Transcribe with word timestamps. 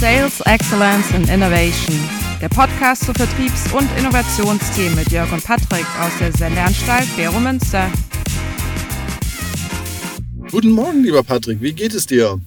Sales 0.00 0.40
Excellence 0.46 1.12
and 1.12 1.28
Innovation, 1.28 1.94
der 2.40 2.48
Podcast 2.48 3.04
zu 3.04 3.12
Vertriebs- 3.12 3.70
und 3.70 3.86
Innovationsthemen 3.98 4.94
mit 4.94 5.12
Jörg 5.12 5.30
und 5.30 5.44
Patrick 5.44 5.84
aus 6.00 6.12
der 6.18 6.32
Sendeanstalt 6.32 7.04
Vero 7.04 7.38
Münster. 7.38 7.92
Guten 10.50 10.70
Morgen, 10.70 11.04
lieber 11.04 11.22
Patrick, 11.22 11.60
wie 11.60 11.74
geht 11.74 11.92
es 11.92 12.06
dir? 12.06 12.40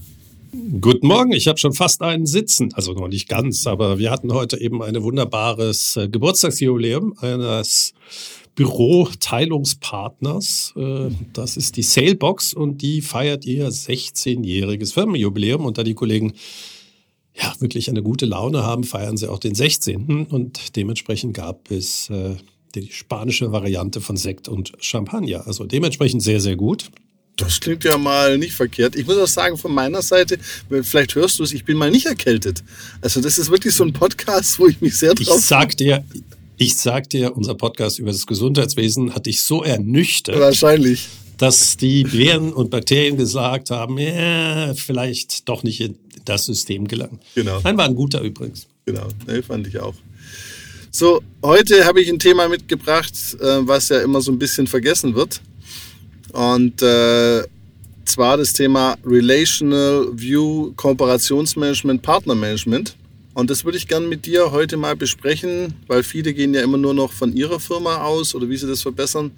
Guten 0.81 1.05
Morgen, 1.05 1.31
ich 1.31 1.47
habe 1.47 1.59
schon 1.59 1.73
fast 1.73 2.01
einen 2.01 2.25
Sitzen, 2.25 2.73
also 2.73 2.93
noch 2.93 3.07
nicht 3.07 3.29
ganz, 3.29 3.67
aber 3.67 3.99
wir 3.99 4.09
hatten 4.09 4.33
heute 4.33 4.59
eben 4.59 4.81
ein 4.81 5.03
wunderbares 5.03 5.95
äh, 5.95 6.09
Geburtstagsjubiläum 6.09 7.13
eines 7.19 7.93
Büroteilungspartners. 8.55 10.73
Äh, 10.75 11.09
das 11.33 11.57
ist 11.57 11.77
die 11.77 11.83
Salebox 11.83 12.55
und 12.55 12.81
die 12.81 13.03
feiert 13.03 13.45
ihr 13.45 13.69
16-jähriges 13.69 14.91
Firmenjubiläum 14.91 15.65
und 15.65 15.77
da 15.77 15.83
die 15.83 15.93
Kollegen 15.93 16.33
ja 17.35 17.53
wirklich 17.59 17.89
eine 17.89 18.03
gute 18.03 18.25
Laune 18.25 18.63
haben, 18.63 18.83
feiern 18.83 19.17
sie 19.17 19.29
auch 19.29 19.39
den 19.39 19.55
16. 19.55 20.27
Und 20.27 20.75
dementsprechend 20.75 21.33
gab 21.33 21.71
es 21.71 22.09
äh, 22.09 22.35
die 22.75 22.91
spanische 22.91 23.51
Variante 23.51 24.01
von 24.01 24.17
Sekt 24.17 24.47
und 24.47 24.73
Champagner. 24.79 25.45
Also 25.47 25.65
dementsprechend 25.65 26.21
sehr, 26.21 26.41
sehr 26.41 26.55
gut. 26.55 26.89
Das 27.35 27.59
klingt 27.59 27.83
ja 27.83 27.97
mal 27.97 28.37
nicht 28.37 28.53
verkehrt. 28.53 28.95
Ich 28.95 29.07
muss 29.07 29.17
auch 29.17 29.27
sagen, 29.27 29.57
von 29.57 29.73
meiner 29.73 30.03
Seite, 30.03 30.37
vielleicht 30.83 31.15
hörst 31.15 31.39
du 31.39 31.43
es, 31.43 31.51
ich 31.51 31.65
bin 31.65 31.77
mal 31.77 31.89
nicht 31.89 32.05
erkältet. 32.05 32.63
Also 33.01 33.21
das 33.21 33.39
ist 33.39 33.49
wirklich 33.49 33.73
so 33.73 33.83
ein 33.83 33.93
Podcast, 33.93 34.59
wo 34.59 34.67
ich 34.67 34.79
mich 34.81 34.95
sehr 34.95 35.15
drauf... 35.15 35.37
Ich 35.39 35.45
sag 35.45 35.75
dir, 35.77 36.03
ich 36.57 36.75
sag 36.77 37.09
dir, 37.09 37.35
unser 37.35 37.55
Podcast 37.55 37.97
über 37.97 38.11
das 38.11 38.27
Gesundheitswesen 38.27 39.15
hat 39.15 39.25
dich 39.25 39.41
so 39.41 39.63
ernüchtert. 39.63 40.39
Wahrscheinlich. 40.39 41.07
Dass 41.39 41.75
die 41.77 42.11
Viren 42.11 42.53
und 42.53 42.69
Bakterien 42.69 43.17
gesagt 43.17 43.71
haben, 43.71 43.97
ja, 43.97 44.75
vielleicht 44.75 45.49
doch 45.49 45.63
nicht 45.63 45.81
das 46.25 46.45
System 46.45 46.87
gelangen. 46.87 47.19
Genau. 47.35 47.59
Nein, 47.63 47.77
war 47.77 47.85
ein 47.85 47.95
guter 47.95 48.21
übrigens. 48.21 48.67
Genau, 48.85 49.07
nee, 49.27 49.41
fand 49.41 49.67
ich 49.67 49.79
auch. 49.79 49.95
So, 50.91 51.21
heute 51.43 51.85
habe 51.85 52.01
ich 52.01 52.09
ein 52.09 52.19
Thema 52.19 52.47
mitgebracht, 52.47 53.13
äh, 53.39 53.67
was 53.67 53.89
ja 53.89 54.01
immer 54.01 54.21
so 54.21 54.31
ein 54.31 54.37
bisschen 54.37 54.67
vergessen 54.67 55.15
wird. 55.15 55.41
Und 56.33 56.81
äh, 56.81 57.43
zwar 58.05 58.37
das 58.37 58.53
Thema 58.53 58.95
Relational 59.05 60.07
View, 60.13 60.73
Kooperationsmanagement, 60.75 62.01
Partnermanagement. 62.01 62.95
Und 63.33 63.49
das 63.49 63.65
würde 63.65 63.77
ich 63.77 63.87
gerne 63.87 64.05
mit 64.05 64.25
dir 64.25 64.51
heute 64.51 64.77
mal 64.77 64.95
besprechen, 64.95 65.73
weil 65.87 66.03
viele 66.03 66.33
gehen 66.33 66.53
ja 66.53 66.61
immer 66.61 66.77
nur 66.77 66.93
noch 66.93 67.11
von 67.11 67.35
ihrer 67.35 67.59
Firma 67.59 68.03
aus 68.03 68.35
oder 68.35 68.47
wie 68.49 68.57
sie 68.57 68.67
das 68.67 68.81
verbessern. 68.81 69.31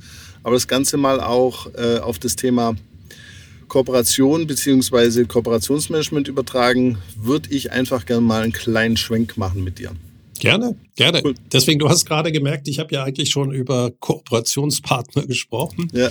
Aber 0.43 0.55
das 0.55 0.67
Ganze 0.67 0.97
mal 0.97 1.21
auch 1.21 1.73
äh, 1.75 1.99
auf 1.99 2.19
das 2.19 2.35
Thema 2.35 2.75
Kooperation 3.75 4.47
bzw. 4.47 5.25
Kooperationsmanagement 5.25 6.29
übertragen, 6.29 6.97
würde 7.17 7.53
ich 7.53 7.73
einfach 7.73 8.05
gerne 8.05 8.21
mal 8.21 8.43
einen 8.43 8.53
kleinen 8.53 8.95
Schwenk 8.95 9.35
machen 9.35 9.65
mit 9.65 9.79
dir. 9.79 9.91
Gerne, 10.39 10.77
gerne. 10.95 11.21
Cool. 11.21 11.35
Deswegen, 11.51 11.79
du 11.79 11.89
hast 11.89 12.05
gerade 12.05 12.31
gemerkt, 12.31 12.69
ich 12.69 12.79
habe 12.79 12.95
ja 12.95 13.03
eigentlich 13.03 13.31
schon 13.31 13.51
über 13.51 13.91
Kooperationspartner 13.91 15.23
gesprochen, 15.27 15.89
ja. 15.91 16.09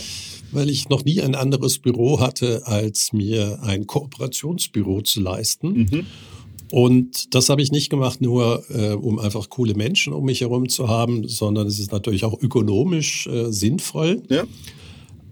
weil 0.53 0.69
ich 0.69 0.91
noch 0.91 1.07
nie 1.07 1.23
ein 1.23 1.35
anderes 1.35 1.79
Büro 1.79 2.21
hatte, 2.21 2.67
als 2.67 3.15
mir 3.15 3.61
ein 3.63 3.87
Kooperationsbüro 3.87 5.01
zu 5.01 5.23
leisten. 5.23 5.89
Mhm. 5.91 6.07
Und 6.71 7.35
das 7.35 7.49
habe 7.49 7.63
ich 7.63 7.73
nicht 7.73 7.89
gemacht, 7.89 8.21
nur 8.21 8.63
äh, 8.69 8.93
um 8.93 9.19
einfach 9.19 9.49
coole 9.49 9.73
Menschen 9.73 10.13
um 10.13 10.27
mich 10.27 10.43
herum 10.43 10.69
zu 10.69 10.89
haben, 10.89 11.27
sondern 11.29 11.67
es 11.67 11.79
ist 11.79 11.93
natürlich 11.93 12.27
auch 12.27 12.39
ökonomisch 12.43 13.27
äh, 13.27 13.51
sinnvoll. 13.51 14.23
Ja. 14.29 14.45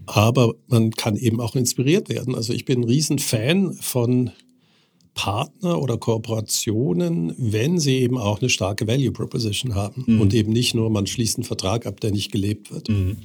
Aber 0.07 0.55
man 0.69 0.91
kann 0.93 1.17
eben 1.17 1.41
auch 1.41 1.55
inspiriert 1.55 2.09
werden. 2.09 2.35
Also 2.35 2.53
ich 2.53 2.65
bin 2.65 2.81
ein 2.81 2.85
Riesenfan 2.85 3.75
von 3.75 4.31
Partner 5.15 5.81
oder 5.81 5.99
Kooperationen, 5.99 7.35
wenn 7.37 7.79
sie 7.79 7.99
eben 7.99 8.17
auch 8.17 8.41
eine 8.41 8.49
starke 8.49 8.87
Value 8.87 9.13
Proposition 9.13 9.75
haben 9.75 10.05
mhm. 10.07 10.21
und 10.21 10.33
eben 10.33 10.53
nicht 10.53 10.75
nur, 10.75 10.89
man 10.91 11.07
schließt 11.07 11.37
einen 11.37 11.45
Vertrag 11.45 11.87
ab, 11.87 12.01
der 12.01 12.13
nicht 12.13 12.33
gelebt 12.33 12.73
wird. 12.73 12.89
Mhm. 12.89 13.19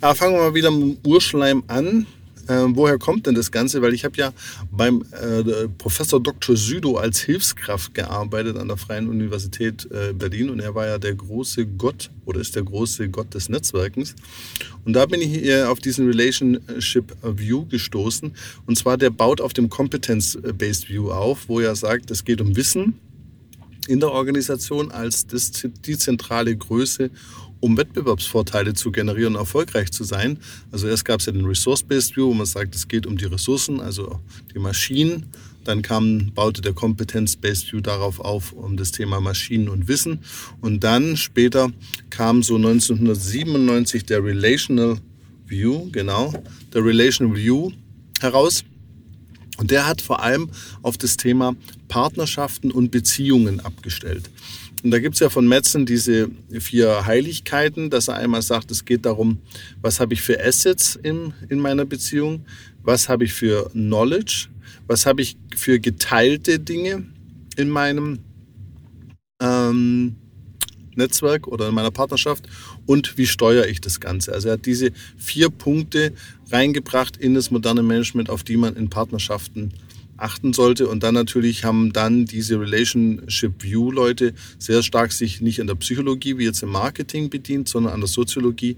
Aber 0.00 0.14
fangen 0.14 0.34
wir 0.34 0.40
mal 0.40 0.54
wieder 0.54 0.70
mit 0.70 1.04
dem 1.04 1.10
Urschleim 1.10 1.62
an. 1.68 2.06
Äh, 2.50 2.66
woher 2.74 2.98
kommt 2.98 3.26
denn 3.26 3.36
das 3.36 3.52
Ganze? 3.52 3.80
Weil 3.80 3.94
ich 3.94 4.04
habe 4.04 4.16
ja 4.16 4.32
beim 4.72 5.04
äh, 5.12 5.68
Professor 5.78 6.20
Dr. 6.20 6.56
Südo 6.56 6.96
als 6.96 7.20
Hilfskraft 7.20 7.94
gearbeitet 7.94 8.56
an 8.56 8.66
der 8.66 8.76
Freien 8.76 9.08
Universität 9.08 9.88
äh, 9.92 10.12
Berlin 10.12 10.50
und 10.50 10.58
er 10.58 10.74
war 10.74 10.86
ja 10.86 10.98
der 10.98 11.14
große 11.14 11.64
Gott 11.64 12.10
oder 12.24 12.40
ist 12.40 12.56
der 12.56 12.64
große 12.64 13.08
Gott 13.08 13.34
des 13.34 13.48
Netzwerkens. 13.48 14.16
Und 14.84 14.94
da 14.94 15.06
bin 15.06 15.20
ich 15.20 15.52
auf 15.64 15.78
diesen 15.78 16.06
Relationship 16.06 17.16
View 17.22 17.66
gestoßen. 17.66 18.32
Und 18.66 18.78
zwar 18.78 18.96
der 18.96 19.10
baut 19.10 19.40
auf 19.40 19.52
dem 19.52 19.68
Competence-Based 19.68 20.88
View 20.88 21.10
auf, 21.10 21.48
wo 21.48 21.60
er 21.60 21.76
sagt, 21.76 22.10
es 22.10 22.24
geht 22.24 22.40
um 22.40 22.56
Wissen 22.56 22.94
in 23.88 24.00
der 24.00 24.10
Organisation 24.10 24.90
als 24.90 25.26
das, 25.26 25.50
die 25.84 25.98
zentrale 25.98 26.56
Größe 26.56 27.10
um 27.60 27.76
Wettbewerbsvorteile 27.76 28.74
zu 28.74 28.90
generieren, 28.90 29.34
erfolgreich 29.34 29.92
zu 29.92 30.04
sein. 30.04 30.38
Also 30.72 30.88
erst 30.88 31.04
gab 31.04 31.20
es 31.20 31.26
ja 31.26 31.32
den 31.32 31.44
Resource-Based 31.44 32.16
View, 32.16 32.28
wo 32.28 32.34
man 32.34 32.46
sagt, 32.46 32.74
es 32.74 32.88
geht 32.88 33.06
um 33.06 33.16
die 33.16 33.26
Ressourcen, 33.26 33.80
also 33.80 34.20
die 34.54 34.58
Maschinen. 34.58 35.26
Dann 35.64 35.82
kam, 35.82 36.32
baute 36.34 36.62
der 36.62 36.72
Kompetenz-Based 36.72 37.70
View 37.72 37.80
darauf 37.80 38.18
auf, 38.18 38.52
um 38.52 38.76
das 38.76 38.92
Thema 38.92 39.20
Maschinen 39.20 39.68
und 39.68 39.88
Wissen. 39.88 40.20
Und 40.60 40.82
dann 40.82 41.16
später 41.16 41.70
kam 42.08 42.42
so 42.42 42.56
1997 42.56 44.06
der 44.06 44.24
Relational 44.24 44.98
View, 45.46 45.90
genau, 45.92 46.32
der 46.72 46.84
Relational 46.84 47.36
View 47.36 47.72
heraus. 48.20 48.64
Und 49.58 49.70
der 49.70 49.86
hat 49.86 50.00
vor 50.00 50.22
allem 50.22 50.48
auf 50.80 50.96
das 50.96 51.18
Thema 51.18 51.54
Partnerschaften 51.88 52.70
und 52.70 52.90
Beziehungen 52.90 53.60
abgestellt. 53.60 54.30
Und 54.82 54.90
da 54.90 54.98
gibt 54.98 55.14
es 55.14 55.20
ja 55.20 55.28
von 55.28 55.46
Metzen 55.46 55.84
diese 55.84 56.30
vier 56.58 57.04
Heiligkeiten, 57.06 57.90
dass 57.90 58.08
er 58.08 58.16
einmal 58.16 58.42
sagt, 58.42 58.70
es 58.70 58.84
geht 58.84 59.04
darum, 59.04 59.38
was 59.82 60.00
habe 60.00 60.14
ich 60.14 60.22
für 60.22 60.42
Assets 60.42 60.96
in, 60.96 61.34
in 61.48 61.58
meiner 61.58 61.84
Beziehung, 61.84 62.46
was 62.82 63.08
habe 63.08 63.24
ich 63.24 63.32
für 63.32 63.70
Knowledge, 63.70 64.48
was 64.86 65.06
habe 65.06 65.22
ich 65.22 65.36
für 65.54 65.78
geteilte 65.78 66.58
Dinge 66.58 67.04
in 67.56 67.68
meinem 67.68 68.20
ähm, 69.40 70.16
Netzwerk 70.94 71.46
oder 71.46 71.68
in 71.68 71.74
meiner 71.74 71.90
Partnerschaft? 71.90 72.48
Und 72.86 73.18
wie 73.18 73.26
steuere 73.26 73.68
ich 73.68 73.80
das 73.80 74.00
Ganze. 74.00 74.32
Also 74.32 74.48
er 74.48 74.54
hat 74.54 74.66
diese 74.66 74.90
vier 75.16 75.50
Punkte 75.50 76.12
reingebracht 76.50 77.16
in 77.16 77.34
das 77.34 77.50
moderne 77.50 77.82
Management, 77.82 78.30
auf 78.30 78.42
die 78.42 78.56
man 78.56 78.74
in 78.76 78.90
Partnerschaften 78.90 79.72
achten 80.22 80.52
sollte. 80.52 80.88
Und 80.88 81.02
dann 81.02 81.14
natürlich 81.14 81.64
haben 81.64 81.92
dann 81.92 82.24
diese 82.26 82.60
Relationship 82.60 83.62
View 83.62 83.90
Leute 83.90 84.34
sehr 84.58 84.82
stark 84.82 85.12
sich 85.12 85.40
nicht 85.40 85.60
an 85.60 85.66
der 85.66 85.74
Psychologie 85.76 86.38
wie 86.38 86.44
jetzt 86.44 86.62
im 86.62 86.70
Marketing 86.70 87.30
bedient, 87.30 87.68
sondern 87.68 87.94
an 87.94 88.00
der 88.00 88.08
Soziologie, 88.08 88.76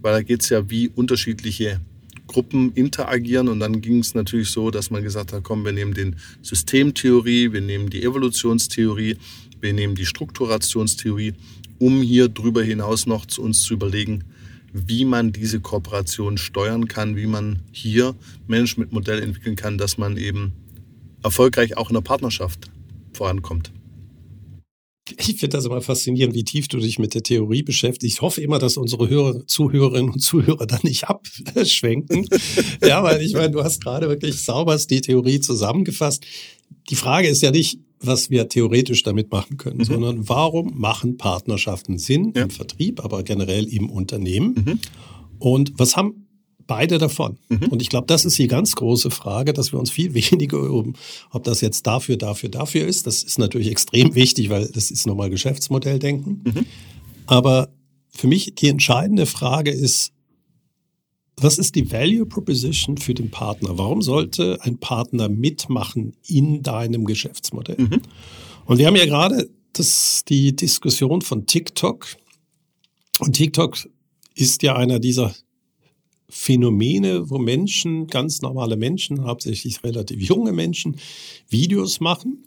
weil 0.00 0.12
da 0.12 0.22
geht 0.22 0.42
es 0.42 0.48
ja, 0.48 0.68
wie 0.70 0.88
unterschiedliche 0.88 1.80
Gruppen 2.26 2.72
interagieren. 2.74 3.48
Und 3.48 3.60
dann 3.60 3.80
ging 3.80 3.98
es 3.98 4.14
natürlich 4.14 4.50
so, 4.50 4.70
dass 4.70 4.90
man 4.90 5.02
gesagt 5.02 5.32
hat, 5.32 5.42
komm, 5.42 5.64
wir 5.64 5.72
nehmen 5.72 5.94
den 5.94 6.16
Systemtheorie, 6.42 7.52
wir 7.52 7.60
nehmen 7.60 7.90
die 7.90 8.02
Evolutionstheorie, 8.02 9.16
wir 9.60 9.72
nehmen 9.72 9.94
die 9.94 10.06
Strukturationstheorie, 10.06 11.34
um 11.78 12.02
hier 12.02 12.28
drüber 12.28 12.62
hinaus 12.62 13.06
noch 13.06 13.26
zu 13.26 13.42
uns 13.42 13.62
zu 13.62 13.74
überlegen, 13.74 14.24
wie 14.72 15.04
man 15.04 15.32
diese 15.32 15.60
Kooperation 15.60 16.38
steuern 16.38 16.88
kann, 16.88 17.16
wie 17.16 17.26
man 17.26 17.60
hier 17.72 18.14
Management-Modell 18.46 19.22
entwickeln 19.22 19.56
kann, 19.56 19.76
dass 19.76 19.98
man 19.98 20.16
eben 20.16 20.52
erfolgreich 21.22 21.76
auch 21.76 21.90
in 21.90 21.94
der 21.94 22.00
Partnerschaft 22.02 22.70
vorankommt. 23.12 23.72
Ich 25.18 25.40
finde 25.40 25.56
das 25.56 25.64
immer 25.64 25.82
faszinierend, 25.82 26.34
wie 26.34 26.44
tief 26.44 26.68
du 26.68 26.78
dich 26.78 26.98
mit 26.98 27.14
der 27.14 27.22
Theorie 27.22 27.62
beschäftigst. 27.62 28.16
Ich 28.16 28.22
hoffe 28.22 28.40
immer, 28.40 28.58
dass 28.58 28.76
unsere 28.76 29.08
Hörer, 29.08 29.46
Zuhörerinnen 29.46 30.12
und 30.12 30.20
Zuhörer 30.20 30.66
da 30.66 30.78
nicht 30.82 31.04
abschwenken. 31.08 32.28
ja, 32.80 33.02
weil 33.02 33.20
ich 33.20 33.34
meine, 33.34 33.50
du 33.50 33.62
hast 33.64 33.82
gerade 33.82 34.08
wirklich 34.08 34.40
sauberst 34.40 34.90
die 34.90 35.00
Theorie 35.00 35.40
zusammengefasst. 35.40 36.24
Die 36.88 36.94
Frage 36.94 37.28
ist 37.28 37.42
ja 37.42 37.50
nicht, 37.50 37.80
was 37.98 38.30
wir 38.30 38.48
theoretisch 38.48 39.02
damit 39.02 39.30
machen 39.30 39.56
können, 39.56 39.78
mhm. 39.78 39.84
sondern 39.84 40.28
warum 40.28 40.78
machen 40.78 41.16
Partnerschaften 41.16 41.98
Sinn 41.98 42.32
ja. 42.34 42.42
im 42.42 42.50
Vertrieb, 42.50 43.04
aber 43.04 43.22
generell 43.22 43.64
im 43.64 43.90
Unternehmen? 43.90 44.54
Mhm. 44.54 44.78
Und 45.38 45.72
was 45.76 45.96
haben 45.96 46.28
beide 46.66 46.98
davon. 46.98 47.38
Mhm. 47.48 47.68
Und 47.68 47.82
ich 47.82 47.88
glaube, 47.88 48.06
das 48.06 48.24
ist 48.24 48.38
die 48.38 48.46
ganz 48.46 48.74
große 48.74 49.10
Frage, 49.10 49.52
dass 49.52 49.72
wir 49.72 49.78
uns 49.78 49.90
viel 49.90 50.14
weniger 50.30 50.58
um, 50.58 50.94
ob 51.30 51.44
das 51.44 51.60
jetzt 51.60 51.86
dafür, 51.86 52.16
dafür, 52.16 52.48
dafür 52.48 52.86
ist. 52.86 53.06
Das 53.06 53.22
ist 53.22 53.38
natürlich 53.38 53.70
extrem 53.70 54.14
wichtig, 54.14 54.50
weil 54.50 54.68
das 54.68 54.90
ist 54.90 55.06
nochmal 55.06 55.30
Geschäftsmodelldenken. 55.30 56.42
Mhm. 56.44 56.66
Aber 57.26 57.68
für 58.10 58.26
mich 58.26 58.54
die 58.54 58.68
entscheidende 58.68 59.26
Frage 59.26 59.70
ist, 59.70 60.12
was 61.36 61.58
ist 61.58 61.74
die 61.74 61.90
Value 61.90 62.26
Proposition 62.26 62.98
für 62.98 63.14
den 63.14 63.30
Partner? 63.30 63.78
Warum 63.78 64.02
sollte 64.02 64.58
ein 64.62 64.78
Partner 64.78 65.28
mitmachen 65.28 66.14
in 66.26 66.62
deinem 66.62 67.04
Geschäftsmodell? 67.04 67.78
Mhm. 67.78 68.02
Und 68.66 68.78
wir 68.78 68.86
haben 68.86 68.96
ja 68.96 69.06
gerade 69.06 69.48
das, 69.72 70.24
die 70.28 70.54
Diskussion 70.54 71.22
von 71.22 71.46
TikTok. 71.46 72.06
Und 73.18 73.34
TikTok 73.34 73.76
ist 74.34 74.62
ja 74.62 74.76
einer 74.76 74.98
dieser 74.98 75.34
Phänomene, 76.34 77.28
wo 77.28 77.36
Menschen, 77.36 78.06
ganz 78.06 78.40
normale 78.40 78.78
Menschen, 78.78 79.22
hauptsächlich 79.24 79.84
relativ 79.84 80.18
junge 80.22 80.52
Menschen, 80.52 80.96
Videos 81.50 82.00
machen. 82.00 82.46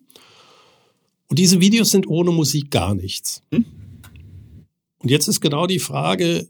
Und 1.27 1.37
diese 1.37 1.61
Videos 1.61 1.91
sind 1.91 2.07
ohne 2.07 2.31
Musik 2.31 2.71
gar 2.71 2.95
nichts. 2.95 3.43
Hm? 3.51 3.63
Und 5.03 5.11
jetzt 5.11 5.27
ist 5.27 5.39
genau 5.39 5.67
die 5.67 5.77
Frage, 5.77 6.47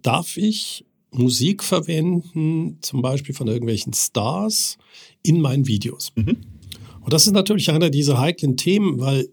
darf 0.00 0.38
ich 0.38 0.86
Musik 1.10 1.62
verwenden, 1.62 2.78
zum 2.80 3.02
Beispiel 3.02 3.34
von 3.34 3.48
irgendwelchen 3.48 3.92
Stars, 3.92 4.78
in 5.22 5.42
meinen 5.42 5.66
Videos? 5.66 6.12
Mhm. 6.16 6.38
Und 7.02 7.12
das 7.12 7.26
ist 7.26 7.34
natürlich 7.34 7.70
einer 7.70 7.90
dieser 7.90 8.18
heiklen 8.18 8.56
Themen, 8.56 8.98
weil 8.98 9.28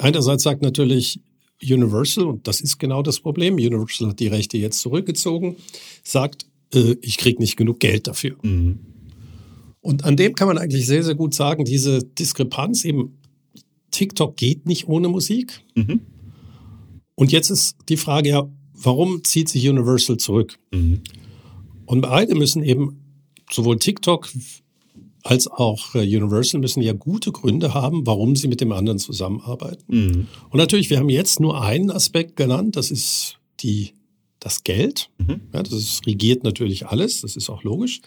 einerseits 0.00 0.42
sagt 0.42 0.60
natürlich 0.60 1.20
Universal, 1.62 2.24
und 2.24 2.48
das 2.48 2.60
ist 2.60 2.78
genau 2.78 3.02
das 3.02 3.20
Problem, 3.20 3.54
Universal 3.54 4.08
hat 4.08 4.18
die 4.18 4.26
Rechte 4.26 4.58
jetzt 4.58 4.80
zurückgezogen, 4.80 5.54
sagt, 6.02 6.46
äh, 6.74 6.96
ich 7.00 7.18
kriege 7.18 7.40
nicht 7.40 7.56
genug 7.56 7.80
Geld 7.80 8.06
dafür. 8.06 8.36
Mhm. 8.42 8.80
Und 9.80 10.04
an 10.04 10.16
dem 10.16 10.34
kann 10.34 10.48
man 10.48 10.58
eigentlich 10.58 10.86
sehr, 10.86 11.04
sehr 11.04 11.14
gut 11.14 11.34
sagen, 11.34 11.64
diese 11.64 12.02
Diskrepanz 12.02 12.84
eben, 12.84 13.18
TikTok 13.92 14.36
geht 14.36 14.66
nicht 14.66 14.88
ohne 14.88 15.08
Musik. 15.08 15.64
Mhm. 15.74 16.00
Und 17.14 17.32
jetzt 17.32 17.50
ist 17.50 17.76
die 17.88 17.96
Frage 17.96 18.28
ja, 18.28 18.50
warum 18.74 19.24
zieht 19.24 19.48
sich 19.48 19.68
Universal 19.68 20.18
zurück? 20.18 20.58
Mhm. 20.72 21.02
Und 21.86 22.00
beide 22.00 22.34
müssen 22.34 22.62
eben, 22.62 23.00
sowohl 23.50 23.78
TikTok 23.78 24.28
als 25.22 25.48
auch 25.48 25.94
äh, 25.94 26.00
Universal 26.00 26.60
müssen 26.60 26.82
ja 26.82 26.92
gute 26.92 27.32
Gründe 27.32 27.74
haben, 27.74 28.06
warum 28.06 28.36
sie 28.36 28.48
mit 28.48 28.60
dem 28.60 28.72
anderen 28.72 28.98
zusammenarbeiten. 28.98 29.84
Mhm. 29.88 30.26
Und 30.50 30.58
natürlich, 30.58 30.90
wir 30.90 30.98
haben 30.98 31.08
jetzt 31.08 31.40
nur 31.40 31.60
einen 31.62 31.90
Aspekt 31.90 32.36
genannt, 32.36 32.76
das 32.76 32.90
ist 32.90 33.38
die, 33.60 33.92
das 34.40 34.64
Geld. 34.64 35.10
Mhm. 35.18 35.40
Ja, 35.52 35.62
das 35.62 36.00
regiert 36.06 36.44
natürlich 36.44 36.86
alles, 36.86 37.22
das 37.22 37.36
ist 37.36 37.50
auch 37.50 37.62
logisch. 37.62 38.00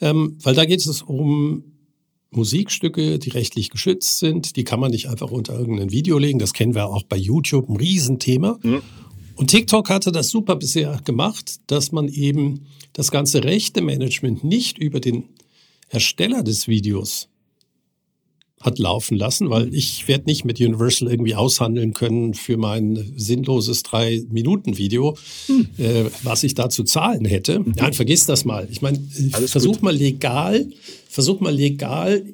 Ähm, 0.00 0.36
weil 0.42 0.54
da 0.54 0.64
geht 0.64 0.80
es 0.80 1.02
um 1.02 1.64
Musikstücke, 2.30 3.18
die 3.18 3.30
rechtlich 3.30 3.70
geschützt 3.70 4.18
sind, 4.18 4.56
die 4.56 4.64
kann 4.64 4.80
man 4.80 4.90
nicht 4.90 5.08
einfach 5.08 5.30
unter 5.30 5.58
irgendein 5.58 5.90
Video 5.90 6.18
legen. 6.18 6.38
Das 6.38 6.52
kennen 6.52 6.74
wir 6.74 6.86
auch 6.86 7.04
bei 7.04 7.16
YouTube, 7.16 7.68
ein 7.68 7.76
Riesenthema. 7.76 8.58
Ja. 8.62 8.80
Und 9.36 9.50
TikTok 9.50 9.90
hatte 9.90 10.12
das 10.12 10.28
super 10.30 10.56
bisher 10.56 11.00
gemacht, 11.04 11.56
dass 11.66 11.92
man 11.92 12.08
eben 12.08 12.66
das 12.92 13.10
ganze 13.10 13.44
Rechte-Management 13.44 14.44
nicht 14.44 14.78
über 14.78 15.00
den 15.00 15.24
Ersteller 15.88 16.42
des 16.42 16.68
Videos 16.68 17.28
hat 18.66 18.78
laufen 18.78 19.16
lassen, 19.16 19.48
weil 19.48 19.72
ich 19.74 20.06
werde 20.08 20.24
nicht 20.26 20.44
mit 20.44 20.60
Universal 20.60 21.10
irgendwie 21.10 21.34
aushandeln 21.34 21.94
können 21.94 22.34
für 22.34 22.56
mein 22.56 23.12
sinnloses 23.16 23.82
drei-Minuten-Video, 23.82 25.16
Hm. 25.46 25.68
äh, 25.78 26.04
was 26.22 26.42
ich 26.42 26.54
da 26.54 26.68
zu 26.68 26.84
zahlen 26.84 27.24
hätte. 27.24 27.64
Nein, 27.76 27.92
vergiss 27.94 28.26
das 28.26 28.44
mal. 28.44 28.68
Ich 28.70 28.82
meine, 28.82 28.98
versuch 29.46 29.74
gut. 29.74 29.82
mal 29.82 29.94
legal, 29.96 30.66
versuch 31.08 31.40
mal 31.40 31.54
legal 31.54 32.24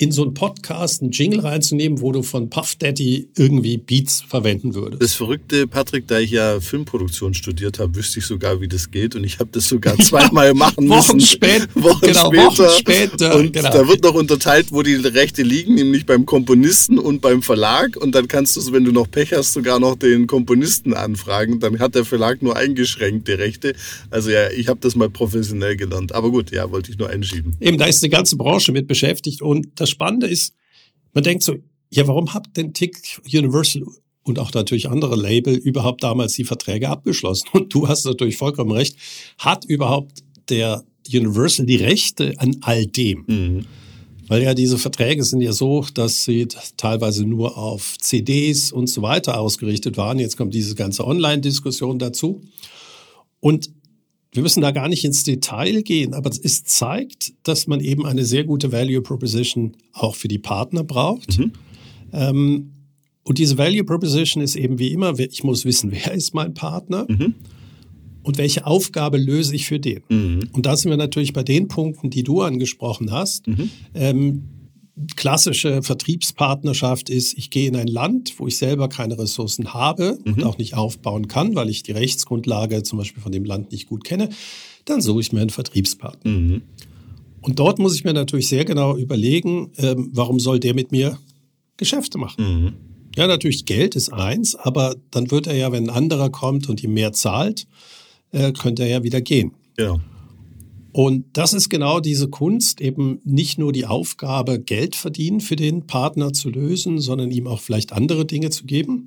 in 0.00 0.12
so 0.12 0.22
einen 0.22 0.32
Podcast 0.32 1.02
einen 1.02 1.10
Jingle 1.10 1.40
reinzunehmen, 1.40 2.00
wo 2.00 2.10
du 2.10 2.22
von 2.22 2.48
Puff 2.48 2.74
Daddy 2.76 3.28
irgendwie 3.36 3.76
Beats 3.76 4.22
verwenden 4.26 4.74
würdest. 4.74 5.02
Das 5.02 5.12
Verrückte, 5.12 5.66
Patrick, 5.66 6.06
da 6.08 6.18
ich 6.18 6.30
ja 6.30 6.58
Filmproduktion 6.58 7.34
studiert 7.34 7.78
habe, 7.78 7.94
wüsste 7.96 8.18
ich 8.20 8.24
sogar, 8.24 8.62
wie 8.62 8.68
das 8.68 8.90
geht. 8.90 9.14
Und 9.14 9.24
ich 9.24 9.40
habe 9.40 9.50
das 9.52 9.68
sogar 9.68 9.98
zweimal 9.98 10.54
machen 10.54 10.88
Wochen 10.88 11.16
müssen. 11.16 11.20
spät- 11.20 11.68
Wochen 11.74 12.00
genau, 12.00 12.28
später. 12.32 12.46
Wochen 12.46 12.78
später, 12.78 13.36
Und 13.36 13.52
genau. 13.52 13.70
da 13.70 13.86
wird 13.88 14.02
noch 14.02 14.14
unterteilt, 14.14 14.68
wo 14.70 14.82
die 14.82 14.94
Rechte 14.94 15.42
liegen, 15.42 15.74
nämlich 15.74 16.06
beim 16.06 16.24
Komponisten 16.24 16.98
und 16.98 17.20
beim 17.20 17.42
Verlag. 17.42 17.98
Und 17.98 18.14
dann 18.14 18.26
kannst 18.26 18.56
du, 18.56 18.72
wenn 18.72 18.84
du 18.84 18.92
noch 18.92 19.10
Pech 19.10 19.34
hast, 19.34 19.52
sogar 19.52 19.80
noch 19.80 19.96
den 19.96 20.26
Komponisten 20.26 20.94
anfragen. 20.94 21.60
Dann 21.60 21.78
hat 21.78 21.94
der 21.94 22.06
Verlag 22.06 22.40
nur 22.40 22.56
eingeschränkte 22.56 23.38
Rechte. 23.38 23.74
Also 24.08 24.30
ja, 24.30 24.48
ich 24.50 24.68
habe 24.68 24.80
das 24.80 24.96
mal 24.96 25.10
professionell 25.10 25.76
gelernt. 25.76 26.12
Aber 26.12 26.30
gut, 26.30 26.52
ja, 26.52 26.70
wollte 26.70 26.90
ich 26.90 26.96
nur 26.96 27.10
einschieben. 27.10 27.54
Eben, 27.60 27.76
da 27.76 27.84
ist 27.84 28.02
die 28.02 28.08
ganze 28.08 28.36
Branche 28.36 28.72
mit 28.72 28.88
beschäftigt. 28.88 29.42
Und 29.42 29.66
das 29.74 29.89
Spannende 29.90 30.26
ist, 30.26 30.54
man 31.12 31.24
denkt 31.24 31.42
so, 31.42 31.56
ja, 31.90 32.06
warum 32.06 32.32
hat 32.32 32.56
denn 32.56 32.72
Tick 32.72 33.20
Universal 33.32 33.82
und 34.22 34.38
auch 34.38 34.52
natürlich 34.54 34.88
andere 34.88 35.16
Label 35.16 35.54
überhaupt 35.54 36.02
damals 36.02 36.34
die 36.34 36.44
Verträge 36.44 36.88
abgeschlossen? 36.88 37.48
Und 37.52 37.74
du 37.74 37.88
hast 37.88 38.06
natürlich 38.06 38.36
vollkommen 38.36 38.70
recht. 38.70 38.96
Hat 39.38 39.64
überhaupt 39.64 40.22
der 40.48 40.84
Universal 41.12 41.66
die 41.66 41.76
Rechte 41.76 42.34
an 42.38 42.56
all 42.62 42.86
dem? 42.86 43.24
Mhm. 43.26 43.66
Weil 44.28 44.44
ja 44.44 44.54
diese 44.54 44.78
Verträge 44.78 45.24
sind 45.24 45.40
ja 45.40 45.52
so, 45.52 45.84
dass 45.92 46.22
sie 46.22 46.46
teilweise 46.76 47.24
nur 47.24 47.58
auf 47.58 47.98
CDs 47.98 48.70
und 48.70 48.86
so 48.86 49.02
weiter 49.02 49.40
ausgerichtet 49.40 49.96
waren. 49.96 50.20
Jetzt 50.20 50.36
kommt 50.36 50.54
diese 50.54 50.76
ganze 50.76 51.04
Online-Diskussion 51.04 51.98
dazu. 51.98 52.40
Und 53.40 53.70
wir 54.32 54.42
müssen 54.42 54.60
da 54.60 54.70
gar 54.70 54.88
nicht 54.88 55.04
ins 55.04 55.24
Detail 55.24 55.82
gehen, 55.82 56.14
aber 56.14 56.30
es 56.30 56.64
zeigt, 56.64 57.32
dass 57.42 57.66
man 57.66 57.80
eben 57.80 58.06
eine 58.06 58.24
sehr 58.24 58.44
gute 58.44 58.70
Value 58.70 59.02
Proposition 59.02 59.76
auch 59.92 60.14
für 60.14 60.28
die 60.28 60.38
Partner 60.38 60.84
braucht. 60.84 61.38
Mhm. 61.38 61.52
Ähm, 62.12 62.70
und 63.24 63.38
diese 63.38 63.58
Value 63.58 63.84
Proposition 63.84 64.42
ist 64.42 64.56
eben 64.56 64.78
wie 64.78 64.92
immer, 64.92 65.18
ich 65.18 65.42
muss 65.44 65.64
wissen, 65.64 65.90
wer 65.92 66.12
ist 66.12 66.34
mein 66.34 66.54
Partner 66.54 67.06
Mhm. 67.08 67.34
und 68.22 68.38
welche 68.38 68.66
Aufgabe 68.66 69.18
löse 69.18 69.54
ich 69.54 69.66
für 69.66 69.80
den. 69.80 70.02
Mhm. 70.08 70.48
Und 70.52 70.66
da 70.66 70.76
sind 70.76 70.90
wir 70.90 70.96
natürlich 70.96 71.32
bei 71.32 71.42
den 71.42 71.66
Punkten, 71.68 72.10
die 72.10 72.22
du 72.22 72.42
angesprochen 72.42 73.10
hast. 73.10 73.48
Mhm. 73.48 73.70
Ähm, 73.94 74.42
klassische 75.16 75.82
Vertriebspartnerschaft 75.82 77.10
ist, 77.10 77.36
ich 77.38 77.50
gehe 77.50 77.68
in 77.68 77.76
ein 77.76 77.86
Land, 77.86 78.34
wo 78.38 78.46
ich 78.46 78.56
selber 78.56 78.88
keine 78.88 79.18
Ressourcen 79.18 79.72
habe 79.74 80.18
Mhm. 80.24 80.34
und 80.34 80.44
auch 80.44 80.58
nicht 80.58 80.74
aufbauen 80.74 81.28
kann, 81.28 81.54
weil 81.54 81.68
ich 81.68 81.82
die 81.82 81.92
Rechtsgrundlage 81.92 82.82
zum 82.82 82.98
Beispiel 82.98 83.22
von 83.22 83.32
dem 83.32 83.44
Land 83.44 83.72
nicht 83.72 83.86
gut 83.86 84.04
kenne, 84.04 84.28
dann 84.84 85.00
suche 85.00 85.20
ich 85.20 85.32
mir 85.32 85.40
einen 85.40 85.50
Vertriebspartner. 85.50 86.30
Mhm. 86.30 86.62
Und 87.42 87.58
dort 87.58 87.78
muss 87.78 87.94
ich 87.94 88.04
mir 88.04 88.12
natürlich 88.12 88.48
sehr 88.48 88.64
genau 88.64 88.96
überlegen, 88.96 89.72
ähm, 89.78 90.10
warum 90.12 90.38
soll 90.40 90.60
der 90.60 90.74
mit 90.74 90.92
mir 90.92 91.18
Geschäfte 91.76 92.18
machen? 92.18 92.44
Mhm. 92.44 92.72
Ja, 93.16 93.26
natürlich 93.26 93.64
Geld 93.64 93.96
ist 93.96 94.12
eins, 94.12 94.54
aber 94.54 94.94
dann 95.10 95.30
wird 95.30 95.46
er 95.46 95.56
ja, 95.56 95.72
wenn 95.72 95.88
ein 95.88 95.96
anderer 95.96 96.30
kommt 96.30 96.68
und 96.68 96.82
ihm 96.84 96.92
mehr 96.94 97.12
zahlt, 97.12 97.66
äh, 98.32 98.52
könnte 98.52 98.82
er 98.82 98.88
ja 98.88 99.02
wieder 99.02 99.20
gehen. 99.20 99.52
Genau. 99.76 100.00
Und 100.92 101.26
das 101.34 101.52
ist 101.52 101.68
genau 101.68 102.00
diese 102.00 102.28
Kunst, 102.28 102.80
eben 102.80 103.20
nicht 103.24 103.58
nur 103.58 103.72
die 103.72 103.86
Aufgabe, 103.86 104.60
Geld 104.60 104.96
verdienen 104.96 105.40
für 105.40 105.56
den 105.56 105.86
Partner 105.86 106.32
zu 106.32 106.50
lösen, 106.50 106.98
sondern 106.98 107.30
ihm 107.30 107.46
auch 107.46 107.60
vielleicht 107.60 107.92
andere 107.92 108.24
Dinge 108.24 108.50
zu 108.50 108.64
geben. 108.64 109.06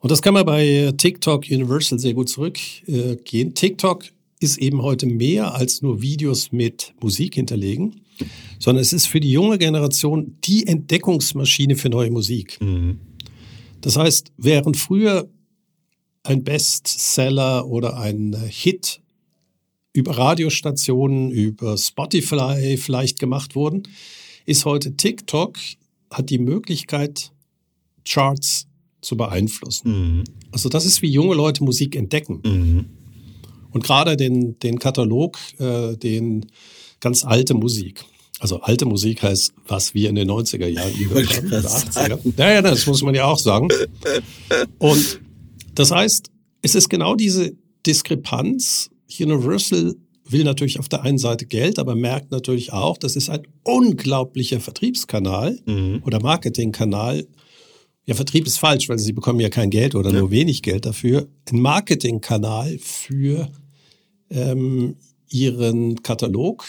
Und 0.00 0.10
das 0.10 0.20
kann 0.20 0.34
man 0.34 0.44
bei 0.44 0.92
TikTok 0.96 1.46
Universal 1.50 1.98
sehr 1.98 2.12
gut 2.12 2.28
zurückgehen. 2.28 3.54
TikTok 3.54 4.04
ist 4.38 4.58
eben 4.58 4.82
heute 4.82 5.06
mehr 5.06 5.54
als 5.54 5.80
nur 5.80 6.02
Videos 6.02 6.52
mit 6.52 6.92
Musik 7.00 7.36
hinterlegen, 7.36 8.02
sondern 8.58 8.82
es 8.82 8.92
ist 8.92 9.06
für 9.06 9.20
die 9.20 9.32
junge 9.32 9.56
Generation 9.56 10.36
die 10.44 10.66
Entdeckungsmaschine 10.66 11.76
für 11.76 11.88
neue 11.88 12.10
Musik. 12.10 12.60
Mhm. 12.60 13.00
Das 13.80 13.96
heißt, 13.96 14.32
während 14.36 14.76
früher 14.76 15.28
ein 16.22 16.44
Bestseller 16.44 17.66
oder 17.66 17.98
ein 17.98 18.36
Hit 18.48 19.00
über 19.94 20.18
Radiostationen, 20.18 21.30
über 21.30 21.78
Spotify 21.78 22.76
vielleicht 22.76 23.18
gemacht 23.18 23.54
wurden, 23.54 23.84
ist 24.44 24.66
heute 24.66 24.96
TikTok, 24.96 25.56
hat 26.10 26.28
die 26.28 26.38
Möglichkeit, 26.38 27.30
Charts 28.04 28.66
zu 29.00 29.16
beeinflussen. 29.16 30.18
Mhm. 30.18 30.24
Also 30.50 30.68
das 30.68 30.84
ist, 30.84 31.00
wie 31.00 31.08
junge 31.08 31.34
Leute 31.34 31.64
Musik 31.64 31.96
entdecken. 31.96 32.40
Mhm. 32.44 32.84
Und 33.70 33.84
gerade 33.84 34.16
den, 34.16 34.58
den 34.58 34.78
Katalog, 34.78 35.38
äh, 35.58 35.96
den 35.96 36.46
ganz 37.00 37.24
alte 37.24 37.54
Musik. 37.54 38.04
Also 38.40 38.60
alte 38.60 38.84
Musik 38.84 39.22
heißt, 39.22 39.52
was 39.66 39.94
wir 39.94 40.08
in 40.08 40.16
den 40.16 40.28
90er 40.28 40.66
Jahren 40.66 40.92
gehört 40.98 41.36
haben, 41.36 41.46
oder 41.46 41.60
80er. 41.60 42.18
Ja, 42.36 42.52
ja, 42.52 42.62
das 42.62 42.86
muss 42.86 43.02
man 43.02 43.14
ja 43.14 43.26
auch 43.26 43.38
sagen. 43.38 43.68
Und 44.78 45.20
das 45.74 45.90
heißt, 45.92 46.30
es 46.62 46.74
ist 46.74 46.88
genau 46.88 47.14
diese 47.14 47.52
Diskrepanz. 47.86 48.90
Universal 49.20 49.94
will 50.26 50.44
natürlich 50.44 50.78
auf 50.78 50.88
der 50.88 51.02
einen 51.02 51.18
Seite 51.18 51.44
Geld, 51.46 51.78
aber 51.78 51.94
merkt 51.94 52.30
natürlich 52.30 52.72
auch, 52.72 52.96
das 52.96 53.14
ist 53.16 53.28
ein 53.28 53.42
unglaublicher 53.62 54.60
Vertriebskanal 54.60 55.60
Mhm. 55.66 56.02
oder 56.04 56.20
Marketingkanal. 56.20 57.26
Ja, 58.06 58.14
Vertrieb 58.14 58.46
ist 58.46 58.58
falsch, 58.58 58.88
weil 58.88 58.98
sie 58.98 59.12
bekommen 59.12 59.40
ja 59.40 59.48
kein 59.48 59.70
Geld 59.70 59.94
oder 59.94 60.12
nur 60.12 60.30
wenig 60.30 60.62
Geld 60.62 60.84
dafür. 60.86 61.26
Ein 61.50 61.60
Marketingkanal 61.60 62.78
für 62.78 63.50
ähm, 64.30 64.96
ihren 65.28 66.02
Katalog. 66.02 66.64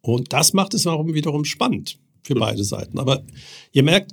Und 0.00 0.32
das 0.32 0.52
macht 0.52 0.74
es 0.74 0.84
warum 0.86 1.14
wiederum 1.14 1.44
spannend 1.44 1.98
für 2.22 2.34
beide 2.34 2.62
Seiten. 2.64 2.98
Aber 2.98 3.24
ihr 3.72 3.82
merkt, 3.82 4.12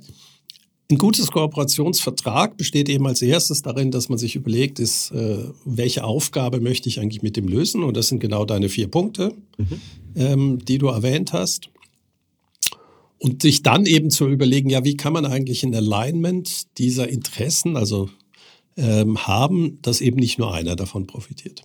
ein 0.92 0.98
gutes 0.98 1.30
Kooperationsvertrag 1.30 2.58
besteht 2.58 2.88
eben 2.90 3.06
als 3.06 3.22
erstes 3.22 3.62
darin, 3.62 3.90
dass 3.90 4.10
man 4.10 4.18
sich 4.18 4.36
überlegt, 4.36 4.78
ist, 4.78 5.10
äh, 5.12 5.38
welche 5.64 6.04
Aufgabe 6.04 6.60
möchte 6.60 6.88
ich 6.88 7.00
eigentlich 7.00 7.22
mit 7.22 7.36
dem 7.36 7.48
lösen? 7.48 7.82
Und 7.82 7.96
das 7.96 8.08
sind 8.08 8.20
genau 8.20 8.44
deine 8.44 8.68
vier 8.68 8.88
Punkte, 8.88 9.34
ähm, 10.14 10.58
die 10.62 10.76
du 10.76 10.88
erwähnt 10.88 11.32
hast. 11.32 11.70
Und 13.18 13.40
sich 13.40 13.62
dann 13.62 13.86
eben 13.86 14.10
zu 14.10 14.28
überlegen, 14.28 14.68
ja, 14.68 14.84
wie 14.84 14.96
kann 14.96 15.14
man 15.14 15.24
eigentlich 15.24 15.62
ein 15.62 15.74
Alignment 15.74 16.76
dieser 16.78 17.08
Interessen, 17.08 17.76
also 17.76 18.10
ähm, 18.76 19.26
haben, 19.26 19.78
dass 19.80 20.00
eben 20.00 20.18
nicht 20.18 20.38
nur 20.38 20.52
einer 20.52 20.76
davon 20.76 21.06
profitiert. 21.06 21.62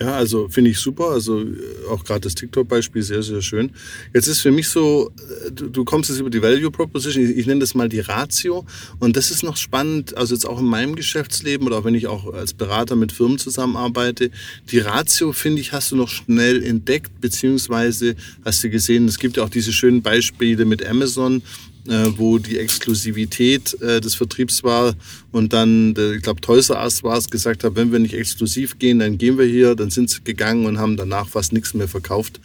Ja, 0.00 0.14
also 0.14 0.48
finde 0.48 0.70
ich 0.70 0.78
super. 0.78 1.10
Also 1.10 1.40
äh, 1.40 1.56
auch 1.90 2.04
gerade 2.04 2.20
das 2.20 2.36
TikTok-Beispiel 2.36 3.02
sehr, 3.02 3.24
sehr 3.24 3.42
schön. 3.42 3.72
Jetzt 4.14 4.28
ist 4.28 4.38
für 4.38 4.52
mich 4.52 4.68
so, 4.68 5.10
äh, 5.44 5.50
du, 5.50 5.68
du 5.68 5.84
kommst 5.84 6.08
jetzt 6.08 6.20
über 6.20 6.30
die 6.30 6.40
Value 6.40 6.70
Proposition, 6.70 7.24
ich, 7.24 7.36
ich, 7.36 7.46
nenne 7.48 7.58
das 7.58 7.74
mal 7.74 7.88
die 7.88 7.98
Ratio. 7.98 8.64
Und 9.00 9.16
das 9.16 9.32
ist 9.32 9.42
noch 9.42 9.56
spannend, 9.56 10.16
also 10.16 10.36
jetzt 10.36 10.46
auch 10.46 10.60
in 10.60 10.66
meinem 10.66 10.94
Geschäftsleben 10.94 11.66
oder 11.66 11.78
auch 11.78 11.84
wenn 11.84 11.96
ich 11.96 12.06
auch 12.06 12.32
als 12.32 12.54
Berater 12.54 12.94
mit 12.94 13.10
Firmen 13.10 13.38
zusammenarbeite. 13.38 14.30
Die 14.70 14.78
Ratio, 14.78 15.32
finde 15.32 15.60
ich, 15.62 15.72
hast 15.72 15.90
du 15.90 15.96
noch 15.96 16.08
schnell 16.08 16.62
entdeckt, 16.62 17.20
beziehungsweise 17.20 18.14
hast 18.44 18.62
du 18.62 18.70
gesehen, 18.70 19.08
es 19.08 19.18
gibt 19.18 19.36
ja 19.36 19.42
auch 19.42 19.50
diese 19.50 19.72
schönen 19.72 20.02
Beispiele 20.02 20.64
mit 20.64 20.86
Amazon, 20.86 21.42
äh, 21.88 22.12
wo 22.16 22.38
die 22.38 22.58
Exklusivität 22.58 23.80
äh, 23.80 24.00
des 24.00 24.14
Vertriebs 24.14 24.62
war 24.62 24.94
und 25.32 25.52
dann, 25.52 25.94
der, 25.94 26.12
ich 26.12 26.22
glaube, 26.22 26.40
Toys 26.40 26.70
R 26.70 26.82
Us 26.82 27.02
war 27.02 27.16
es, 27.16 27.30
gesagt 27.30 27.64
hat, 27.64 27.76
wenn 27.76 27.92
wir 27.92 27.98
nicht 27.98 28.14
exklusiv 28.14 28.78
gehen, 28.78 28.98
dann 28.98 29.18
gehen 29.18 29.38
wir 29.38 29.46
hier. 29.46 29.74
Dann 29.74 29.90
sind 29.90 30.10
sie 30.10 30.22
gegangen 30.22 30.66
und 30.66 30.78
haben 30.78 30.96
danach 30.96 31.28
fast 31.28 31.52
nichts 31.52 31.74
mehr 31.74 31.88
verkauft. 31.88 32.40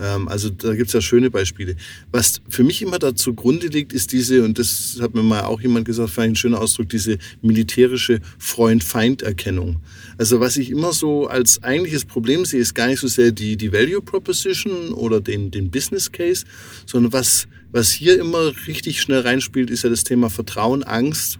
Ähm, 0.00 0.28
also 0.28 0.50
da 0.50 0.74
gibt's 0.74 0.92
ja 0.92 1.00
schöne 1.00 1.30
Beispiele. 1.30 1.76
Was 2.12 2.40
für 2.48 2.62
mich 2.62 2.82
immer 2.82 2.98
da 2.98 3.14
zugrunde 3.14 3.66
liegt, 3.66 3.92
ist 3.92 4.12
diese, 4.12 4.44
und 4.44 4.58
das 4.58 4.98
hat 5.00 5.14
mir 5.14 5.22
mal 5.22 5.42
auch 5.42 5.60
jemand 5.60 5.84
gesagt, 5.84 6.10
vielleicht 6.10 6.30
ein 6.30 6.36
schöner 6.36 6.60
Ausdruck, 6.60 6.88
diese 6.88 7.18
militärische 7.42 8.20
Freund-Feind-Erkennung. 8.38 9.80
Also 10.16 10.40
was 10.40 10.56
ich 10.56 10.70
immer 10.70 10.92
so 10.92 11.26
als 11.26 11.62
eigentliches 11.62 12.04
Problem 12.04 12.44
sehe, 12.44 12.60
ist 12.60 12.74
gar 12.74 12.86
nicht 12.86 13.00
so 13.00 13.08
sehr 13.08 13.32
die, 13.32 13.56
die 13.56 13.72
Value 13.72 14.00
Proposition 14.02 14.92
oder 14.92 15.20
den, 15.20 15.50
den 15.50 15.70
Business 15.70 16.10
Case, 16.12 16.44
sondern 16.86 17.12
was, 17.12 17.48
was 17.70 17.90
hier 17.90 18.18
immer 18.18 18.52
richtig 18.66 19.00
schnell 19.00 19.20
reinspielt, 19.20 19.70
ist 19.70 19.84
ja 19.84 19.90
das 19.90 20.04
Thema 20.04 20.30
Vertrauen, 20.30 20.82
Angst 20.82 21.38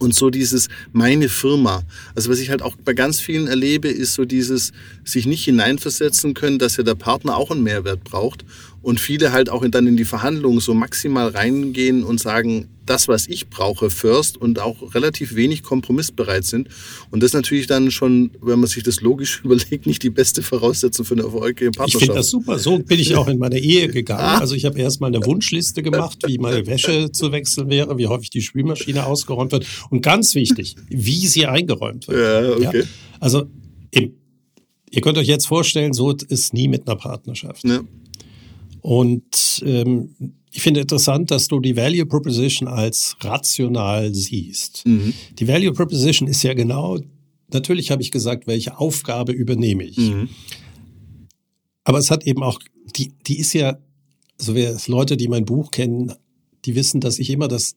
und 0.00 0.14
so 0.14 0.30
dieses 0.30 0.68
meine 0.92 1.28
Firma. 1.28 1.82
Also 2.14 2.30
was 2.30 2.40
ich 2.40 2.50
halt 2.50 2.62
auch 2.62 2.74
bei 2.84 2.94
ganz 2.94 3.20
vielen 3.20 3.46
erlebe, 3.46 3.88
ist 3.88 4.14
so 4.14 4.24
dieses 4.24 4.72
sich 5.04 5.26
nicht 5.26 5.44
hineinversetzen 5.44 6.34
können, 6.34 6.58
dass 6.58 6.76
ja 6.76 6.84
der 6.84 6.94
Partner 6.94 7.36
auch 7.36 7.50
einen 7.50 7.62
Mehrwert 7.62 8.02
braucht 8.02 8.44
und 8.82 9.00
viele 9.00 9.32
halt 9.32 9.50
auch 9.50 9.66
dann 9.68 9.86
in 9.86 9.96
die 9.96 10.04
Verhandlungen 10.04 10.60
so 10.60 10.74
maximal 10.74 11.28
reingehen 11.28 12.02
und 12.02 12.20
sagen, 12.20 12.68
das, 12.86 13.06
was 13.06 13.28
ich 13.28 13.48
brauche, 13.48 13.88
first 13.88 14.36
und 14.36 14.58
auch 14.58 14.94
relativ 14.94 15.36
wenig 15.36 15.62
kompromissbereit 15.62 16.44
sind. 16.44 16.68
Und 17.10 17.22
das 17.22 17.32
natürlich 17.32 17.68
dann 17.68 17.90
schon, 17.90 18.32
wenn 18.42 18.58
man 18.58 18.68
sich 18.68 18.82
das 18.82 19.00
logisch 19.00 19.40
überlegt, 19.44 19.86
nicht 19.86 20.02
die 20.02 20.10
beste 20.10 20.42
Voraussetzung 20.42 21.04
für 21.04 21.14
eine 21.14 21.22
erfolgreiche 21.22 21.70
Partnerschaft. 21.70 21.94
Ich 21.94 22.00
finde 22.00 22.14
das 22.14 22.30
super. 22.30 22.58
So 22.58 22.78
bin 22.78 22.98
ich 22.98 23.14
auch 23.16 23.28
in 23.28 23.38
meine 23.38 23.58
Ehe 23.58 23.88
gegangen. 23.88 24.20
Ah. 24.20 24.38
Also 24.38 24.54
ich 24.54 24.64
habe 24.64 24.78
erstmal 24.78 25.14
eine 25.14 25.24
Wunschliste 25.24 25.82
gemacht, 25.82 26.18
wie 26.26 26.38
meine 26.38 26.66
Wäsche 26.66 27.12
zu 27.12 27.30
wechseln 27.30 27.70
wäre, 27.70 27.96
wie 27.96 28.08
häufig 28.08 28.30
die 28.30 28.42
Spülmaschine 28.42 29.06
ausgeräumt 29.06 29.52
wird 29.52 29.66
und 29.90 30.02
ganz 30.02 30.34
wichtig, 30.34 30.74
wie 30.88 31.26
sie 31.26 31.46
eingeräumt 31.46 32.08
wird. 32.08 32.18
Ja, 32.18 32.68
okay. 32.68 32.80
Ja? 32.80 32.86
Also 33.20 33.46
im, 33.92 34.14
ihr 34.90 35.00
könnt 35.00 35.18
euch 35.18 35.28
jetzt 35.28 35.46
vorstellen, 35.46 35.92
so 35.92 36.12
ist 36.28 36.54
nie 36.54 36.66
mit 36.66 36.88
einer 36.88 36.96
Partnerschaft. 36.96 37.64
Ja. 37.64 37.82
Und 38.80 39.62
ähm, 39.64 40.14
ich 40.52 40.62
finde 40.62 40.80
interessant, 40.80 41.30
dass 41.30 41.48
du 41.48 41.60
die 41.60 41.76
Value 41.76 42.06
Proposition 42.06 42.68
als 42.68 43.16
rational 43.20 44.14
siehst. 44.14 44.84
Mhm. 44.86 45.14
Die 45.38 45.46
Value 45.46 45.72
Proposition 45.72 46.28
ist 46.28 46.42
ja 46.42 46.54
genau, 46.54 46.98
natürlich 47.52 47.90
habe 47.90 48.02
ich 48.02 48.10
gesagt, 48.10 48.46
welche 48.46 48.78
Aufgabe 48.78 49.32
übernehme 49.32 49.84
ich. 49.84 49.98
Mhm. 49.98 50.28
Aber 51.84 51.98
es 51.98 52.10
hat 52.10 52.26
eben 52.26 52.42
auch, 52.42 52.60
die, 52.96 53.12
die 53.26 53.38
ist 53.38 53.52
ja, 53.52 53.78
also 54.38 54.54
wer 54.54 54.76
Leute, 54.86 55.16
die 55.16 55.28
mein 55.28 55.44
Buch 55.44 55.70
kennen, 55.70 56.12
die 56.64 56.74
wissen, 56.74 57.00
dass 57.00 57.18
ich 57.18 57.30
immer 57.30 57.48
das 57.48 57.76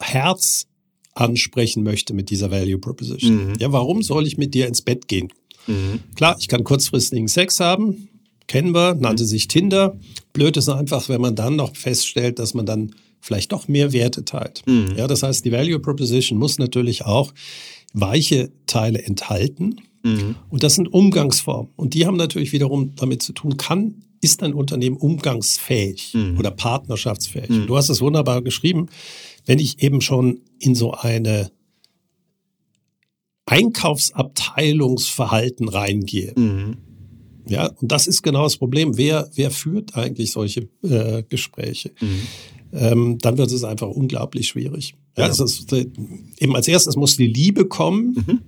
Herz 0.00 0.66
ansprechen 1.14 1.84
möchte 1.84 2.12
mit 2.12 2.30
dieser 2.30 2.50
Value 2.50 2.78
Proposition. 2.78 3.50
Mhm. 3.50 3.54
Ja, 3.60 3.72
warum 3.72 4.02
soll 4.02 4.26
ich 4.26 4.36
mit 4.36 4.54
dir 4.54 4.66
ins 4.66 4.82
Bett 4.82 5.06
gehen? 5.06 5.32
Mhm. 5.66 6.00
Klar, 6.16 6.36
ich 6.40 6.48
kann 6.48 6.64
kurzfristigen 6.64 7.28
Sex 7.28 7.60
haben, 7.60 8.08
wir, 8.54 8.94
nannte 8.94 9.24
sich 9.24 9.48
Tinder. 9.48 9.98
Blöd 10.32 10.56
ist 10.56 10.68
einfach, 10.68 11.08
wenn 11.08 11.20
man 11.20 11.34
dann 11.34 11.56
noch 11.56 11.76
feststellt, 11.76 12.38
dass 12.38 12.54
man 12.54 12.66
dann 12.66 12.94
vielleicht 13.20 13.52
doch 13.52 13.68
mehr 13.68 13.92
Werte 13.92 14.24
teilt. 14.24 14.62
Mhm. 14.66 14.94
Ja, 14.96 15.06
das 15.06 15.22
heißt, 15.22 15.44
die 15.44 15.52
Value 15.52 15.80
Proposition 15.80 16.38
muss 16.38 16.58
natürlich 16.58 17.04
auch 17.04 17.32
weiche 17.92 18.52
Teile 18.66 19.02
enthalten. 19.02 19.76
Mhm. 20.02 20.36
Und 20.50 20.62
das 20.62 20.74
sind 20.74 20.92
Umgangsformen. 20.92 21.72
Und 21.76 21.94
die 21.94 22.06
haben 22.06 22.16
natürlich 22.16 22.52
wiederum 22.52 22.94
damit 22.96 23.22
zu 23.22 23.32
tun, 23.32 23.56
kann, 23.56 24.02
ist 24.20 24.42
ein 24.42 24.54
Unternehmen 24.54 24.96
umgangsfähig 24.96 26.14
mhm. 26.14 26.38
oder 26.38 26.50
partnerschaftsfähig? 26.50 27.50
Mhm. 27.50 27.66
Du 27.66 27.76
hast 27.76 27.88
es 27.88 28.00
wunderbar 28.00 28.42
geschrieben. 28.42 28.86
Wenn 29.46 29.58
ich 29.58 29.82
eben 29.82 30.00
schon 30.00 30.40
in 30.58 30.74
so 30.74 30.92
eine 30.92 31.50
Einkaufsabteilungsverhalten 33.46 35.68
reingehe, 35.68 36.32
mhm. 36.36 36.78
Ja, 37.46 37.70
und 37.80 37.92
das 37.92 38.06
ist 38.06 38.22
genau 38.22 38.44
das 38.44 38.56
Problem. 38.56 38.96
Wer, 38.96 39.30
wer 39.34 39.50
führt 39.50 39.96
eigentlich 39.96 40.32
solche 40.32 40.68
äh, 40.82 41.22
Gespräche? 41.28 41.92
Mhm. 42.00 42.20
Ähm, 42.72 43.18
dann 43.18 43.38
wird 43.38 43.52
es 43.52 43.64
einfach 43.64 43.88
unglaublich 43.88 44.48
schwierig. 44.48 44.94
Ja, 45.16 45.26
ja. 45.26 45.30
Ist, 45.30 45.72
äh, 45.72 45.86
eben 46.38 46.56
als 46.56 46.68
erstes 46.68 46.96
muss 46.96 47.16
die 47.16 47.26
Liebe 47.26 47.66
kommen. 47.66 48.24
Mhm. 48.26 48.40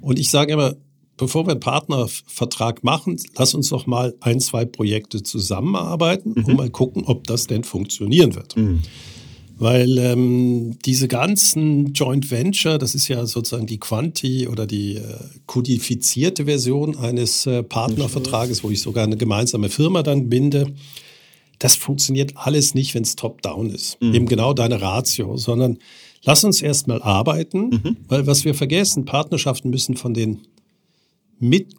Und 0.00 0.18
ich 0.18 0.30
sage 0.30 0.52
immer, 0.54 0.74
bevor 1.16 1.46
wir 1.46 1.52
einen 1.52 1.60
Partnervertrag 1.60 2.82
machen, 2.82 3.16
lass 3.36 3.54
uns 3.54 3.68
doch 3.68 3.86
mal 3.86 4.14
ein, 4.20 4.40
zwei 4.40 4.64
Projekte 4.64 5.22
zusammenarbeiten 5.22 6.32
mhm. 6.34 6.44
und 6.44 6.56
mal 6.56 6.70
gucken, 6.70 7.04
ob 7.04 7.26
das 7.26 7.46
denn 7.46 7.62
funktionieren 7.62 8.34
wird. 8.34 8.56
Mhm. 8.56 8.80
Weil 9.60 9.98
ähm, 9.98 10.78
diese 10.86 11.06
ganzen 11.06 11.92
Joint 11.92 12.30
Venture, 12.30 12.78
das 12.78 12.94
ist 12.94 13.08
ja 13.08 13.26
sozusagen 13.26 13.66
die 13.66 13.78
Quanti 13.78 14.48
oder 14.48 14.66
die 14.66 14.96
äh, 14.96 15.02
kodifizierte 15.44 16.46
Version 16.46 16.96
eines 16.96 17.44
äh, 17.44 17.62
Partnervertrages, 17.62 18.64
wo 18.64 18.70
ich 18.70 18.80
sogar 18.80 19.04
eine 19.04 19.18
gemeinsame 19.18 19.68
Firma 19.68 20.02
dann 20.02 20.30
binde. 20.30 20.72
Das 21.58 21.76
funktioniert 21.76 22.32
alles 22.36 22.72
nicht, 22.72 22.94
wenn 22.94 23.02
es 23.02 23.16
top-down 23.16 23.68
ist. 23.68 24.00
Mhm. 24.00 24.14
Eben 24.14 24.26
genau 24.26 24.54
deine 24.54 24.80
Ratio, 24.80 25.36
sondern 25.36 25.76
lass 26.24 26.42
uns 26.42 26.62
erstmal 26.62 27.02
arbeiten, 27.02 27.68
mhm. 27.68 27.96
weil 28.08 28.26
was 28.26 28.46
wir 28.46 28.54
vergessen, 28.54 29.04
Partnerschaften 29.04 29.68
müssen 29.68 29.94
von 29.94 30.14
den 30.14 30.40
mit 31.38 31.74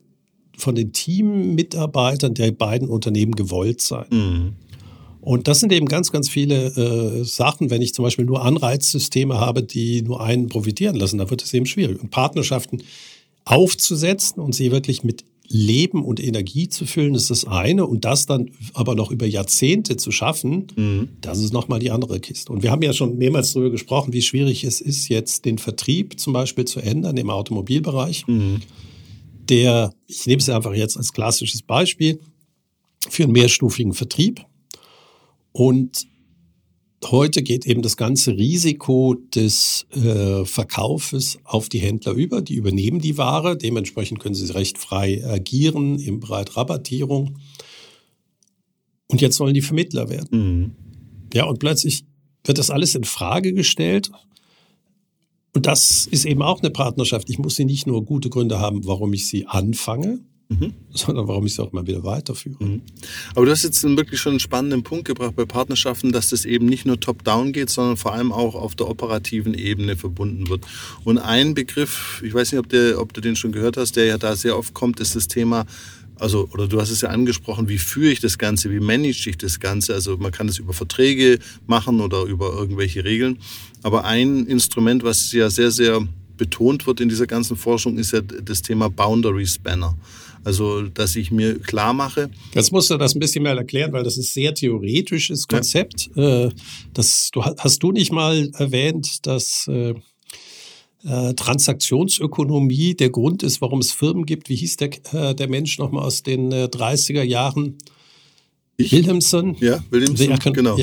von 0.55 0.75
den 0.75 0.93
Teammitarbeitern 0.93 2.35
der 2.35 2.51
beiden 2.51 2.89
Unternehmen 2.89 3.33
gewollt 3.33 3.81
sein. 3.81 4.05
Mhm. 4.11 4.53
Und 5.21 5.47
das 5.47 5.59
sind 5.59 5.71
eben 5.71 5.85
ganz, 5.85 6.11
ganz 6.11 6.29
viele 6.29 6.67
äh, 6.75 7.23
Sachen. 7.23 7.69
Wenn 7.69 7.81
ich 7.81 7.93
zum 7.93 8.03
Beispiel 8.03 8.25
nur 8.25 8.43
Anreizsysteme 8.43 9.39
habe, 9.39 9.61
die 9.61 10.01
nur 10.01 10.21
einen 10.21 10.47
profitieren 10.49 10.95
lassen, 10.95 11.19
dann 11.19 11.29
wird 11.29 11.43
es 11.43 11.53
eben 11.53 11.67
schwierig. 11.67 12.01
Und 12.01 12.09
Partnerschaften 12.09 12.81
aufzusetzen 13.45 14.41
und 14.41 14.55
sie 14.55 14.71
wirklich 14.71 15.03
mit 15.03 15.23
Leben 15.47 16.03
und 16.03 16.23
Energie 16.23 16.69
zu 16.69 16.85
füllen, 16.85 17.13
ist 17.13 17.29
das 17.29 17.45
eine. 17.45 17.85
Und 17.85 18.03
das 18.03 18.25
dann 18.25 18.49
aber 18.73 18.95
noch 18.95 19.11
über 19.11 19.27
Jahrzehnte 19.27 19.95
zu 19.97 20.11
schaffen, 20.11 20.67
mhm. 20.75 21.09
das 21.21 21.39
ist 21.39 21.53
nochmal 21.53 21.79
die 21.79 21.91
andere 21.91 22.19
Kiste. 22.19 22.51
Und 22.51 22.63
wir 22.63 22.71
haben 22.71 22.81
ja 22.81 22.93
schon 22.93 23.17
mehrmals 23.17 23.53
darüber 23.53 23.69
gesprochen, 23.69 24.13
wie 24.13 24.21
schwierig 24.21 24.63
es 24.63 24.81
ist, 24.81 25.07
jetzt 25.09 25.45
den 25.45 25.59
Vertrieb 25.59 26.19
zum 26.19 26.33
Beispiel 26.33 26.65
zu 26.65 26.79
ändern 26.79 27.17
im 27.17 27.29
Automobilbereich. 27.29 28.25
Mhm. 28.27 28.61
Der, 29.49 29.93
ich 30.07 30.25
nehme 30.25 30.39
es 30.39 30.49
einfach 30.49 30.73
jetzt 30.73 30.97
als 30.97 31.13
klassisches 31.13 31.61
Beispiel, 31.61 32.19
für 33.09 33.23
einen 33.23 33.33
mehrstufigen 33.33 33.93
Vertrieb 33.93 34.45
und 35.51 36.07
heute 37.05 37.41
geht 37.41 37.65
eben 37.65 37.81
das 37.81 37.97
ganze 37.97 38.37
Risiko 38.37 39.15
des 39.33 39.85
äh, 39.91 40.45
Verkaufes 40.45 41.39
auf 41.43 41.69
die 41.69 41.79
Händler 41.79 42.13
über. 42.13 42.41
Die 42.41 42.55
übernehmen 42.55 42.99
die 42.99 43.17
Ware. 43.17 43.57
Dementsprechend 43.57 44.19
können 44.19 44.35
sie 44.35 44.51
recht 44.53 44.77
frei 44.77 45.25
agieren 45.25 45.99
im 45.99 46.19
Bereich 46.19 46.55
Rabattierung. 46.55 47.39
Und 49.07 49.21
jetzt 49.21 49.37
sollen 49.37 49.53
die 49.53 49.61
Vermittler 49.61 50.09
werden. 50.09 50.29
Mhm. 50.31 50.71
Ja, 51.33 51.45
und 51.45 51.59
plötzlich 51.59 52.05
wird 52.43 52.57
das 52.57 52.69
alles 52.69 52.95
in 52.95 53.03
Frage 53.03 53.53
gestellt. 53.53 54.11
Und 55.53 55.65
das 55.65 56.07
ist 56.07 56.25
eben 56.25 56.41
auch 56.41 56.61
eine 56.61 56.69
Partnerschaft. 56.69 57.29
Ich 57.29 57.37
muss 57.37 57.55
sie 57.55 57.65
nicht 57.65 57.87
nur 57.87 58.05
gute 58.05 58.29
Gründe 58.29 58.59
haben, 58.59 58.85
warum 58.85 59.13
ich 59.13 59.27
sie 59.27 59.47
anfange, 59.47 60.19
Mhm. 60.51 60.73
sondern 60.93 61.29
warum 61.29 61.45
ich 61.45 61.53
es 61.53 61.59
auch 61.59 61.71
mal 61.71 61.87
wieder 61.87 62.03
weiterführe. 62.03 62.61
Mhm. 62.61 62.81
Aber 63.35 63.45
du 63.45 63.51
hast 63.51 63.63
jetzt 63.63 63.81
wirklich 63.83 64.19
schon 64.19 64.31
einen 64.31 64.39
spannenden 64.41 64.83
Punkt 64.83 65.05
gebracht 65.05 65.33
bei 65.35 65.45
Partnerschaften, 65.45 66.11
dass 66.11 66.29
das 66.29 66.43
eben 66.43 66.65
nicht 66.65 66.85
nur 66.85 66.99
top-down 66.99 67.53
geht, 67.53 67.69
sondern 67.69 67.95
vor 67.95 68.13
allem 68.13 68.33
auch 68.33 68.55
auf 68.55 68.75
der 68.75 68.89
operativen 68.89 69.53
Ebene 69.53 69.95
verbunden 69.95 70.49
wird. 70.49 70.65
Und 71.05 71.19
ein 71.19 71.53
Begriff, 71.53 72.21
ich 72.25 72.33
weiß 72.33 72.51
nicht, 72.51 72.59
ob, 72.59 72.67
der, 72.67 72.99
ob 72.99 73.13
du 73.13 73.21
den 73.21 73.37
schon 73.37 73.53
gehört 73.53 73.77
hast, 73.77 73.95
der 73.95 74.05
ja 74.05 74.17
da 74.17 74.35
sehr 74.35 74.57
oft 74.57 74.73
kommt, 74.73 74.99
ist 74.99 75.15
das 75.15 75.29
Thema 75.29 75.65
also, 76.19 76.47
oder 76.51 76.67
du 76.67 76.79
hast 76.79 76.91
es 76.91 77.01
ja 77.01 77.09
angesprochen, 77.09 77.67
wie 77.67 77.79
führe 77.79 78.11
ich 78.11 78.19
das 78.19 78.37
Ganze, 78.37 78.69
wie 78.69 78.79
manage 78.79 79.27
ich 79.27 79.39
das 79.39 79.59
Ganze? 79.59 79.95
Also 79.95 80.17
man 80.17 80.31
kann 80.31 80.45
das 80.45 80.59
über 80.59 80.71
Verträge 80.71 81.39
machen 81.65 81.99
oder 81.99 82.25
über 82.25 82.53
irgendwelche 82.53 83.03
Regeln. 83.03 83.39
Aber 83.81 84.05
ein 84.05 84.45
Instrument, 84.45 85.03
was 85.03 85.31
ja 85.31 85.49
sehr, 85.49 85.71
sehr 85.71 86.07
betont 86.37 86.85
wird 86.85 86.99
in 87.01 87.09
dieser 87.09 87.25
ganzen 87.25 87.57
Forschung, 87.57 87.97
ist 87.97 88.13
ja 88.13 88.21
das 88.21 88.61
Thema 88.61 88.91
Boundary 88.91 89.47
Spanner. 89.47 89.97
Also, 90.43 90.83
dass 90.83 91.15
ich 91.15 91.31
mir 91.31 91.59
klar 91.59 91.93
mache. 91.93 92.29
Jetzt 92.53 92.71
musst 92.71 92.89
du 92.89 92.97
das 92.97 93.15
ein 93.15 93.19
bisschen 93.19 93.43
mehr 93.43 93.55
erklären, 93.55 93.93
weil 93.93 94.03
das 94.03 94.17
ist 94.17 94.33
sehr 94.33 94.53
theoretisches 94.53 95.47
Konzept. 95.47 96.09
Ja. 96.15 96.45
Äh, 96.45 96.51
das 96.93 97.29
du, 97.31 97.43
hast 97.43 97.83
du 97.83 97.91
nicht 97.91 98.11
mal 98.11 98.49
erwähnt, 98.57 99.25
dass 99.27 99.67
äh, 99.67 99.93
äh, 101.03 101.33
Transaktionsökonomie 101.33 102.95
der 102.95 103.09
Grund 103.09 103.43
ist, 103.43 103.61
warum 103.61 103.79
es 103.79 103.91
Firmen 103.91 104.25
gibt. 104.25 104.49
Wie 104.49 104.55
hieß 104.55 104.77
der, 104.77 105.33
der 105.33 105.47
Mensch 105.47 105.77
nochmal 105.77 106.03
aus 106.03 106.23
den 106.23 106.51
äh, 106.51 106.69
30er 106.71 107.23
Jahren? 107.23 107.77
Ich? 108.77 108.91
Williamson? 108.91 109.55
Ja, 109.59 109.83
Williamson, 109.89 110.29
Ja, 110.29 110.37
genau. 110.37 110.77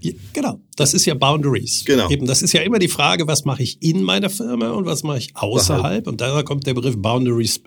Ja, 0.00 0.12
genau, 0.32 0.60
das 0.76 0.94
ist 0.94 1.06
ja 1.06 1.14
Boundaries. 1.14 1.84
Genau. 1.84 2.10
Eben, 2.10 2.26
das 2.26 2.42
ist 2.42 2.52
ja 2.52 2.60
immer 2.60 2.78
die 2.78 2.88
Frage, 2.88 3.26
was 3.26 3.44
mache 3.44 3.62
ich 3.62 3.82
in 3.82 4.02
meiner 4.02 4.30
Firma 4.30 4.70
und 4.70 4.84
was 4.86 5.02
mache 5.02 5.18
ich 5.18 5.34
außerhalb. 5.34 6.06
Und 6.06 6.20
da 6.20 6.42
kommt 6.42 6.66
der 6.66 6.74
Begriff 6.74 6.96
Boundaries, 6.96 7.60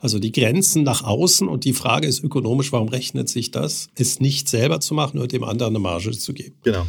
also 0.00 0.18
die 0.18 0.32
Grenzen 0.32 0.82
nach 0.82 1.02
außen. 1.02 1.48
Und 1.48 1.64
die 1.64 1.72
Frage 1.72 2.06
ist 2.06 2.22
ökonomisch, 2.22 2.72
warum 2.72 2.88
rechnet 2.88 3.28
sich 3.28 3.50
das, 3.50 3.88
es 3.94 4.20
nicht 4.20 4.48
selber 4.48 4.80
zu 4.80 4.94
machen 4.94 5.18
und 5.18 5.32
dem 5.32 5.44
anderen 5.44 5.74
eine 5.74 5.82
Marge 5.82 6.12
zu 6.12 6.32
geben? 6.32 6.54
Genau. 6.62 6.86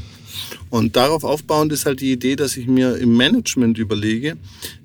Und 0.69 0.95
darauf 0.95 1.23
aufbauend 1.23 1.71
ist 1.71 1.85
halt 1.85 2.01
die 2.01 2.11
Idee, 2.11 2.35
dass 2.35 2.57
ich 2.57 2.67
mir 2.67 2.97
im 2.97 3.15
Management 3.15 3.77
überlege, 3.77 4.37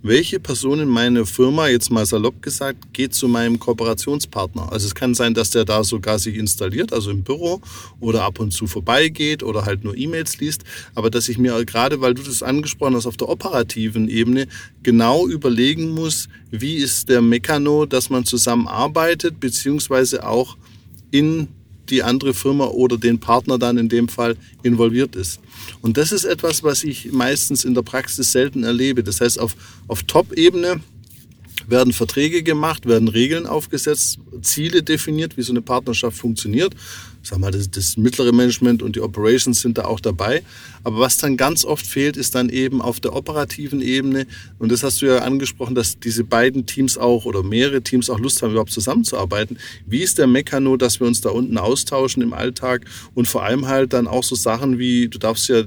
welche 0.03 0.41
Person 0.41 0.81
in 0.81 0.89
meiner 0.89 1.27
Firma, 1.27 1.69
jetzt 1.69 1.91
mal 1.91 2.07
salopp 2.07 2.41
gesagt, 2.43 2.93
geht 2.93 3.15
zu 3.15 3.29
meinem 3.29 3.59
Kooperationspartner. 3.59 4.71
Also 4.73 4.87
es 4.87 4.95
kann 4.95 5.15
sein, 5.15 5.35
dass 5.35 5.51
der 5.51 5.65
da 5.65 5.85
sogar 5.85 6.19
sich 6.19 6.37
installiert, 6.37 6.93
also 6.93 7.11
im 7.11 7.23
Büro 7.23 7.61
oder 8.01 8.23
ab 8.23 8.39
und 8.39 8.53
zu 8.53 8.67
vorbeigeht 8.67 9.43
oder 9.43 9.65
halt 9.65 9.85
nur 9.85 9.97
E-Mails 9.97 10.39
liest. 10.39 10.63
Aber 10.95 11.11
dass 11.11 11.29
ich 11.29 11.39
mir 11.39 11.65
gerade, 11.65 12.01
weil 12.01 12.15
du 12.15 12.23
das 12.23 12.43
angesprochen 12.43 12.95
hast, 12.95 13.07
auf 13.07 13.17
der 13.17 13.29
operativen 13.29 14.09
Ebene 14.09 14.47
genau 14.83 15.27
überlegen 15.27 15.91
muss, 15.91 16.29
wie 16.51 16.77
ist 16.77 17.09
der 17.09 17.23
Mekano, 17.23 17.87
dass 17.87 18.11
man 18.11 18.25
zusammenarbeitet, 18.25 19.41
beziehungsweise 19.41 20.27
auch 20.27 20.57
in 21.11 21.49
die 21.91 22.03
andere 22.03 22.35
Firma 22.35 22.67
oder 22.67 22.97
den 22.97 23.19
Partner 23.19 23.59
dann 23.59 23.79
in 23.79 23.89
dem 23.89 24.09
Fall 24.09 24.37
involviert 24.63 25.17
ist. 25.17 25.41
Und 25.81 25.97
das 25.97 26.13
ist 26.13 26.25
etwas, 26.25 26.63
was 26.63 26.85
ich 26.85 27.13
meistens 27.13 27.65
in 27.65 27.75
der 27.75 27.83
Praxis 27.83 28.33
selten 28.33 28.65
erlebe. 28.65 29.03
Das 29.03 29.21
heißt, 29.21 29.39
auf, 29.39 29.57
auf 29.89 30.03
Top-Ebene 30.05 30.81
werden 31.67 31.93
Verträge 31.93 32.43
gemacht, 32.43 32.87
werden 32.87 33.09
Regeln 33.09 33.47
aufgesetzt, 33.47 34.19
Ziele 34.43 34.83
definiert, 34.83 35.37
wie 35.37 35.43
so 35.43 35.53
eine 35.53 35.63
Partnerschaft 35.63 36.17
funktioniert. 36.17 36.75
Sag 37.23 37.39
mal, 37.39 37.53
das, 37.53 37.71
das 37.71 37.97
mittlere 37.97 38.33
Management 38.33 38.83
und 38.83 38.97
die 38.97 39.01
Operations 39.01 39.61
sind 39.61 39.79
da 39.79 39.85
auch 39.85 40.01
dabei. 40.01 40.43
Aber 40.85 40.99
was 40.99 41.17
dann 41.17 41.37
ganz 41.37 41.65
oft 41.65 41.87
fehlt, 41.87 42.17
ist 42.17 42.35
dann 42.35 42.49
eben 42.49 42.83
auf 42.83 42.99
der 42.99 43.15
operativen 43.15 43.81
Ebene, 43.81 44.27
und 44.59 44.73
das 44.73 44.83
hast 44.83 45.03
du 45.03 45.07
ja 45.07 45.19
angesprochen, 45.19 45.75
dass 45.75 45.99
diese 45.99 46.25
beiden 46.25 46.67
Teams 46.67 46.99
auch 46.99 47.25
oder 47.25 47.43
mehrere 47.43 47.83
Teams 47.83 48.11
auch 48.11 48.19
Lust 48.19 48.43
haben, 48.43 48.51
überhaupt 48.51 48.73
zusammenzuarbeiten. 48.73 49.59
Wie 49.87 50.01
ist 50.01 50.19
der 50.19 50.27
Mekano, 50.27 50.77
dass 50.77 50.99
wir 50.99 51.07
uns 51.07 51.21
da 51.21 51.31
unten 51.31 51.59
austauschen 51.59 52.23
im 52.23 52.33
Alltag 52.33 52.85
und 53.15 53.29
vor 53.29 53.45
allem 53.45 53.69
halt 53.69 53.93
dann 53.93 54.09
auch 54.09 54.25
so 54.25 54.35
Sachen 54.35 54.79
wie, 54.79 55.09
du 55.09 55.19
darfst 55.19 55.49
ja 55.49 55.61
äh, 55.61 55.67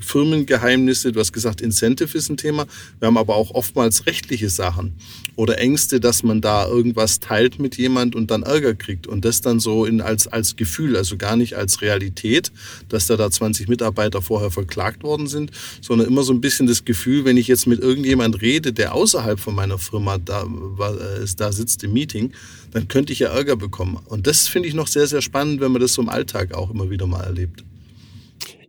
Firmengeheimnisse, 0.00 1.12
du 1.12 1.20
hast 1.20 1.32
gesagt, 1.32 1.60
Incentive 1.60 2.16
ist 2.16 2.28
ein 2.28 2.36
Thema. 2.36 2.66
Wir 2.98 3.06
haben 3.06 3.16
aber 3.16 3.36
auch 3.36 3.52
oftmals 3.52 4.06
rechtliche 4.06 4.50
Sachen 4.50 4.94
oder 5.36 5.58
Ängste, 5.58 6.00
dass 6.00 6.22
man 6.22 6.40
da 6.40 6.66
irgendwas 6.66 7.20
teilt 7.20 7.58
mit 7.58 7.76
jemand 7.76 8.14
und 8.14 8.30
dann 8.30 8.42
Ärger 8.42 8.74
kriegt 8.74 9.06
und 9.06 9.24
das 9.24 9.40
dann 9.40 9.60
so 9.60 9.86
in, 9.86 10.00
als, 10.00 10.28
als 10.28 10.56
Gefühl, 10.56 10.81
also 10.96 11.16
gar 11.16 11.36
nicht 11.36 11.56
als 11.56 11.82
Realität, 11.82 12.52
dass 12.88 13.06
da 13.06 13.16
da 13.16 13.30
20 13.30 13.68
Mitarbeiter 13.68 14.22
vorher 14.22 14.50
verklagt 14.50 15.02
worden 15.02 15.26
sind, 15.26 15.50
sondern 15.80 16.08
immer 16.08 16.22
so 16.22 16.32
ein 16.32 16.40
bisschen 16.40 16.66
das 16.66 16.84
Gefühl, 16.84 17.24
wenn 17.24 17.36
ich 17.36 17.48
jetzt 17.48 17.66
mit 17.66 17.80
irgendjemand 17.80 18.42
rede, 18.42 18.72
der 18.72 18.94
außerhalb 18.94 19.38
von 19.38 19.54
meiner 19.54 19.78
Firma 19.78 20.18
da, 20.18 20.42
äh, 20.42 21.26
da 21.36 21.52
sitzt 21.52 21.82
im 21.84 21.92
Meeting, 21.92 22.32
dann 22.72 22.88
könnte 22.88 23.12
ich 23.12 23.20
ja 23.20 23.28
Ärger 23.28 23.56
bekommen. 23.56 23.98
Und 24.06 24.26
das 24.26 24.48
finde 24.48 24.68
ich 24.68 24.74
noch 24.74 24.86
sehr, 24.86 25.06
sehr 25.06 25.22
spannend, 25.22 25.60
wenn 25.60 25.72
man 25.72 25.80
das 25.80 25.94
so 25.94 26.02
im 26.02 26.08
Alltag 26.08 26.54
auch 26.54 26.70
immer 26.70 26.90
wieder 26.90 27.06
mal 27.06 27.22
erlebt. 27.22 27.64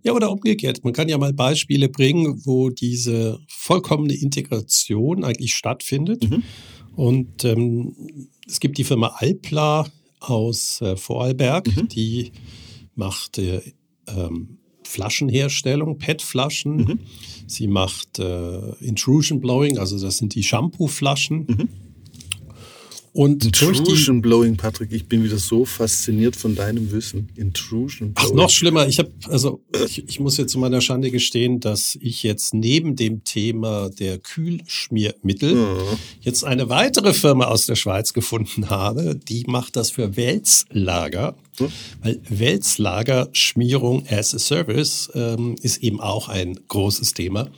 Ja, 0.04 0.12
oder 0.12 0.30
umgekehrt. 0.32 0.84
Man 0.84 0.92
kann 0.92 1.08
ja 1.08 1.18
mal 1.18 1.32
Beispiele 1.34 1.88
bringen, 1.88 2.42
wo 2.46 2.70
diese 2.70 3.40
vollkommene 3.48 4.14
Integration 4.14 5.24
eigentlich 5.24 5.56
stattfindet. 5.56 6.30
Mhm. 6.30 6.44
Und 6.96 7.46
ähm, 7.46 7.96
es 8.46 8.60
gibt 8.60 8.78
die 8.78 8.84
Firma 8.84 9.16
Alpla 9.18 9.86
aus 10.24 10.82
äh, 10.82 10.96
Vorarlberg, 10.98 11.68
Mhm. 11.68 11.88
die 11.90 12.32
macht 12.96 13.38
äh, 13.38 13.62
ähm, 14.08 14.58
Flaschenherstellung, 14.84 15.98
PET-Flaschen. 15.98 16.76
Mhm. 16.76 17.00
Sie 17.48 17.68
macht 17.68 18.20
äh, 18.20 18.76
Intrusion 18.84 19.40
Blowing, 19.40 19.78
also 19.78 20.00
das 20.00 20.18
sind 20.18 20.36
die 20.36 20.44
Shampoo-Flaschen. 20.44 21.46
Mhm. 21.48 21.70
Und 23.14 23.46
Intrusion 23.46 24.24
Blowing, 24.24 24.58
Patrick, 24.58 24.92
ich 24.92 25.06
bin 25.08 25.24
wieder 25.24 25.38
so 25.38 25.66
fasziniert 25.66 26.36
von 26.36 26.56
deinem 26.56 26.92
Wissen. 26.92 27.30
Intrusion 27.36 28.14
Ach, 28.16 28.24
Blowing. 28.24 28.38
noch 28.38 28.50
schlimmer. 28.50 28.88
Ich 28.88 28.98
habe, 28.98 29.12
also 29.30 29.62
ich, 29.86 30.08
ich 30.10 30.20
muss 30.20 30.38
jetzt 30.38 30.52
zu 30.52 30.58
meiner 30.58 30.82
Schande 30.82 31.12
gestehen, 31.12 31.60
dass 31.60 31.96
ich 32.02 32.24
jetzt 32.24 32.56
neben 32.56 32.96
dem 32.96 33.24
Thema 33.24 33.92
der 33.92 34.18
Kühlschmiermittel 34.18 35.56
Ja. 35.56 35.78
jetzt 36.22 36.44
eine 36.44 36.70
weitere 36.70 37.14
Firma 37.14 37.46
aus 37.46 37.68
der 37.68 37.76
Schweiz 37.76 38.14
gefunden 38.14 38.72
habe, 38.72 39.16
die 39.16 39.44
macht 39.48 39.76
das 39.76 39.92
für 39.92 40.16
Wälzlager. 40.18 41.36
Hm. 41.60 41.68
Weil 42.02 42.20
Wälzlagerschmierung 42.30 44.08
as 44.10 44.34
a 44.34 44.40
Service 44.40 45.12
ähm, 45.14 45.56
ist 45.62 45.84
eben 45.84 46.02
auch 46.02 46.30
ein 46.30 46.60
großes 46.68 47.14
Thema. 47.14 47.52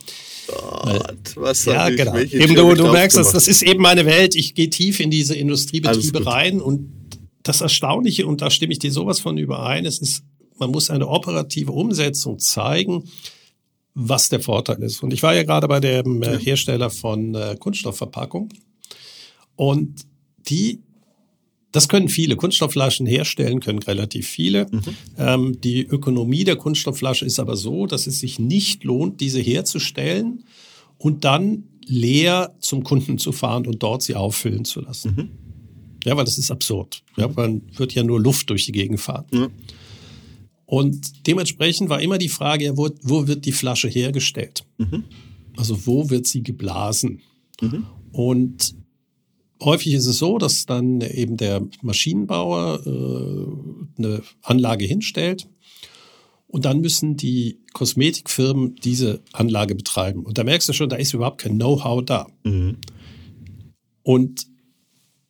Gott, 0.46 1.36
was 1.36 1.64
Ja, 1.64 1.88
ich, 1.88 1.96
genau. 1.96 2.16
Eben 2.16 2.54
du, 2.54 2.74
du 2.74 2.92
merkst, 2.92 3.16
das, 3.16 3.32
das 3.32 3.48
ist 3.48 3.62
eben 3.62 3.82
meine 3.82 4.06
Welt. 4.06 4.34
Ich 4.34 4.54
gehe 4.54 4.70
tief 4.70 5.00
in 5.00 5.10
diese 5.10 5.34
Industriebetriebe 5.34 6.24
rein 6.24 6.60
und 6.60 6.92
das 7.42 7.60
Erstaunliche, 7.60 8.26
und 8.26 8.42
da 8.42 8.50
stimme 8.50 8.72
ich 8.72 8.78
dir 8.78 8.92
sowas 8.92 9.20
von 9.20 9.38
überein, 9.38 9.84
es 9.86 9.98
ist, 9.98 10.24
man 10.58 10.70
muss 10.70 10.90
eine 10.90 11.08
operative 11.08 11.72
Umsetzung 11.72 12.38
zeigen, 12.38 13.04
was 13.94 14.28
der 14.28 14.40
Vorteil 14.40 14.82
ist. 14.82 15.02
Und 15.02 15.12
ich 15.12 15.22
war 15.22 15.34
ja 15.34 15.42
gerade 15.42 15.68
bei 15.68 15.80
dem 15.80 16.22
äh, 16.22 16.38
Hersteller 16.38 16.90
von 16.90 17.34
äh, 17.34 17.56
Kunststoffverpackung 17.58 18.50
und 19.54 20.02
die 20.48 20.82
das 21.76 21.90
können 21.90 22.08
viele. 22.08 22.36
Kunststoffflaschen 22.36 23.04
herstellen 23.04 23.60
können 23.60 23.80
relativ 23.80 24.26
viele. 24.26 24.66
Ähm, 25.18 25.60
die 25.60 25.82
Ökonomie 25.82 26.42
der 26.42 26.56
Kunststoffflasche 26.56 27.26
ist 27.26 27.38
aber 27.38 27.54
so, 27.54 27.86
dass 27.86 28.06
es 28.06 28.18
sich 28.18 28.38
nicht 28.38 28.82
lohnt, 28.82 29.20
diese 29.20 29.40
herzustellen 29.40 30.44
und 30.96 31.24
dann 31.24 31.64
leer 31.84 32.56
zum 32.60 32.82
Kunden 32.82 33.18
zu 33.18 33.30
fahren 33.30 33.66
und 33.66 33.82
dort 33.82 34.00
sie 34.00 34.14
auffüllen 34.14 34.64
zu 34.64 34.80
lassen. 34.80 35.10
Ja, 36.06 36.16
weil 36.16 36.24
das 36.24 36.38
ist 36.38 36.50
absurd. 36.50 37.02
Ja, 37.18 37.28
man 37.28 37.60
wird 37.76 37.92
ja 37.92 38.02
nur 38.02 38.22
Luft 38.22 38.48
durch 38.48 38.64
die 38.64 38.72
Gegend 38.72 38.98
fahren. 38.98 39.26
Ja. 39.30 39.48
Und 40.64 41.26
dementsprechend 41.26 41.90
war 41.90 42.00
immer 42.00 42.16
die 42.16 42.30
Frage, 42.30 42.64
ja, 42.64 42.76
wo, 42.78 42.88
wo 43.02 43.26
wird 43.26 43.44
die 43.44 43.52
Flasche 43.52 43.88
hergestellt? 43.88 44.64
Also 45.58 45.86
wo 45.86 46.08
wird 46.08 46.26
sie 46.26 46.42
geblasen? 46.42 47.20
Und 48.12 48.74
häufig 49.62 49.94
ist 49.94 50.06
es 50.06 50.18
so, 50.18 50.38
dass 50.38 50.66
dann 50.66 51.00
eben 51.00 51.36
der 51.36 51.62
Maschinenbauer 51.82 52.80
äh, 52.86 54.02
eine 54.02 54.22
Anlage 54.42 54.84
hinstellt 54.84 55.48
und 56.48 56.64
dann 56.64 56.80
müssen 56.80 57.16
die 57.16 57.58
Kosmetikfirmen 57.72 58.76
diese 58.76 59.20
Anlage 59.32 59.74
betreiben. 59.74 60.24
Und 60.24 60.38
da 60.38 60.44
merkst 60.44 60.68
du 60.68 60.72
schon, 60.72 60.88
da 60.88 60.96
ist 60.96 61.12
überhaupt 61.12 61.40
kein 61.40 61.56
Know-how 61.56 62.04
da. 62.04 62.28
Mhm. 62.44 62.78
Und 64.02 64.46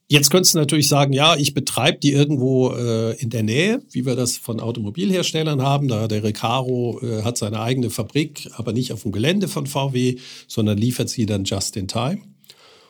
jetzt 0.08 0.30
könntest 0.30 0.54
du 0.54 0.58
natürlich 0.58 0.88
sagen, 0.88 1.12
ja, 1.12 1.34
ich 1.36 1.54
betreibe 1.54 1.98
die 1.98 2.12
irgendwo 2.12 2.70
äh, 2.70 3.16
in 3.20 3.30
der 3.30 3.42
Nähe, 3.42 3.82
wie 3.90 4.04
wir 4.04 4.14
das 4.14 4.36
von 4.36 4.60
Automobilherstellern 4.60 5.62
haben. 5.62 5.88
Da 5.88 6.06
der 6.06 6.22
Recaro 6.22 7.00
äh, 7.02 7.22
hat 7.22 7.38
seine 7.38 7.60
eigene 7.60 7.90
Fabrik, 7.90 8.48
aber 8.52 8.72
nicht 8.72 8.92
auf 8.92 9.02
dem 9.02 9.12
Gelände 9.12 9.48
von 9.48 9.66
VW, 9.66 10.18
sondern 10.46 10.78
liefert 10.78 11.08
sie 11.08 11.26
dann 11.26 11.44
just 11.44 11.76
in 11.76 11.88
time. 11.88 12.20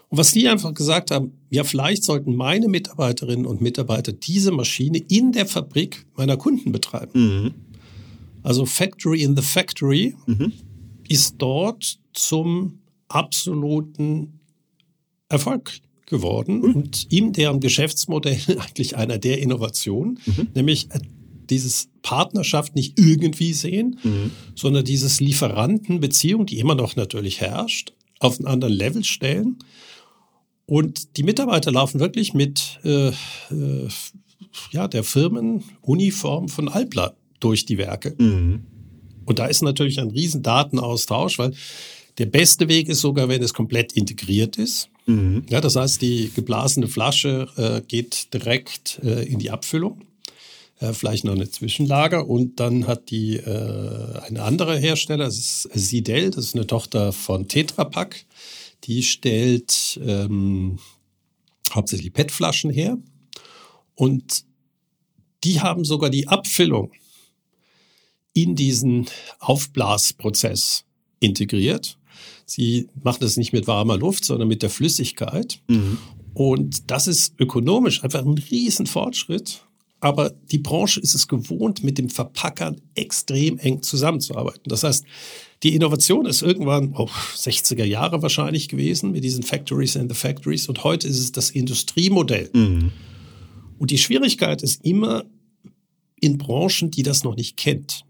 Und 0.08 0.18
was 0.18 0.32
die 0.32 0.48
einfach 0.48 0.72
gesagt 0.74 1.10
haben, 1.10 1.32
ja, 1.50 1.64
vielleicht 1.64 2.04
sollten 2.04 2.34
meine 2.36 2.68
Mitarbeiterinnen 2.68 3.44
und 3.46 3.60
Mitarbeiter 3.60 4.12
diese 4.12 4.52
Maschine 4.52 4.98
in 4.98 5.32
der 5.32 5.46
Fabrik 5.46 6.06
meiner 6.16 6.36
Kunden 6.36 6.70
betreiben. 6.72 7.12
Mhm. 7.42 7.54
Also 8.42 8.66
Factory 8.66 9.22
in 9.22 9.34
the 9.36 9.42
Factory 9.42 10.14
Mhm. 10.26 10.52
ist 11.08 11.34
dort 11.38 11.98
zum 12.12 12.78
absoluten 13.08 14.40
Erfolg 15.28 15.72
geworden 16.06 16.62
und 16.62 17.12
in 17.12 17.32
deren 17.32 17.58
Geschäftsmodell 17.58 18.38
eigentlich 18.60 18.96
einer 18.96 19.18
der 19.18 19.40
Innovationen, 19.40 20.20
nämlich 20.54 20.88
äh, 20.92 21.00
dieses 21.50 21.88
Partnerschaft 22.02 22.74
nicht 22.74 22.98
irgendwie 22.98 23.52
sehen, 23.52 23.98
sondern 24.56 24.84
dieses 24.84 25.20
Lieferantenbeziehung, 25.20 26.46
die 26.46 26.58
immer 26.58 26.74
noch 26.74 26.96
natürlich 26.96 27.40
herrscht, 27.40 27.92
auf 28.18 28.38
einen 28.38 28.48
anderen 28.48 28.74
Level 28.74 29.04
stellen. 29.04 29.56
Und 30.66 31.16
die 31.16 31.22
Mitarbeiter 31.22 31.70
laufen 31.70 32.00
wirklich 32.00 32.34
mit 32.34 32.80
äh, 32.84 33.08
äh, 33.08 33.88
ja, 34.72 34.88
der 34.88 35.04
Firmenuniform 35.04 36.48
von 36.48 36.68
Alpla 36.68 37.14
durch 37.40 37.66
die 37.66 37.78
Werke. 37.78 38.14
Mhm. 38.18 38.66
Und 39.24 39.38
da 39.38 39.46
ist 39.46 39.62
natürlich 39.62 40.00
ein 40.00 40.10
riesen 40.10 40.42
Datenaustausch, 40.42 41.38
weil 41.38 41.52
der 42.18 42.26
beste 42.26 42.68
Weg 42.68 42.88
ist 42.88 43.00
sogar, 43.00 43.28
wenn 43.28 43.42
es 43.42 43.54
komplett 43.54 43.92
integriert 43.92 44.56
ist. 44.56 44.88
Mhm. 45.06 45.44
Ja, 45.48 45.60
das 45.60 45.76
heißt, 45.76 46.02
die 46.02 46.30
geblasene 46.34 46.88
Flasche 46.88 47.48
äh, 47.56 47.80
geht 47.86 48.32
direkt 48.34 49.00
äh, 49.02 49.24
in 49.24 49.38
die 49.38 49.50
Abfüllung. 49.50 50.00
Äh, 50.78 50.92
vielleicht 50.92 51.24
noch 51.24 51.34
eine 51.34 51.48
Zwischenlager 51.48 52.28
und 52.28 52.60
dann 52.60 52.86
hat 52.86 53.10
die 53.10 53.36
äh, 53.36 54.20
eine 54.26 54.42
andere 54.42 54.76
Hersteller, 54.76 55.24
das 55.24 55.38
ist 55.38 55.68
Sidel, 55.72 56.30
das 56.30 56.46
ist 56.46 56.54
eine 56.54 56.66
Tochter 56.66 57.12
von 57.12 57.48
Tetra 57.48 57.84
Pak. 57.84 58.25
Die 58.86 59.02
stellt 59.02 60.00
ähm, 60.04 60.78
hauptsächlich 61.72 62.12
PET-Flaschen 62.12 62.70
her 62.70 62.98
und 63.94 64.44
die 65.44 65.60
haben 65.60 65.84
sogar 65.84 66.10
die 66.10 66.28
Abfüllung 66.28 66.92
in 68.32 68.54
diesen 68.54 69.06
Aufblasprozess 69.38 70.84
integriert. 71.20 71.98
Sie 72.44 72.88
machen 73.02 73.18
das 73.20 73.36
nicht 73.36 73.52
mit 73.52 73.66
warmer 73.66 73.96
Luft, 73.96 74.24
sondern 74.24 74.48
mit 74.48 74.62
der 74.62 74.70
Flüssigkeit. 74.70 75.60
Mhm. 75.68 75.98
Und 76.34 76.90
das 76.90 77.06
ist 77.06 77.34
ökonomisch 77.40 78.04
einfach 78.04 78.24
ein 78.24 78.38
Riesenfortschritt. 78.38 79.62
Aber 80.00 80.30
die 80.30 80.58
Branche 80.58 81.00
ist 81.00 81.14
es 81.14 81.28
gewohnt, 81.28 81.82
mit 81.82 81.96
dem 81.96 82.10
Verpackern 82.10 82.80
extrem 82.94 83.58
eng 83.58 83.82
zusammenzuarbeiten. 83.82 84.64
Das 84.66 84.82
heißt, 84.82 85.04
die 85.62 85.74
Innovation 85.74 86.26
ist 86.26 86.42
irgendwann 86.42 86.94
oh, 86.96 87.08
60er 87.36 87.84
Jahre 87.84 88.22
wahrscheinlich 88.22 88.68
gewesen 88.68 89.12
mit 89.12 89.24
diesen 89.24 89.42
Factories 89.42 89.96
in 89.96 90.08
the 90.08 90.14
Factories. 90.14 90.68
Und 90.68 90.84
heute 90.84 91.08
ist 91.08 91.18
es 91.18 91.32
das 91.32 91.50
Industriemodell. 91.50 92.50
Mhm. 92.52 92.92
Und 93.78 93.90
die 93.90 93.98
Schwierigkeit 93.98 94.62
ist 94.62 94.84
immer 94.84 95.24
in 96.20 96.38
Branchen, 96.38 96.90
die 96.90 97.02
das 97.02 97.24
noch 97.24 97.36
nicht 97.36 97.56
kennt. 97.56 98.04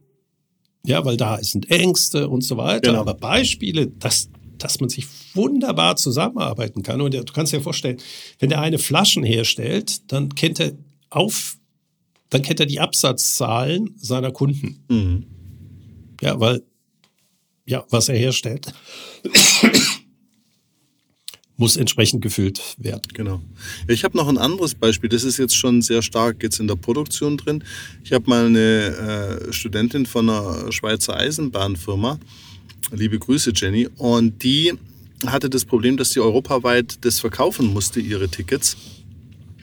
Ja, 0.85 1.05
weil 1.05 1.17
da 1.17 1.43
sind 1.43 1.71
Ängste 1.71 2.29
und 2.29 2.43
so 2.43 2.57
weiter. 2.57 2.91
Genau. 2.91 3.01
Aber 3.01 3.15
Beispiele, 3.15 3.89
dass, 3.89 4.29
dass 4.59 4.81
man 4.81 4.89
sich 4.89 5.07
wunderbar 5.35 5.97
zusammenarbeiten 5.97 6.83
kann. 6.83 7.01
Und 7.01 7.15
du 7.15 7.25
kannst 7.25 7.53
dir 7.53 7.61
vorstellen, 7.61 7.99
wenn 8.39 8.51
der 8.51 8.61
eine 8.61 8.79
Flaschen 8.79 9.25
herstellt, 9.25 10.13
dann 10.13 10.35
kennt 10.35 10.61
er 10.61 10.73
auf, 11.11 11.57
dann 12.31 12.43
kennt 12.43 12.61
er 12.61 12.67
die 12.67 12.81
Absatzzahlen 12.81 13.95
seiner 13.97 14.31
Kunden. 14.31 14.85
Mhm. 14.89 15.27
Ja, 16.21 16.39
weil, 16.39 16.63
ja, 17.67 17.85
was 17.91 18.09
er 18.09 18.17
herstellt 18.17 18.73
muss 21.57 21.77
entsprechend 21.77 22.23
gefüllt 22.23 22.61
werden. 22.79 23.03
Genau. 23.15 23.41
Ich 23.89 24.05
habe 24.05 24.17
noch 24.17 24.29
ein 24.29 24.39
anderes 24.39 24.75
Beispiel. 24.75 25.09
Das 25.09 25.25
ist 25.25 25.39
jetzt 25.39 25.57
schon 25.57 25.83
sehr 25.83 26.03
stark 26.03 26.43
jetzt 26.43 26.61
in 26.61 26.69
der 26.69 26.77
Produktion 26.77 27.37
drin. 27.39 27.65
Ich 28.05 28.13
habe 28.13 28.29
mal 28.29 28.47
eine 28.47 29.49
äh, 29.49 29.53
Studentin 29.53 30.07
von 30.07 30.29
einer 30.29 30.71
Schweizer 30.71 31.17
Eisenbahnfirma. 31.17 32.19
Liebe 32.93 33.19
Grüße, 33.19 33.53
Jenny. 33.55 33.89
Und 33.97 34.43
die 34.43 34.75
hatte 35.25 35.49
das 35.49 35.65
Problem, 35.65 35.97
dass 35.97 36.11
sie 36.11 36.21
europaweit 36.21 36.99
das 37.05 37.21
verkaufen 37.21 37.73
musste, 37.73 38.01
ihre 38.01 38.29
Tickets. 38.29 38.77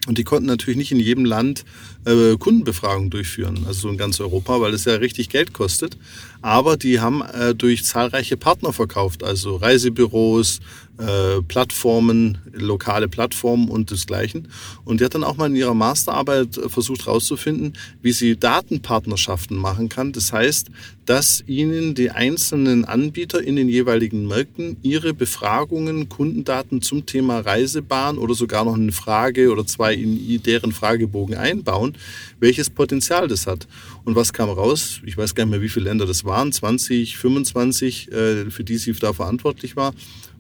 Und 0.08 0.18
die 0.18 0.26
konnten 0.26 0.48
natürlich 0.48 0.78
nicht 0.78 0.92
in 0.92 1.00
jedem 1.00 1.24
Land 1.24 1.64
äh, 2.06 2.36
Kundenbefragungen 2.36 3.10
durchführen, 3.10 3.64
also 3.68 3.82
so 3.82 3.90
in 3.90 3.98
ganz 3.98 4.20
Europa, 4.20 4.60
weil 4.60 4.74
es 4.74 4.84
ja 4.84 4.96
richtig 4.96 5.30
Geld 5.30 5.54
kostet. 5.54 5.96
Aber 6.44 6.76
die 6.76 7.00
haben 7.00 7.22
äh, 7.22 7.56
durch 7.56 7.86
zahlreiche 7.86 8.36
Partner 8.36 8.74
verkauft, 8.74 9.24
also 9.24 9.56
Reisebüros, 9.56 10.60
äh, 10.98 11.42
Plattformen, 11.48 12.38
lokale 12.52 13.08
Plattformen 13.08 13.70
und 13.70 13.90
desgleichen. 13.90 14.50
Und 14.84 15.00
die 15.00 15.06
hat 15.06 15.16
dann 15.16 15.24
auch 15.24 15.38
mal 15.38 15.50
in 15.50 15.56
ihrer 15.56 15.74
Masterarbeit 15.74 16.58
äh, 16.58 16.68
versucht 16.68 17.06
herauszufinden, 17.06 17.74
wie 18.02 18.12
sie 18.12 18.38
Datenpartnerschaften 18.38 19.56
machen 19.56 19.88
kann. 19.88 20.12
Das 20.12 20.34
heißt, 20.34 20.68
dass 21.06 21.44
ihnen 21.48 21.96
die 21.96 22.12
einzelnen 22.12 22.86
Anbieter 22.86 23.42
in 23.42 23.56
den 23.56 23.70
jeweiligen 23.70 24.28
Märkten 24.28 24.78
ihre 24.84 25.14
Befragungen, 25.14 26.10
Kundendaten 26.10 26.82
zum 26.82 27.06
Thema 27.06 27.40
Reisebahn 27.40 28.18
oder 28.18 28.36
sogar 28.36 28.66
noch 28.66 28.76
eine 28.76 28.92
Frage 28.92 29.50
oder 29.50 29.66
zwei 29.66 29.94
in 29.94 30.44
deren 30.44 30.74
Fragebogen 30.74 31.36
einbauen, 31.36 31.96
welches 32.40 32.70
Potenzial 32.70 33.28
das 33.28 33.48
hat. 33.48 33.68
Und 34.06 34.16
was 34.16 34.34
kam 34.34 34.50
raus? 34.50 35.00
Ich 35.06 35.18
weiß 35.18 35.34
gar 35.34 35.46
nicht 35.46 35.52
mehr, 35.52 35.62
wie 35.62 35.70
viele 35.70 35.86
Länder 35.86 36.06
das 36.06 36.26
waren, 36.26 36.52
20, 36.52 37.18
25, 37.18 38.12
äh, 38.12 38.52
für 38.52 38.64
die 38.64 38.78
sie 38.78 38.92
da 38.94 39.14
verantwortlich 39.14 39.76
war. 39.76 39.94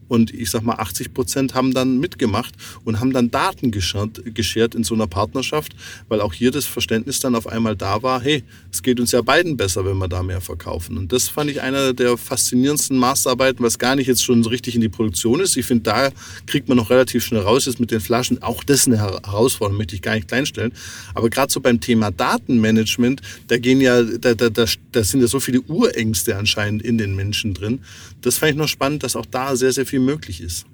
Und 0.07 0.33
ich 0.33 0.49
sag 0.49 0.63
mal, 0.63 0.75
80 0.75 1.13
Prozent 1.13 1.53
haben 1.53 1.73
dann 1.73 1.99
mitgemacht 1.99 2.53
und 2.83 2.99
haben 2.99 3.13
dann 3.13 3.31
Daten 3.31 3.71
geschert 3.71 4.75
in 4.75 4.83
so 4.83 4.95
einer 4.95 5.07
Partnerschaft, 5.07 5.75
weil 6.07 6.21
auch 6.21 6.33
hier 6.33 6.51
das 6.51 6.65
Verständnis 6.65 7.19
dann 7.19 7.35
auf 7.35 7.47
einmal 7.47 7.75
da 7.75 8.03
war, 8.03 8.21
hey, 8.21 8.43
es 8.71 8.83
geht 8.83 8.99
uns 8.99 9.11
ja 9.11 9.21
beiden 9.21 9.57
besser, 9.57 9.85
wenn 9.85 9.97
wir 9.97 10.07
da 10.07 10.23
mehr 10.23 10.41
verkaufen. 10.41 10.97
Und 10.97 11.11
das 11.11 11.29
fand 11.29 11.49
ich 11.49 11.61
einer 11.61 11.93
der 11.93 12.17
faszinierendsten 12.17 12.97
Masterarbeiten, 12.97 13.63
was 13.63 13.79
gar 13.79 13.95
nicht 13.95 14.07
jetzt 14.07 14.23
schon 14.23 14.43
so 14.43 14.49
richtig 14.49 14.75
in 14.75 14.81
die 14.81 14.89
Produktion 14.89 15.39
ist. 15.39 15.57
Ich 15.57 15.65
finde, 15.65 15.83
da 15.83 16.09
kriegt 16.45 16.67
man 16.67 16.77
noch 16.77 16.89
relativ 16.89 17.23
schnell 17.23 17.41
raus, 17.41 17.67
ist 17.67 17.79
mit 17.79 17.91
den 17.91 17.99
Flaschen 17.99 18.41
auch 18.41 18.63
das 18.63 18.87
eine 18.87 18.97
Herausforderung, 18.97 19.77
möchte 19.77 19.95
ich 19.95 20.01
gar 20.01 20.15
nicht 20.15 20.27
kleinstellen. 20.27 20.73
Aber 21.13 21.29
gerade 21.29 21.51
so 21.51 21.59
beim 21.59 21.79
Thema 21.79 22.11
Datenmanagement, 22.11 23.21
da 23.47 23.57
gehen 23.57 23.81
ja, 23.81 24.01
da, 24.03 24.33
da, 24.33 24.49
da, 24.49 24.65
da 24.91 25.03
sind 25.03 25.21
ja 25.21 25.27
so 25.27 25.39
viele 25.39 25.61
Urängste 25.61 26.35
anscheinend 26.37 26.81
in 26.81 26.97
den 26.97 27.15
Menschen 27.15 27.53
drin. 27.53 27.79
Das 28.21 28.37
fand 28.37 28.51
ich 28.51 28.57
noch 28.57 28.67
spannend, 28.67 29.03
dass 29.03 29.15
auch 29.15 29.25
da 29.25 29.55
sehr, 29.55 29.71
sehr 29.71 29.85
viel 29.85 29.92
möglich 29.99 30.41
ist. 30.41 30.65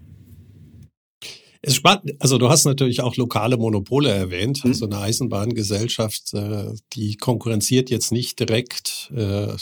Es 1.62 1.74
ist 1.74 1.78
spannend. 1.78 2.14
Also 2.20 2.38
du 2.38 2.50
hast 2.50 2.64
natürlich 2.64 3.02
auch 3.02 3.18
lokale 3.18 3.58
Monopole 3.58 4.10
erwähnt. 4.10 4.64
Mhm. 4.64 4.72
Also 4.72 4.86
eine 4.86 5.00
Eisenbahngesellschaft, 5.00 6.34
äh, 6.34 6.68
die 6.94 7.18
konkurrenziert 7.18 7.90
jetzt 7.90 8.14
nicht 8.14 8.40
direkt, 8.40 9.12
äh, 9.14 9.44
äh 9.44 9.56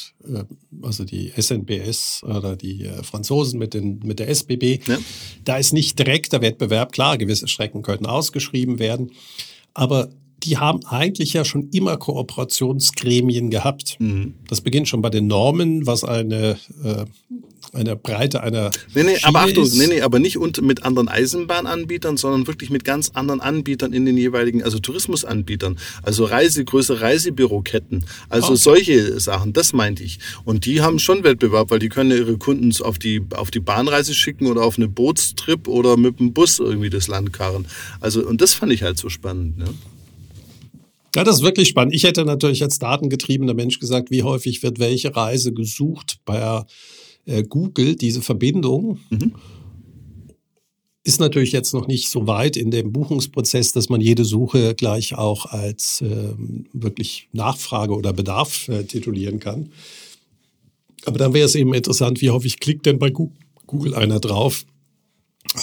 also 0.84 1.06
die 1.06 1.32
SNBS 1.36 2.22
oder 2.24 2.56
die 2.56 2.88
Franzosen 3.02 3.58
mit, 3.58 3.74
den, 3.74 4.00
mit 4.04 4.20
der 4.20 4.30
SBB. 4.30 4.80
Ja. 4.88 5.00
Da 5.44 5.58
ist 5.58 5.74
nicht 5.74 5.98
direkter 5.98 6.42
Wettbewerb. 6.42 6.92
Klar, 6.92 7.18
gewisse 7.18 7.48
Strecken 7.48 7.82
könnten 7.82 8.06
ausgeschrieben 8.06 8.78
werden. 8.78 9.12
Aber 9.74 10.10
die 10.44 10.58
haben 10.58 10.86
eigentlich 10.86 11.34
ja 11.34 11.44
schon 11.44 11.70
immer 11.72 11.98
Kooperationsgremien 11.98 13.50
gehabt. 13.50 13.98
Mhm. 14.00 14.36
Das 14.48 14.62
beginnt 14.62 14.88
schon 14.88 15.02
bei 15.02 15.10
den 15.10 15.28
Normen, 15.28 15.88
was 15.88 16.04
eine, 16.04 16.58
äh, 16.84 17.06
eine 17.78 17.96
Breite 17.96 18.42
einer. 18.42 18.72
Nee, 18.94 19.04
nee, 19.04 19.18
aber 19.24 19.42
Achtung, 19.42 19.70
nee, 19.74 19.88
nee, 19.88 20.02
aber 20.02 20.20
nicht 20.20 20.38
und 20.38 20.62
mit 20.62 20.84
anderen 20.84 21.08
Eisenbahnanbietern, 21.08 22.18
sondern 22.18 22.48
wirklich 22.48 22.70
mit 22.70 22.84
ganz 22.84 23.12
anderen 23.14 23.40
Anbietern 23.40 23.94
in 23.94 24.06
den 24.06 24.18
jeweiligen, 24.18 24.64
also 24.64 24.80
Tourismusanbietern, 24.80 25.78
also 26.04 26.26
Reise, 26.26 26.66
größere 26.66 27.02
Reisebüroketten, 27.02 28.06
also 28.30 28.54
oh. 28.54 28.56
solche 28.56 29.20
Sachen, 29.20 29.54
das 29.54 29.74
meinte 29.74 30.04
ich. 30.04 30.20
Und 30.44 30.66
die 30.66 30.82
haben 30.82 31.00
schon 31.00 31.24
Wettbewerb, 31.24 31.72
weil 31.72 31.80
die 31.80 31.90
können 31.90 32.12
ihre 32.12 32.38
Kunden 32.38 32.72
auf 32.82 33.00
die, 33.00 33.22
auf 33.36 33.52
die 33.52 33.60
Bahnreise 33.60 34.14
schicken 34.14 34.48
oder 34.48 34.64
auf 34.64 34.78
eine 34.78 34.88
Bootstrip 34.88 35.68
oder 35.68 35.98
mit 35.98 36.20
dem 36.20 36.34
Bus 36.34 36.60
irgendwie 36.60 36.90
das 36.90 37.08
Land 37.08 37.34
karren. 37.34 37.68
Also, 38.02 38.26
und 38.26 38.42
das 38.42 38.54
fand 38.54 38.72
ich 38.72 38.84
halt 38.84 38.98
so 38.98 39.10
spannend, 39.10 39.58
ne? 39.58 39.66
Ja, 41.16 41.24
das 41.24 41.38
ist 41.38 41.42
wirklich 41.42 41.70
spannend. 41.70 41.96
Ich 41.96 42.04
hätte 42.04 42.26
natürlich 42.26 42.62
als 42.62 42.78
datengetriebener 42.78 43.56
Mensch 43.56 43.80
gesagt, 43.80 44.12
wie 44.12 44.22
häufig 44.22 44.62
wird 44.62 44.78
welche 44.78 45.16
Reise 45.16 45.52
gesucht 45.52 46.20
bei 46.26 46.64
äh, 47.28 47.44
Google, 47.44 47.96
diese 47.96 48.22
Verbindung. 48.22 49.00
Mhm. 49.10 49.36
Ist 51.04 51.20
natürlich 51.20 51.52
jetzt 51.54 51.74
noch 51.74 51.88
nicht 51.88 52.10
so 52.10 52.28
weit 52.28 52.58
in 52.58 52.72
dem 52.72 52.92
Buchungsprozess, 52.92 53.72
dass 53.72 53.88
man 53.88 54.02
jede 54.02 54.26
Suche 54.26 54.76
gleich 54.76 55.16
auch 55.16 55.46
als 55.46 56.02
äh, 56.02 56.34
wirklich 56.74 57.30
Nachfrage 57.32 57.96
oder 57.96 58.12
Bedarf 58.12 58.68
äh, 58.68 58.84
titulieren 58.84 59.40
kann. 59.40 59.70
Aber 61.06 61.18
dann 61.18 61.34
wäre 61.34 61.46
es 61.46 61.56
eben 61.56 61.74
interessant, 61.74 62.22
wie 62.22 62.30
häufig 62.30 62.60
klickt 62.60 62.86
denn 62.86 63.00
bei 63.00 63.12
Google 63.12 63.94
einer 63.94 64.20
drauf? 64.20 64.66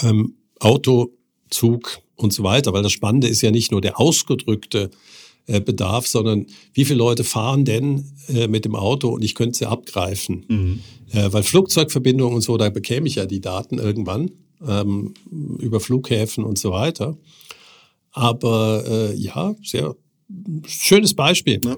Ähm, 0.02 0.36
Auto, 0.60 1.10
Zug 1.50 2.00
und 2.16 2.32
so 2.32 2.42
weiter, 2.42 2.72
weil 2.72 2.82
das 2.82 2.92
Spannende 2.92 3.28
ist 3.28 3.42
ja 3.42 3.50
nicht 3.50 3.70
nur 3.70 3.82
der 3.82 4.00
ausgedrückte 4.00 4.90
äh, 5.46 5.60
Bedarf, 5.60 6.06
sondern 6.06 6.46
wie 6.72 6.84
viele 6.84 6.98
Leute 6.98 7.24
fahren 7.24 7.64
denn 7.64 8.12
äh, 8.28 8.48
mit 8.48 8.64
dem 8.64 8.74
Auto 8.74 9.08
und 9.08 9.22
ich 9.22 9.34
könnte 9.34 9.58
sie 9.58 9.66
abgreifen. 9.66 10.44
Mhm. 10.48 10.80
Äh, 11.12 11.32
weil 11.32 11.42
Flugzeugverbindungen 11.42 12.34
und 12.34 12.40
so, 12.40 12.56
da 12.56 12.70
bekäme 12.70 13.06
ich 13.06 13.16
ja 13.16 13.26
die 13.26 13.40
Daten 13.40 13.78
irgendwann 13.78 14.30
ähm, 14.66 15.14
über 15.58 15.80
Flughäfen 15.80 16.44
und 16.44 16.58
so 16.58 16.70
weiter. 16.70 17.16
Aber 18.12 18.84
äh, 18.86 19.14
ja, 19.16 19.54
sehr 19.62 19.96
schönes 20.66 21.14
Beispiel. 21.14 21.60
Ja. 21.64 21.76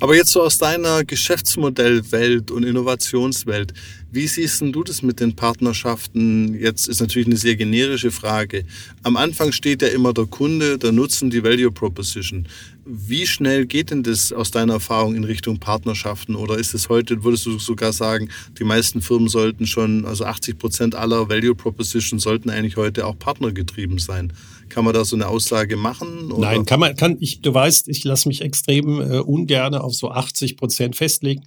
Aber 0.00 0.14
jetzt 0.14 0.32
so 0.32 0.42
aus 0.42 0.58
deiner 0.58 1.04
Geschäftsmodellwelt 1.04 2.50
und 2.50 2.64
Innovationswelt, 2.64 3.72
wie 4.14 4.28
siehst 4.28 4.60
du 4.60 4.84
das 4.84 5.02
mit 5.02 5.18
den 5.18 5.34
Partnerschaften? 5.34 6.54
Jetzt 6.54 6.86
ist 6.86 7.00
natürlich 7.00 7.26
eine 7.26 7.36
sehr 7.36 7.56
generische 7.56 8.12
Frage. 8.12 8.64
Am 9.02 9.16
Anfang 9.16 9.50
steht 9.50 9.82
ja 9.82 9.88
immer 9.88 10.12
der 10.12 10.26
Kunde, 10.26 10.78
der 10.78 10.92
Nutzen, 10.92 11.30
die 11.30 11.42
Value 11.42 11.72
Proposition. 11.72 12.46
Wie 12.84 13.26
schnell 13.26 13.66
geht 13.66 13.90
denn 13.90 14.04
das 14.04 14.32
aus 14.32 14.52
deiner 14.52 14.74
Erfahrung 14.74 15.16
in 15.16 15.24
Richtung 15.24 15.58
Partnerschaften? 15.58 16.36
Oder 16.36 16.58
ist 16.58 16.74
es 16.74 16.88
heute, 16.88 17.24
würdest 17.24 17.46
du 17.46 17.58
sogar 17.58 17.92
sagen, 17.92 18.28
die 18.56 18.64
meisten 18.64 19.02
Firmen 19.02 19.28
sollten 19.28 19.66
schon, 19.66 20.04
also 20.04 20.26
80 20.26 20.58
Prozent 20.58 20.94
aller 20.94 21.28
Value 21.28 21.56
Proposition 21.56 22.20
sollten 22.20 22.50
eigentlich 22.50 22.76
heute 22.76 23.06
auch 23.06 23.18
partnergetrieben 23.18 23.98
sein? 23.98 24.32
Kann 24.68 24.84
man 24.84 24.94
da 24.94 25.04
so 25.04 25.16
eine 25.16 25.28
Aussage 25.28 25.76
machen? 25.76 26.32
Oder? 26.32 26.48
Nein, 26.48 26.66
kann 26.66 26.80
man, 26.80 26.96
kann 26.96 27.16
ich, 27.20 27.40
du 27.40 27.52
weißt, 27.52 27.88
ich 27.88 28.04
lasse 28.04 28.28
mich 28.28 28.40
extrem 28.40 29.00
äh, 29.00 29.18
ungern 29.18 29.74
auf 29.74 29.94
so 29.94 30.10
80 30.10 30.56
Prozent 30.56 30.96
festlegen. 30.96 31.42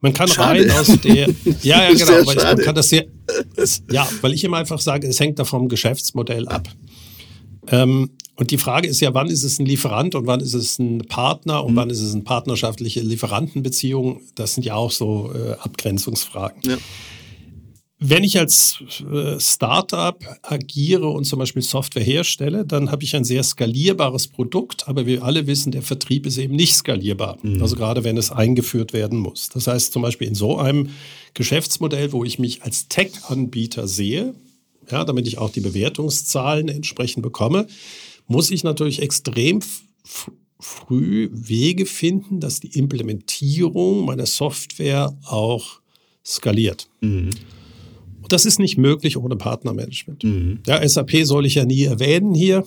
Man 0.00 0.14
kann 0.14 0.28
schade. 0.28 0.60
rein 0.60 0.70
aus 0.70 0.86
der, 1.02 1.28
ja, 1.62 1.90
ja, 1.90 1.92
genau, 1.92 2.20
aber 2.20 2.34
man 2.34 2.58
kann 2.58 2.74
das 2.74 2.88
sehr, 2.88 3.04
ja, 3.90 4.08
weil 4.22 4.32
ich 4.32 4.44
immer 4.44 4.56
einfach 4.56 4.80
sage, 4.80 5.06
es 5.06 5.20
hängt 5.20 5.38
da 5.38 5.44
vom 5.44 5.68
Geschäftsmodell 5.68 6.48
ab. 6.48 6.68
Ähm, 7.68 8.10
und 8.36 8.50
die 8.50 8.56
Frage 8.56 8.88
ist 8.88 9.00
ja, 9.00 9.12
wann 9.12 9.26
ist 9.26 9.42
es 9.42 9.58
ein 9.58 9.66
Lieferant 9.66 10.14
und 10.14 10.26
wann 10.26 10.40
ist 10.40 10.54
es 10.54 10.78
ein 10.78 11.00
Partner 11.06 11.62
und 11.62 11.72
mhm. 11.72 11.76
wann 11.76 11.90
ist 11.90 12.00
es 12.00 12.14
eine 12.14 12.22
partnerschaftliche 12.22 13.00
Lieferantenbeziehung? 13.00 14.22
Das 14.34 14.54
sind 14.54 14.64
ja 14.64 14.76
auch 14.76 14.90
so 14.90 15.30
äh, 15.34 15.52
Abgrenzungsfragen. 15.60 16.62
Ja. 16.64 16.78
Wenn 18.02 18.24
ich 18.24 18.38
als 18.38 18.82
äh, 19.12 19.38
Startup 19.38 20.18
agiere 20.42 21.08
und 21.08 21.24
zum 21.24 21.38
Beispiel 21.38 21.60
Software 21.60 22.02
herstelle, 22.02 22.64
dann 22.64 22.90
habe 22.90 23.04
ich 23.04 23.14
ein 23.14 23.24
sehr 23.24 23.42
skalierbares 23.42 24.26
Produkt, 24.26 24.88
aber 24.88 25.04
wir 25.04 25.22
alle 25.22 25.46
wissen, 25.46 25.70
der 25.70 25.82
Vertrieb 25.82 26.24
ist 26.24 26.38
eben 26.38 26.56
nicht 26.56 26.74
skalierbar. 26.74 27.36
Mhm. 27.42 27.60
Also 27.60 27.76
gerade 27.76 28.02
wenn 28.02 28.16
es 28.16 28.32
eingeführt 28.32 28.94
werden 28.94 29.18
muss. 29.18 29.50
Das 29.50 29.66
heißt 29.66 29.92
zum 29.92 30.00
Beispiel 30.00 30.28
in 30.28 30.34
so 30.34 30.56
einem 30.56 30.88
Geschäftsmodell, 31.34 32.12
wo 32.12 32.24
ich 32.24 32.38
mich 32.38 32.62
als 32.62 32.88
Tech-Anbieter 32.88 33.86
sehe, 33.86 34.34
ja, 34.90 35.04
damit 35.04 35.28
ich 35.28 35.36
auch 35.36 35.50
die 35.50 35.60
Bewertungszahlen 35.60 36.68
entsprechend 36.68 37.22
bekomme, 37.22 37.66
muss 38.26 38.50
ich 38.50 38.64
natürlich 38.64 39.02
extrem 39.02 39.60
früh 40.58 41.28
Wege 41.32 41.84
finden, 41.84 42.40
dass 42.40 42.60
die 42.60 42.78
Implementierung 42.78 44.06
meiner 44.06 44.26
Software 44.26 45.14
auch 45.26 45.80
skaliert. 46.24 46.88
Mhm. 47.02 47.30
Das 48.32 48.44
ist 48.44 48.58
nicht 48.58 48.78
möglich 48.78 49.16
ohne 49.16 49.36
Partnermanagement. 49.36 50.24
Mhm. 50.24 50.60
Ja, 50.66 50.86
SAP 50.86 51.24
soll 51.24 51.46
ich 51.46 51.54
ja 51.56 51.64
nie 51.64 51.84
erwähnen 51.84 52.34
hier, 52.34 52.64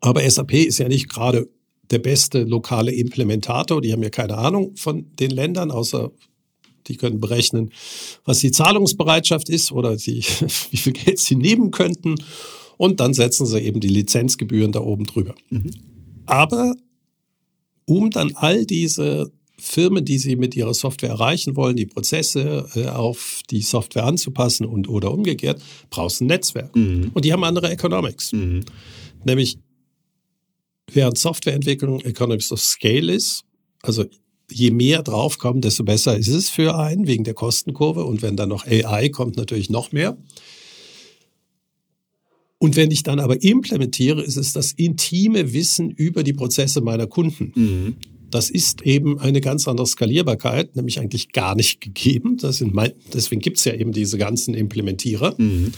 aber 0.00 0.28
SAP 0.28 0.54
ist 0.54 0.78
ja 0.78 0.88
nicht 0.88 1.08
gerade 1.08 1.48
der 1.90 1.98
beste 1.98 2.44
lokale 2.44 2.92
Implementator. 2.92 3.80
Die 3.80 3.92
haben 3.92 4.02
ja 4.02 4.10
keine 4.10 4.38
Ahnung 4.38 4.76
von 4.76 5.06
den 5.18 5.30
Ländern, 5.30 5.70
außer 5.70 6.10
die 6.86 6.96
können 6.96 7.20
berechnen, 7.20 7.70
was 8.24 8.40
die 8.40 8.50
Zahlungsbereitschaft 8.50 9.48
ist 9.48 9.72
oder 9.72 9.96
die, 9.96 10.22
wie 10.70 10.76
viel 10.76 10.92
Geld 10.92 11.18
sie 11.18 11.36
nehmen 11.36 11.70
könnten. 11.70 12.16
Und 12.76 13.00
dann 13.00 13.12
setzen 13.12 13.46
sie 13.46 13.60
eben 13.60 13.80
die 13.80 13.88
Lizenzgebühren 13.88 14.72
da 14.72 14.80
oben 14.80 15.04
drüber. 15.04 15.34
Mhm. 15.50 15.70
Aber 16.26 16.74
um 17.84 18.10
dann 18.10 18.32
all 18.36 18.64
diese 18.64 19.30
Firmen, 19.60 20.04
die 20.04 20.18
sie 20.18 20.36
mit 20.36 20.56
ihrer 20.56 20.74
Software 20.74 21.10
erreichen 21.10 21.56
wollen, 21.56 21.76
die 21.76 21.86
Prozesse 21.86 22.68
äh, 22.74 22.86
auf 22.86 23.42
die 23.50 23.62
Software 23.62 24.04
anzupassen 24.04 24.66
und 24.66 24.88
oder 24.88 25.12
umgekehrt, 25.12 25.62
brauchst 25.90 26.20
ein 26.20 26.26
Netzwerk. 26.26 26.74
Mhm. 26.74 27.10
Und 27.14 27.24
die 27.24 27.32
haben 27.32 27.44
andere 27.44 27.70
Economics. 27.70 28.32
Mhm. 28.32 28.64
Nämlich, 29.24 29.58
während 30.92 31.18
Softwareentwicklung 31.18 32.00
Economics 32.00 32.50
of 32.52 32.60
Scale 32.60 33.12
ist, 33.12 33.44
also 33.82 34.04
je 34.50 34.70
mehr 34.70 35.02
draufkommen, 35.02 35.60
desto 35.60 35.84
besser 35.84 36.16
ist 36.16 36.28
es 36.28 36.50
für 36.50 36.76
einen 36.76 37.06
wegen 37.06 37.24
der 37.24 37.34
Kostenkurve. 37.34 38.04
Und 38.04 38.22
wenn 38.22 38.36
dann 38.36 38.48
noch 38.48 38.66
AI 38.66 39.08
kommt, 39.08 39.36
natürlich 39.36 39.70
noch 39.70 39.92
mehr. 39.92 40.16
Und 42.58 42.76
wenn 42.76 42.90
ich 42.90 43.02
dann 43.02 43.20
aber 43.20 43.42
implementiere, 43.42 44.22
ist 44.22 44.36
es 44.36 44.52
das 44.52 44.72
intime 44.72 45.54
Wissen 45.54 45.90
über 45.90 46.22
die 46.22 46.34
Prozesse 46.34 46.82
meiner 46.82 47.06
Kunden. 47.06 47.52
Mhm. 47.54 47.96
Das 48.30 48.50
ist 48.50 48.82
eben 48.82 49.18
eine 49.18 49.40
ganz 49.40 49.66
andere 49.66 49.86
Skalierbarkeit, 49.86 50.76
nämlich 50.76 51.00
eigentlich 51.00 51.32
gar 51.32 51.54
nicht 51.54 51.80
gegeben. 51.80 52.36
Mein, 52.72 52.92
deswegen 53.12 53.40
gibt 53.40 53.58
es 53.58 53.64
ja 53.64 53.74
eben 53.74 53.92
diese 53.92 54.18
ganzen 54.18 54.54
Implementierer. 54.54 55.34
Mhm. 55.36 55.72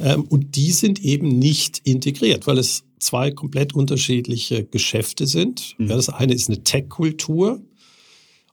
Ähm, 0.00 0.24
und 0.24 0.56
die 0.56 0.70
sind 0.70 1.02
eben 1.02 1.28
nicht 1.38 1.80
integriert, 1.84 2.46
weil 2.46 2.58
es 2.58 2.84
zwei 2.98 3.30
komplett 3.30 3.74
unterschiedliche 3.74 4.64
Geschäfte 4.64 5.26
sind. 5.26 5.74
Mhm. 5.78 5.88
Ja, 5.88 5.96
das 5.96 6.08
eine 6.08 6.34
ist 6.34 6.48
eine 6.48 6.62
Tech-Kultur 6.62 7.60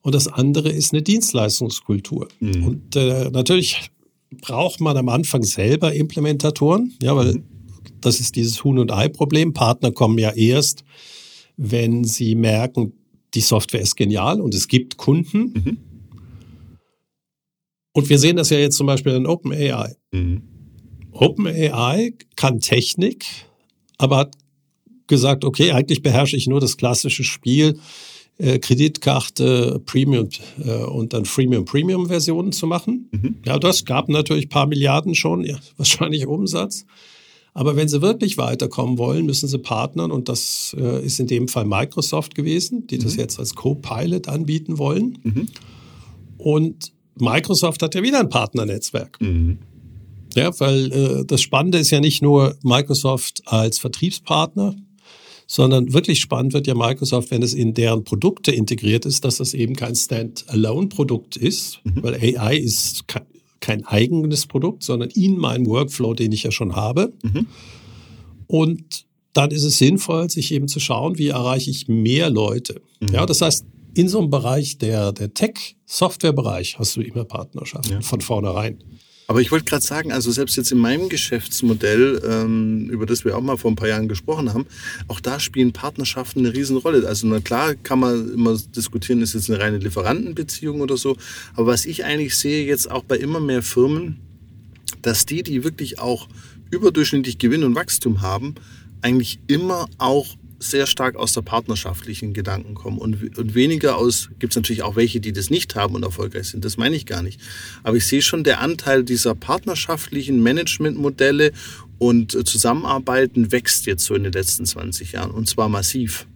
und 0.01 0.15
das 0.15 0.27
andere 0.27 0.69
ist 0.69 0.93
eine 0.93 1.01
Dienstleistungskultur. 1.01 2.27
Mhm. 2.39 2.63
Und 2.63 2.95
äh, 2.95 3.29
natürlich 3.29 3.89
braucht 4.41 4.81
man 4.81 4.97
am 4.97 5.09
Anfang 5.09 5.43
selber 5.43 5.93
Implementatoren, 5.93 6.93
ja, 7.01 7.15
weil 7.15 7.35
mhm. 7.35 7.43
das 8.01 8.19
ist 8.19 8.35
dieses 8.35 8.63
Huhn- 8.63 8.79
und 8.79 8.91
Ei-Problem. 8.91 9.53
Partner 9.53 9.91
kommen 9.91 10.17
ja 10.17 10.31
erst, 10.31 10.83
wenn 11.57 12.03
sie 12.03 12.35
merken, 12.35 12.93
die 13.35 13.41
Software 13.41 13.81
ist 13.81 13.95
genial 13.95 14.41
und 14.41 14.55
es 14.55 14.67
gibt 14.67 14.97
Kunden. 14.97 15.53
Mhm. 15.53 15.77
Und 17.93 18.09
wir 18.09 18.19
sehen 18.19 18.35
das 18.35 18.49
ja 18.49 18.57
jetzt 18.57 18.77
zum 18.77 18.87
Beispiel 18.87 19.13
in 19.13 19.25
OpenAI. 19.25 19.95
Mhm. 20.11 20.41
OpenAI 21.11 22.13
kann 22.35 22.59
Technik, 22.59 23.25
aber 23.97 24.17
hat 24.17 24.35
gesagt, 25.07 25.45
okay, 25.45 25.71
eigentlich 25.71 26.01
beherrsche 26.01 26.35
ich 26.35 26.47
nur 26.47 26.59
das 26.59 26.77
klassische 26.77 27.23
Spiel, 27.23 27.79
äh, 28.37 28.59
Kreditkarte, 28.59 29.81
Premium 29.85 30.27
äh, 30.61 30.83
und 30.83 31.13
dann 31.13 31.25
Freemium 31.25 31.63
Premium 31.63 32.07
Versionen 32.07 32.51
zu 32.51 32.67
machen. 32.67 33.09
Mhm. 33.11 33.35
Ja, 33.45 33.59
das 33.59 33.85
gab 33.85 34.09
natürlich 34.09 34.47
ein 34.47 34.49
paar 34.49 34.67
Milliarden 34.67 35.15
schon, 35.15 35.45
ja, 35.45 35.57
wahrscheinlich 35.77 36.27
Umsatz. 36.27 36.85
Aber 37.55 37.77
wenn 37.77 37.87
Sie 37.87 38.01
wirklich 38.01 38.37
weiterkommen 38.37 38.97
wollen, 38.97 39.25
müssen 39.25 39.47
Sie 39.47 39.57
partnern 39.57 40.11
und 40.11 40.27
das 40.27 40.75
äh, 40.77 41.03
ist 41.03 41.21
in 41.21 41.27
dem 41.27 41.47
Fall 41.47 41.63
Microsoft 41.63 42.35
gewesen, 42.35 42.85
die 42.87 42.97
das 42.97 43.13
mhm. 43.13 43.21
jetzt 43.21 43.39
als 43.39 43.55
Co-Pilot 43.55 44.27
anbieten 44.27 44.77
wollen. 44.77 45.17
Mhm. 45.23 45.47
Und 46.37 46.91
Microsoft 47.17 47.81
hat 47.81 47.95
ja 47.95 48.03
wieder 48.03 48.19
ein 48.19 48.27
Partnernetzwerk. 48.27 49.21
Mhm. 49.21 49.59
Ja, 50.35 50.51
weil 50.59 50.91
äh, 50.91 51.25
das 51.25 51.41
Spannende 51.41 51.77
ist 51.77 51.91
ja 51.91 52.01
nicht 52.01 52.21
nur 52.21 52.57
Microsoft 52.61 53.41
als 53.45 53.79
Vertriebspartner, 53.79 54.75
sondern 55.47 55.93
wirklich 55.93 56.19
spannend 56.19 56.51
wird 56.51 56.67
ja 56.67 56.75
Microsoft, 56.75 57.31
wenn 57.31 57.41
es 57.41 57.53
in 57.53 57.73
deren 57.73 58.03
Produkte 58.03 58.51
integriert 58.51 59.05
ist, 59.05 59.23
dass 59.23 59.37
das 59.37 59.53
eben 59.53 59.77
kein 59.77 59.95
Stand-alone-Produkt 59.95 61.37
ist, 61.37 61.79
mhm. 61.85 62.03
weil 62.03 62.15
AI 62.15 62.57
ist 62.57 63.05
kein 63.59 63.85
eigenes 63.85 64.47
Produkt, 64.47 64.83
sondern 64.83 65.09
in 65.09 65.37
meinem 65.37 65.65
Workflow, 65.65 66.13
den 66.13 66.31
ich 66.31 66.43
ja 66.43 66.51
schon 66.51 66.75
habe. 66.75 67.13
Mhm. 67.23 67.47
Und 68.47 69.05
dann 69.33 69.51
ist 69.51 69.63
es 69.63 69.77
sinnvoll, 69.77 70.29
sich 70.29 70.53
eben 70.53 70.67
zu 70.67 70.79
schauen, 70.79 71.17
wie 71.17 71.27
erreiche 71.27 71.69
ich 71.69 71.87
mehr 71.87 72.29
Leute. 72.29 72.81
Mhm. 72.99 73.13
Ja, 73.13 73.25
das 73.25 73.41
heißt, 73.41 73.65
in 73.95 74.07
so 74.09 74.19
einem 74.19 74.29
Bereich, 74.29 74.77
der, 74.77 75.11
der 75.11 75.33
Tech-Software-Bereich, 75.33 76.77
hast 76.79 76.95
du 76.95 77.01
immer 77.01 77.23
Partnerschaften 77.23 77.93
ja. 77.93 78.01
von 78.01 78.21
vornherein. 78.21 78.77
Aber 79.27 79.41
ich 79.41 79.51
wollte 79.51 79.65
gerade 79.65 79.83
sagen, 79.83 80.11
also 80.11 80.31
selbst 80.31 80.55
jetzt 80.55 80.71
in 80.71 80.77
meinem 80.77 81.09
Geschäftsmodell, 81.09 82.21
ähm, 82.29 82.89
über 82.91 83.05
das 83.05 83.25
wir 83.25 83.35
auch 83.35 83.41
mal 83.41 83.57
vor 83.57 83.71
ein 83.71 83.75
paar 83.75 83.87
Jahren 83.87 84.07
gesprochen 84.07 84.53
haben, 84.53 84.67
auch 85.07 85.19
da 85.19 85.39
spielen 85.39 85.73
Partnerschaften 85.73 86.39
eine 86.39 86.53
Riesenrolle. 86.53 87.07
Also 87.07 87.25
na 87.25 87.39
klar 87.39 87.73
kann 87.75 87.99
man 87.99 88.33
immer 88.33 88.57
diskutieren, 88.75 89.21
ist 89.21 89.33
jetzt 89.33 89.49
eine 89.49 89.59
reine 89.59 89.79
Lieferantenbeziehung 89.79 90.81
oder 90.81 90.97
so. 90.97 91.17
Aber 91.55 91.67
was 91.67 91.85
ich 91.85 92.05
eigentlich 92.05 92.37
sehe 92.37 92.65
jetzt 92.65 92.89
auch 92.91 93.03
bei 93.03 93.17
immer 93.17 93.39
mehr 93.39 93.63
Firmen, 93.63 94.19
dass 95.01 95.25
die, 95.25 95.41
die 95.41 95.63
wirklich 95.63 95.99
auch 95.99 96.27
überdurchschnittlich 96.69 97.39
Gewinn 97.39 97.63
und 97.63 97.75
Wachstum 97.75 98.21
haben, 98.21 98.55
eigentlich 99.01 99.39
immer 99.47 99.87
auch 99.97 100.35
sehr 100.69 100.87
stark 100.87 101.15
aus 101.15 101.33
der 101.33 101.41
partnerschaftlichen 101.41 102.33
Gedanken 102.33 102.75
kommen 102.75 102.97
und, 102.97 103.37
und 103.37 103.55
weniger 103.55 103.97
aus, 103.97 104.29
gibt 104.39 104.53
es 104.53 104.55
natürlich 104.57 104.83
auch 104.83 104.95
welche, 104.95 105.19
die 105.19 105.33
das 105.33 105.49
nicht 105.49 105.75
haben 105.75 105.95
und 105.95 106.03
erfolgreich 106.03 106.47
sind, 106.47 106.65
das 106.65 106.77
meine 106.77 106.95
ich 106.95 107.05
gar 107.05 107.21
nicht. 107.21 107.39
Aber 107.83 107.97
ich 107.97 108.07
sehe 108.07 108.21
schon, 108.21 108.43
der 108.43 108.61
Anteil 108.61 109.03
dieser 109.03 109.35
partnerschaftlichen 109.35 110.41
Managementmodelle 110.41 111.51
und 111.97 112.35
äh, 112.35 112.43
Zusammenarbeiten 112.43 113.51
wächst 113.51 113.85
jetzt 113.85 114.05
so 114.05 114.15
in 114.15 114.23
den 114.23 114.33
letzten 114.33 114.65
20 114.65 115.13
Jahren 115.13 115.31
und 115.31 115.47
zwar 115.47 115.69
massiv. 115.69 116.27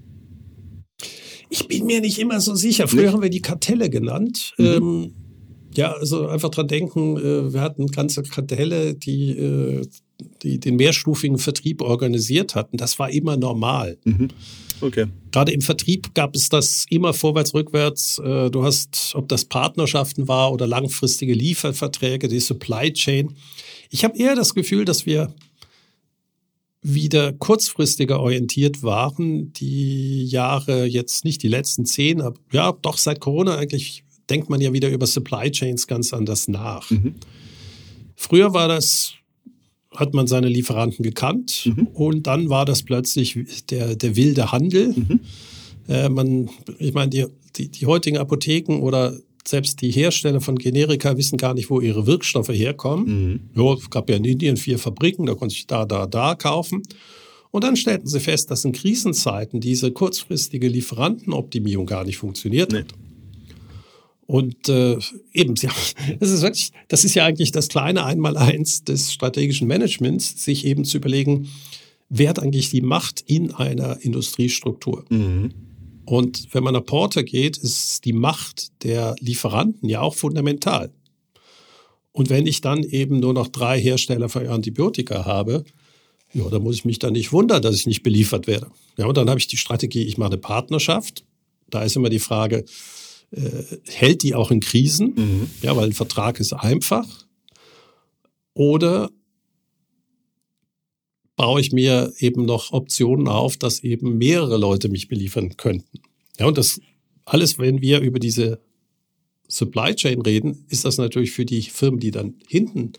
Ich 1.50 1.68
bin 1.68 1.86
mir 1.86 2.02
nicht 2.02 2.20
immer 2.20 2.40
so 2.40 2.56
sicher. 2.56 2.88
Früher 2.88 3.04
nicht? 3.04 3.14
haben 3.14 3.22
wir 3.24 3.30
die 3.30 3.42
Kartelle 3.42 3.90
genannt. 3.90 4.54
Mhm. 4.58 4.66
Ähm, 4.66 5.14
ja, 5.74 5.94
also 5.94 6.28
einfach 6.28 6.50
dran 6.50 6.68
denken, 6.68 7.18
äh, 7.18 7.54
wir 7.54 7.62
hatten 7.62 7.88
ganze 7.88 8.24
Kartelle, 8.24 8.96
die 8.96 9.32
äh, 9.32 9.88
die 10.44 10.60
den 10.60 10.76
mehrstufigen 10.76 11.38
Vertrieb 11.38 11.82
organisiert 11.82 12.56
hatten, 12.56 12.78
das 12.78 13.00
war 13.00 13.10
immer 13.10 13.38
normal. 13.38 13.98
Mhm. 14.04 14.30
Okay. 14.82 15.08
Gerade 15.32 15.52
im 15.52 15.62
Vertrieb 15.62 16.14
gab 16.14 16.36
es 16.36 16.50
das 16.50 16.86
immer 16.90 17.14
vorwärts, 17.14 17.54
rückwärts. 17.54 18.20
Äh, 18.20 18.50
du 18.50 18.64
hast, 18.64 19.12
ob 19.16 19.28
das 19.28 19.46
Partnerschaften 19.46 20.28
war 20.28 20.52
oder 20.52 20.68
langfristige 20.68 21.34
Lieferverträge, 21.34 22.28
die 22.28 22.40
Supply 22.40 22.94
Chain. 22.94 23.36
Ich 23.90 24.04
habe 24.04 24.18
eher 24.18 24.36
das 24.36 24.54
Gefühl, 24.54 24.86
dass 24.86 25.06
wir 25.06 25.34
wieder 26.82 27.34
kurzfristiger 27.34 28.20
orientiert 28.20 28.84
waren. 28.84 29.52
Die 29.54 30.26
Jahre 30.26 30.86
jetzt 30.86 31.26
nicht 31.26 31.44
die 31.44 31.50
letzten 31.50 31.86
zehn, 31.86 32.22
aber 32.22 32.40
ja, 32.52 32.72
doch 32.72 32.98
seit 32.98 33.20
Corona 33.20 33.58
eigentlich 33.58 34.04
denkt 34.30 34.50
man 34.50 34.62
ja 34.62 34.72
wieder 34.72 34.90
über 34.90 35.08
Supply 35.08 35.52
Chains 35.52 35.88
ganz 35.88 36.14
anders 36.14 36.48
nach. 36.48 36.90
Mhm. 36.90 37.16
Früher 38.16 38.54
war 38.54 38.68
das 38.68 39.14
hat 39.96 40.14
man 40.14 40.28
seine 40.28 40.48
Lieferanten 40.48 41.04
gekannt 41.04 41.64
mhm. 41.66 41.88
und 41.94 42.28
dann 42.28 42.50
war 42.50 42.66
das 42.66 42.84
plötzlich 42.84 43.38
der, 43.70 43.96
der 43.96 44.16
wilde 44.16 44.52
Handel. 44.52 44.90
Mhm. 44.90 45.20
Äh, 45.88 46.10
man, 46.10 46.50
ich 46.78 46.94
meine, 46.94 47.10
die, 47.10 47.26
die, 47.56 47.70
die 47.70 47.86
heutigen 47.86 48.18
Apotheken 48.18 48.80
oder 48.82 49.18
selbst 49.48 49.82
die 49.82 49.92
Hersteller 49.92 50.42
von 50.42 50.58
Generika 50.58 51.18
wissen 51.18 51.38
gar 51.38 51.54
nicht, 51.54 51.70
wo 51.70 51.82
ihre 51.82 52.06
Wirkstoffe 52.06 52.50
herkommen. 52.50 53.06
Mhm. 53.06 53.40
Ja, 53.56 53.74
es 53.74 53.90
gab 53.90 54.10
ja 54.10 54.16
in 54.16 54.26
Indien 54.26 54.58
vier 54.58 54.78
Fabriken, 54.78 55.26
da 55.26 55.34
konnte 55.34 55.56
ich 55.56 55.66
da, 55.66 55.86
da, 55.86 56.06
da 56.06 56.36
kaufen. 56.36 56.84
Und 57.52 57.64
dann 57.64 57.76
stellten 57.76 58.08
sie 58.08 58.20
fest, 58.20 58.52
dass 58.52 58.64
in 58.64 58.74
Krisenzeiten 58.74 59.60
diese 59.60 59.92
kurzfristige 59.92 60.68
Lieferantenoptimierung 60.68 61.88
gar 61.88 62.04
nicht 62.04 62.18
funktioniert 62.18 62.72
nee. 62.72 62.80
hat. 62.80 62.94
Und 64.30 64.70
äh, 64.70 64.96
eben, 65.34 65.56
ja, 65.56 65.72
das 66.20 66.30
ist 66.30 66.44
wirklich, 66.44 66.72
das 66.88 67.04
ist 67.04 67.16
ja 67.16 67.26
eigentlich 67.26 67.52
das 67.52 67.68
kleine 67.68 68.06
Einmaleins 68.06 68.84
des 68.84 69.12
strategischen 69.12 69.68
Managements, 69.68 70.46
sich 70.46 70.68
eben 70.68 70.86
zu 70.86 70.98
überlegen, 70.98 71.50
wer 72.10 72.30
hat 72.30 72.38
eigentlich 72.38 72.70
die 72.70 72.84
Macht 72.84 73.22
in 73.22 73.52
einer 73.56 74.00
Industriestruktur? 74.02 75.04
Mhm. 75.10 75.52
Und 76.06 76.48
wenn 76.52 76.64
man 76.64 76.76
nach 76.76 76.86
Porter 76.86 77.24
geht, 77.24 77.58
ist 77.58 78.06
die 78.06 78.14
Macht 78.14 78.84
der 78.84 79.16
Lieferanten 79.20 79.90
ja 79.90 80.02
auch 80.02 80.14
fundamental. 80.14 80.92
Und 82.12 82.30
wenn 82.30 82.46
ich 82.46 82.62
dann 82.62 82.84
eben 82.84 83.20
nur 83.20 83.34
noch 83.34 83.48
drei 83.48 83.82
Hersteller 83.82 84.30
für 84.30 84.48
Antibiotika 84.52 85.26
habe, 85.26 85.64
ja, 86.36 86.48
dann 86.50 86.62
muss 86.62 86.76
ich 86.76 86.86
mich 86.86 87.00
dann 87.00 87.14
nicht 87.14 87.32
wundern, 87.32 87.64
dass 87.64 87.74
ich 87.74 87.88
nicht 87.88 88.04
beliefert 88.04 88.46
werde. 88.46 88.68
Ja, 88.96 89.08
und 89.08 89.18
dann 89.18 89.28
habe 89.28 89.40
ich 89.40 89.48
die 89.48 89.58
Strategie, 89.58 90.04
ich 90.04 90.20
mache 90.20 90.34
eine 90.34 90.38
Partnerschaft. 90.38 91.26
Da 91.72 91.82
ist 91.82 91.96
immer 91.96 92.10
die 92.10 92.20
Frage, 92.20 92.66
hält 93.88 94.24
die 94.24 94.36
auch 94.36 94.52
in 94.52 94.60
Krisen? 94.60 95.14
Mhm. 95.16 95.50
Ja, 95.62 95.76
weil 95.76 95.86
ein 95.86 95.94
Vertrag 95.94 96.40
ist 96.40 96.54
einfach. 96.54 97.08
Oder 98.54 99.10
baue 101.36 101.62
ich 101.62 101.72
mir 101.72 102.12
eben 102.18 102.46
noch 102.46 102.74
Optionen 102.74 103.28
auf, 103.28 103.56
dass 103.56 103.82
eben 103.82 104.18
mehrere 104.18 104.58
Leute 104.58 104.90
mich 104.90 105.08
beliefern 105.08 105.56
könnten. 105.56 106.02
Ja, 106.38 106.48
und 106.48 106.58
das 106.58 106.82
alles, 107.24 107.60
wenn 107.60 107.82
wir 107.82 108.02
über 108.02 108.20
diese 108.20 108.60
Supply 109.48 109.96
Chain 109.96 110.22
reden, 110.22 110.66
ist 110.70 110.86
das 110.86 110.98
natürlich 110.98 111.32
für 111.32 111.46
die 111.46 111.62
Firmen, 111.62 112.00
die 112.00 112.12
dann 112.12 112.36
hinten 112.48 112.94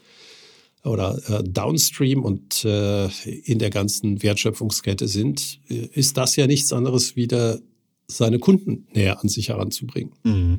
oder 0.85 1.21
äh, 1.29 1.45
downstream 1.45 2.25
und 2.25 2.65
äh, 2.65 3.09
in 3.45 3.59
der 3.59 3.71
ganzen 3.71 4.23
Wertschöpfungskette 4.23 5.07
sind, 5.07 5.61
äh, 5.69 5.89
ist 5.93 6.17
das 6.17 6.37
ja 6.37 6.47
nichts 6.47 6.73
anderes, 6.73 7.17
wieder 7.17 7.61
seine 8.11 8.39
Kunden 8.39 8.87
näher 8.93 9.21
an 9.21 9.29
sich 9.29 9.49
heranzubringen. 9.49 10.13
Mhm. 10.25 10.59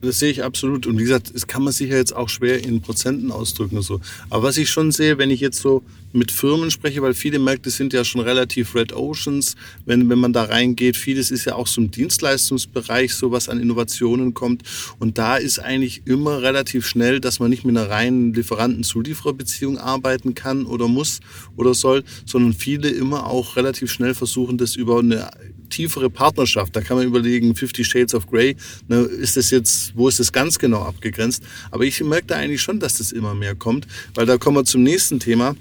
Das 0.00 0.18
sehe 0.18 0.30
ich 0.30 0.42
absolut. 0.42 0.86
Und 0.86 0.98
wie 0.98 1.02
gesagt, 1.02 1.32
das 1.34 1.46
kann 1.46 1.62
man 1.62 1.72
sicher 1.72 1.96
jetzt 1.96 2.14
auch 2.14 2.28
schwer 2.28 2.62
in 2.64 2.80
Prozenten 2.80 3.30
ausdrücken 3.30 3.80
so. 3.82 4.00
Aber 4.30 4.42
was 4.42 4.56
ich 4.56 4.68
schon 4.68 4.90
sehe, 4.90 5.16
wenn 5.16 5.30
ich 5.30 5.40
jetzt 5.40 5.60
so 5.60 5.82
mit 6.12 6.30
Firmen 6.30 6.70
spreche, 6.70 7.02
weil 7.02 7.14
viele 7.14 7.38
Märkte 7.38 7.70
sind 7.70 7.92
ja 7.92 8.04
schon 8.04 8.20
relativ 8.20 8.74
Red 8.74 8.92
Oceans, 8.92 9.56
wenn, 9.84 10.08
wenn 10.08 10.18
man 10.18 10.32
da 10.32 10.44
reingeht, 10.44 10.96
vieles 10.96 11.30
ist 11.30 11.44
ja 11.44 11.54
auch 11.54 11.66
so 11.66 11.80
im 11.80 11.90
Dienstleistungsbereich, 11.90 13.14
so 13.14 13.32
was 13.32 13.48
an 13.48 13.60
Innovationen 13.60 14.34
kommt. 14.34 14.62
Und 14.98 15.18
da 15.18 15.36
ist 15.36 15.58
eigentlich 15.58 16.02
immer 16.04 16.42
relativ 16.42 16.86
schnell, 16.86 17.20
dass 17.20 17.40
man 17.40 17.50
nicht 17.50 17.64
mit 17.64 17.76
einer 17.76 17.88
reinen 17.88 18.34
Lieferanten-Zuliefererbeziehung 18.34 19.78
arbeiten 19.78 20.34
kann 20.34 20.66
oder 20.66 20.88
muss 20.88 21.20
oder 21.56 21.74
soll, 21.74 22.04
sondern 22.26 22.52
viele 22.52 22.88
immer 22.88 23.26
auch 23.26 23.56
relativ 23.56 23.90
schnell 23.90 24.14
versuchen, 24.14 24.58
das 24.58 24.76
über 24.76 24.98
eine 24.98 25.30
tiefere 25.72 26.10
Partnerschaft. 26.10 26.76
Da 26.76 26.80
kann 26.80 26.96
man 26.96 27.06
überlegen, 27.06 27.56
50 27.56 27.86
Shades 27.86 28.14
of 28.14 28.26
Grey, 28.28 28.56
ne, 28.88 29.00
ist 29.00 29.36
das 29.36 29.50
jetzt, 29.50 29.96
wo 29.96 30.08
ist 30.08 30.20
das 30.20 30.32
ganz 30.32 30.58
genau 30.58 30.82
abgegrenzt? 30.82 31.42
Aber 31.70 31.84
ich 31.84 32.00
merke 32.02 32.26
da 32.28 32.36
eigentlich 32.36 32.62
schon, 32.62 32.78
dass 32.78 32.98
das 32.98 33.10
immer 33.12 33.34
mehr 33.34 33.54
kommt, 33.54 33.86
weil 34.14 34.26
da 34.26 34.36
kommen 34.36 34.58
wir 34.58 34.64
zum 34.64 34.82
nächsten 34.82 35.18
Thema. 35.18 35.56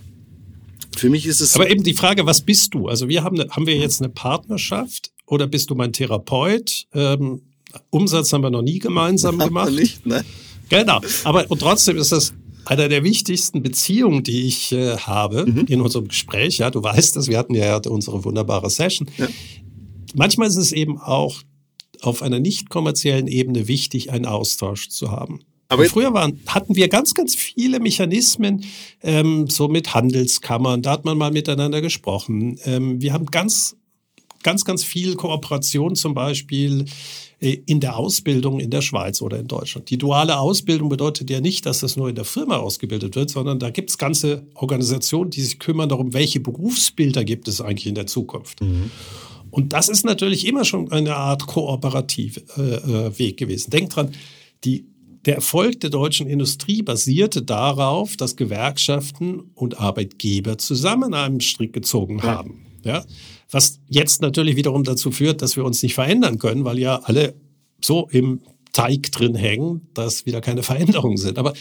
Für 0.96 1.10
mich 1.10 1.26
ist 1.26 1.40
es. 1.40 1.56
Aber 1.56 1.70
eben 1.70 1.84
die 1.84 1.94
Frage, 1.94 2.26
was 2.26 2.42
bist 2.42 2.74
du? 2.74 2.88
Also 2.88 3.08
wir 3.08 3.24
haben, 3.24 3.40
haben 3.50 3.66
wir 3.66 3.78
jetzt 3.78 4.02
eine 4.02 4.10
Partnerschaft 4.10 5.12
oder 5.26 5.48
bist 5.48 5.70
du 5.70 5.76
mein 5.76 5.94
Therapeut? 5.94 6.86
Ähm, 6.94 7.42
Umsatz 7.90 8.34
haben 8.34 8.44
wir 8.44 8.50
noch 8.50 8.62
nie 8.62 8.80
gemeinsam 8.80 9.38
gemacht. 9.40 9.72
Nicht, 9.72 10.06
ne? 10.06 10.26
Genau. 10.70 11.00
Aber 11.24 11.50
und 11.50 11.60
trotzdem 11.60 11.98
ist 11.98 12.12
das 12.12 12.34
einer 12.66 12.90
der 12.90 13.04
wichtigsten 13.04 13.64
Beziehungen, 13.64 14.24
die 14.24 14.46
ich 14.48 14.72
äh, 14.72 14.98
habe 14.98 15.46
mhm. 15.46 15.66
in 15.68 15.82
unserem 15.82 16.08
Gespräch. 16.08 16.60
Ja, 16.60 16.70
du 16.70 16.84
weißt 16.84 17.16
das, 17.16 17.28
wir 17.28 17.38
hatten 17.38 17.56
ja 17.56 17.80
unsere 17.88 18.24
wunderbare 18.24 18.70
Session. 18.70 19.10
Ja 19.18 19.28
manchmal 20.14 20.48
ist 20.48 20.58
es 20.58 20.72
eben 20.72 21.00
auch 21.00 21.42
auf 22.02 22.22
einer 22.22 22.40
nicht 22.40 22.70
kommerziellen 22.70 23.28
Ebene 23.28 23.68
wichtig, 23.68 24.12
einen 24.12 24.26
Austausch 24.26 24.90
zu 24.90 25.12
haben. 25.12 25.42
Aber 25.72 25.86
früher 25.86 26.14
waren, 26.14 26.40
hatten 26.48 26.76
wir 26.76 26.90
ganz, 26.90 27.14
ganz 27.14 27.34
viele 27.34 27.80
Mechanismen, 27.80 28.66
ähm, 29.02 29.48
so 29.48 29.70
mit 29.70 29.94
Handelskammern, 29.94 30.82
da 30.82 30.92
hat 30.92 31.06
man 31.06 31.18
mal 31.18 31.32
miteinander 31.32 31.82
gesprochen. 31.82 32.60
Ähm, 32.66 33.02
wir 33.02 33.14
haben 33.14 33.28
ganz, 33.28 33.78
ganz, 34.44 34.66
ganz 34.66 34.84
viel 34.84 35.16
Kooperation 35.16 35.96
zum 35.96 36.14
Beispiel 36.14 36.86
äh, 37.40 37.58
in 37.66 37.80
der 37.80 37.96
Ausbildung 37.96 38.60
in 38.60 38.70
der 38.70 38.82
Schweiz 38.82 39.22
oder 39.22 39.40
in 39.40 39.48
Deutschland. 39.48 39.90
Die 39.90 39.98
duale 39.98 40.40
Ausbildung 40.40 40.90
bedeutet 40.90 41.30
ja 41.30 41.40
nicht, 41.40 41.66
dass 41.66 41.80
das 41.80 41.96
nur 41.96 42.10
in 42.10 42.16
der 42.16 42.26
Firma 42.26 42.58
ausgebildet 42.58 43.16
wird, 43.16 43.30
sondern 43.30 43.58
da 43.58 43.70
gibt 43.70 43.92
es 43.92 43.98
ganze 43.98 44.46
Organisationen, 44.54 45.32
die 45.32 45.42
sich 45.42 45.58
kümmern 45.58 45.88
darum, 45.88 46.14
welche 46.14 46.42
Berufsbilder 46.42 47.24
gibt 47.24 47.48
es 47.48 47.62
eigentlich 47.62 47.88
in 47.88 47.96
der 47.96 48.08
Zukunft. 48.08 48.60
Mhm. 48.60 48.92
Und 49.52 49.74
das 49.74 49.90
ist 49.90 50.06
natürlich 50.06 50.48
immer 50.48 50.66
schon 50.66 50.92
eine 50.92 51.16
Art 51.16 51.48
kooperativ 51.48 52.42
äh, 52.58 52.62
äh, 52.62 53.20
Weg 53.20 53.38
gewesen. 53.38 53.70
Denkt 53.70 53.96
dran, 53.96 54.12
die, 54.64 54.86
der 55.26 55.36
Erfolg 55.36 55.80
der 55.82 55.90
deutschen 55.90 56.28
Industrie 56.28 56.82
basierte 56.82 57.44
darauf, 57.44 58.18
dass 58.18 58.36
Gewerkschaften 58.36 59.52
und 59.54 59.80
Arbeitgeber 59.80 60.58
zusammen 60.58 61.14
an 61.14 61.26
einem 61.26 61.40
Strick 61.42 61.74
gezogen 61.74 62.24
haben. 62.24 62.66
Ja. 62.84 63.06
Was 63.52 63.80
jetzt 63.88 64.22
natürlich 64.22 64.56
wiederum 64.56 64.84
dazu 64.84 65.12
führt, 65.12 65.42
dass 65.42 65.56
wir 65.56 65.66
uns 65.66 65.84
nicht 65.84 65.94
verändern 65.94 66.40
können, 66.40 66.66
weil 66.66 66.80
ja 66.80 67.02
alle 67.04 67.36
so 67.84 68.08
im 68.12 68.42
Teig 68.74 69.12
drin 69.12 69.36
hängen, 69.36 69.90
dass 69.94 70.26
wieder 70.26 70.42
keine 70.42 70.64
Veränderungen 70.64 71.18
sind. 71.18 71.38
Aber 71.38 71.54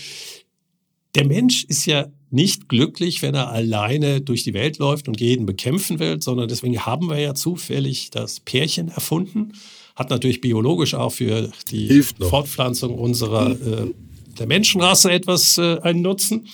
der 1.14 1.26
Mensch 1.26 1.64
ist 1.64 1.86
ja 1.86 2.06
nicht 2.30 2.68
glücklich, 2.68 3.22
wenn 3.22 3.34
er 3.34 3.50
alleine 3.50 4.20
durch 4.20 4.44
die 4.44 4.54
Welt 4.54 4.78
läuft 4.78 5.08
und 5.08 5.20
jeden 5.20 5.46
bekämpfen 5.46 5.98
will, 5.98 6.22
sondern 6.22 6.48
deswegen 6.48 6.86
haben 6.86 7.10
wir 7.10 7.18
ja 7.18 7.34
zufällig 7.34 8.10
das 8.10 8.40
Pärchen 8.40 8.88
erfunden. 8.88 9.52
Hat 9.96 10.10
natürlich 10.10 10.40
biologisch 10.40 10.94
auch 10.94 11.12
für 11.12 11.50
die 11.70 12.02
Fortpflanzung 12.02 12.94
unserer 12.94 13.50
äh, 13.50 13.90
der 14.38 14.46
Menschenrasse 14.46 15.10
etwas 15.10 15.58
äh, 15.58 15.78
einen 15.82 16.02
Nutzen. 16.02 16.46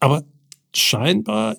Aber 0.00 0.22
scheinbar 0.74 1.56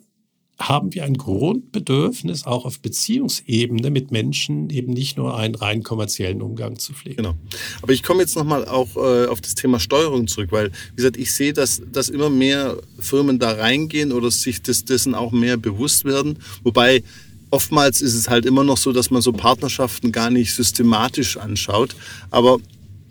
haben 0.58 0.94
wir 0.94 1.04
ein 1.04 1.16
Grundbedürfnis, 1.16 2.46
auch 2.46 2.66
auf 2.66 2.80
Beziehungsebene 2.80 3.90
mit 3.90 4.12
Menschen 4.12 4.70
eben 4.70 4.94
nicht 4.94 5.18
nur 5.18 5.38
einen 5.38 5.56
rein 5.56 5.84
kommerziellen 5.84 6.42
Umgang 6.42 6.80
zu 6.80 6.94
pflegen. 6.94 7.18
Genau. 7.18 7.36
Aber 7.82 7.92
ich 7.92 8.04
komme 8.04 8.22
jetzt 8.22 8.36
nochmal 8.36 8.66
auch 8.66 8.96
äh, 8.96 9.28
auf 9.28 9.42
das 9.42 9.56
Thema 9.56 9.80
Steuerung 9.80 10.28
zurück, 10.28 10.52
weil, 10.52 10.72
wie 10.92 10.96
gesagt, 10.96 11.18
ich 11.18 11.34
sehe, 11.34 11.52
dass, 11.52 11.82
dass 11.92 12.08
immer 12.08 12.30
mehr 12.30 12.78
Firmen 13.00 13.38
da 13.38 13.52
reingehen 13.52 14.14
oder 14.14 14.32
sich 14.32 14.62
des, 14.62 14.86
dessen 14.86 15.14
auch 15.14 15.34
mehr 15.34 15.58
bewusst 15.58 16.06
werden. 16.06 16.40
Wobei 16.64 17.04
oftmals 17.50 18.02
ist 18.02 18.16
es 18.16 18.30
halt 18.30 18.46
immer 18.46 18.64
noch 18.64 18.78
so, 18.78 18.94
dass 18.94 19.12
man 19.12 19.22
so 19.22 19.34
Partnerschaften 19.34 20.14
gar 20.14 20.30
nicht 20.30 20.54
systematisch 20.54 21.36
anschaut. 21.38 21.96
Aber 22.32 22.60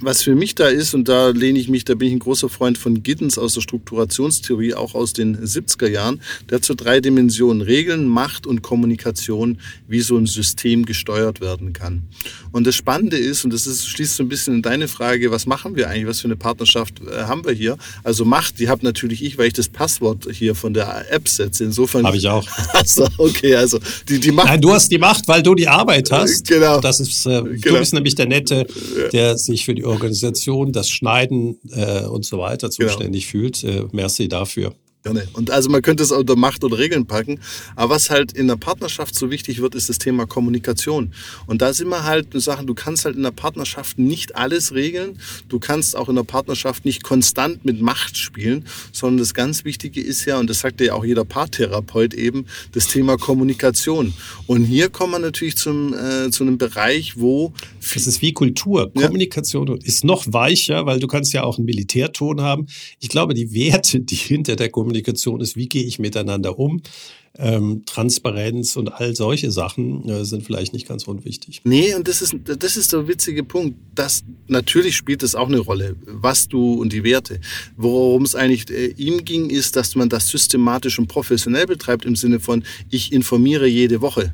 was 0.05 0.23
für 0.23 0.35
mich 0.35 0.55
da 0.55 0.69
ist, 0.69 0.95
und 0.95 1.09
da 1.09 1.31
lehne 1.31 1.59
ich 1.59 1.69
mich, 1.69 1.85
da 1.85 1.95
bin 1.95 2.09
ich 2.09 2.15
ein 2.15 2.19
großer 2.19 2.49
Freund 2.49 2.79
von 2.79 3.03
Giddens 3.03 3.39
aus 3.39 3.55
der 3.55 3.61
Strukturationstheorie, 3.61 4.75
auch 4.75 4.95
aus 4.95 5.13
den 5.13 5.37
70er 5.37 5.89
Jahren, 5.89 6.21
der 6.51 6.63
so 6.63 6.75
drei 6.75 7.01
Dimensionen, 7.01 7.63
Regeln, 7.63 8.07
Macht 8.07 8.47
und 8.47 8.63
Kommunikation, 8.63 9.59
wie 9.89 10.01
so 10.01 10.17
ein 10.17 10.27
System 10.27 10.85
gesteuert 10.85 11.41
werden 11.41 11.73
kann. 11.73 12.03
Und 12.53 12.67
das 12.67 12.75
Spannende 12.75 13.17
ist, 13.17 13.45
und 13.45 13.53
das 13.53 13.67
ist, 13.67 13.87
schließt 13.89 14.17
so 14.17 14.23
ein 14.23 14.29
bisschen 14.29 14.55
in 14.55 14.63
deine 14.63 14.89
Frage, 14.89 15.31
was 15.31 15.47
machen 15.47 15.77
wir 15.77 15.89
eigentlich, 15.89 16.07
was 16.07 16.21
für 16.21 16.29
eine 16.29 16.37
Partnerschaft 16.37 17.01
äh, 17.01 17.25
haben 17.25 17.45
wir 17.45 17.53
hier? 17.53 17.77
Also 18.03 18.25
Macht, 18.25 18.59
die 18.59 18.69
habe 18.69 18.85
natürlich 18.85 19.25
ich, 19.25 19.39
weil 19.39 19.49
ich 19.49 19.53
das 19.53 19.69
Passwort 19.69 20.27
hier 20.31 20.55
von 20.55 20.75
der 20.75 21.13
App 21.13 21.29
setze. 21.29 21.65
Insofern. 21.65 22.07
Habe 22.07 22.17
ich 22.17 22.29
auch. 22.29 22.47
Also, 22.75 23.07
okay, 23.19 23.55
also 23.55 23.79
die, 24.09 24.19
die 24.19 24.33
Macht. 24.33 24.49
Nein, 24.49 24.61
du 24.61 24.73
hast 24.73 24.91
die 24.91 24.99
Macht, 24.99 25.27
weil 25.29 25.43
du 25.43 25.55
die 25.55 25.69
Arbeit 25.69 26.11
hast. 26.11 26.47
Genau. 26.49 26.81
Das 26.81 27.01
ist, 27.01 27.25
äh, 27.25 27.43
genau. 27.43 27.55
Du 27.61 27.79
bist 27.79 27.95
nämlich 27.95 28.15
der 28.15 28.27
Nette, 28.27 28.67
der 29.13 29.39
sich 29.39 29.65
für 29.65 29.75
die 29.75 29.85
Organisation, 29.95 30.73
das 30.73 30.91
Schneiden 30.91 31.59
äh, 31.71 32.05
und 32.05 32.25
so 32.25 32.39
weiter 32.39 32.69
genau. 32.69 32.89
zuständig 32.89 33.31
genau. 33.31 33.43
fühlt. 33.43 33.65
Äh, 33.65 33.85
merci 33.93 34.29
dafür. 34.29 34.75
Gerne. 35.05 35.29
Und 35.35 35.51
also 35.51 35.69
man 35.69 35.83
könnte 35.83 36.03
es 36.03 36.11
unter 36.13 36.35
Macht 36.35 36.65
oder 36.65 36.79
Regeln 36.79 37.05
packen. 37.05 37.39
Aber 37.77 37.95
was 37.95 38.09
halt 38.09 38.33
in 38.33 38.49
der 38.49 38.57
Partnerschaft 38.57 39.15
so 39.15 39.31
wichtig 39.31 39.61
wird, 39.61 39.75
ist 39.75 39.91
das 39.91 39.99
Thema 39.99 40.25
Kommunikation. 40.25 41.13
Und 41.47 41.61
da 41.61 41.75
sind 41.75 41.89
wir 41.89 42.05
halt 42.05 42.29
Sachen, 42.33 42.67
du 42.67 42.73
kannst 42.73 43.05
halt 43.05 43.15
in 43.15 43.23
der 43.23 43.31
Partnerschaft 43.31 43.99
nicht 43.99 44.35
alles 44.35 44.73
regeln. 44.73 45.19
Du 45.51 45.59
kannst 45.59 45.95
auch 45.95 46.09
in 46.09 46.17
der 46.17 46.23
Partnerschaft 46.23 46.87
nicht 46.87 47.03
konstant 47.03 47.67
mit 47.67 47.83
Macht 47.83 48.17
spielen, 48.17 48.65
sondern 48.93 49.19
das 49.19 49.35
ganz 49.35 49.67
Wichtige 49.67 50.01
ist 50.01 50.25
ja, 50.25 50.39
und 50.39 50.49
das 50.49 50.61
sagt 50.61 50.81
ja 50.81 50.95
auch 50.95 51.05
jeder 51.05 51.27
Paartherapeut 51.27 52.15
eben, 52.15 52.47
das 52.73 52.89
Thema 52.89 53.19
Kommunikation. 53.19 54.15
Und 54.47 54.65
hier 54.65 54.89
kommen 54.89 55.13
wir 55.13 55.19
natürlich 55.19 55.57
zum, 55.57 55.93
äh, 55.93 56.31
zu 56.31 56.45
einem 56.45 56.57
Bereich, 56.57 57.19
wo... 57.19 57.53
Das 57.93 58.07
ist 58.07 58.23
wie 58.23 58.33
Kultur. 58.33 58.91
Ja. 58.95 59.03
Kommunikation 59.03 59.79
ist 59.83 60.03
noch 60.03 60.25
weicher, 60.33 60.87
weil 60.87 60.99
du 60.99 61.09
kannst 61.09 61.35
ja 61.35 61.43
auch 61.43 61.59
einen 61.59 61.67
Militärton 61.67 62.41
haben. 62.41 62.69
Ich 63.01 63.11
glaube, 63.11 63.35
die 63.35 63.53
Werte, 63.53 64.01
die 64.01 64.15
hinter 64.15 64.57
der 64.57 64.71
Kommunikation 64.71 64.94
Kommunikation 64.95 65.41
ist, 65.41 65.57
wie 65.57 65.69
gehe 65.69 65.83
ich 65.83 65.99
miteinander 65.99 66.57
um. 66.59 66.81
Ähm, 67.37 67.83
Transparenz 67.85 68.77
und 68.77 68.93
all 68.93 69.17
solche 69.17 69.51
Sachen 69.51 70.09
äh, 70.09 70.25
sind 70.25 70.45
vielleicht 70.45 70.73
nicht 70.73 70.87
ganz 70.87 71.09
unwichtig. 71.09 71.63
Nee, 71.65 71.93
und 71.97 72.07
das 72.07 72.23
ist, 72.23 72.37
das 72.45 72.77
ist 72.77 72.93
der 72.93 73.09
witzige 73.09 73.43
Punkt. 73.43 73.77
Das, 73.93 74.23
natürlich 74.47 74.97
spielt 74.97 75.25
das 75.25 75.35
auch 75.35 75.49
eine 75.49 75.59
Rolle, 75.59 75.97
was 76.07 76.47
du 76.47 76.75
und 76.75 76.93
die 76.93 77.03
Werte. 77.03 77.41
Worum 77.77 78.23
es 78.23 78.37
eigentlich 78.37 78.71
äh, 78.71 78.95
ihm 78.97 79.25
ging, 79.25 79.51
ist, 79.51 79.75
dass 79.75 79.97
man 79.97 80.09
das 80.09 80.29
systematisch 80.29 81.01
und 81.01 81.09
professionell 81.09 81.67
betreibt 81.67 82.05
im 82.05 82.15
Sinne 82.15 82.39
von, 82.39 82.63
ich 82.89 83.13
informiere 83.13 83.67
jede 83.67 84.01
Woche. 84.01 84.33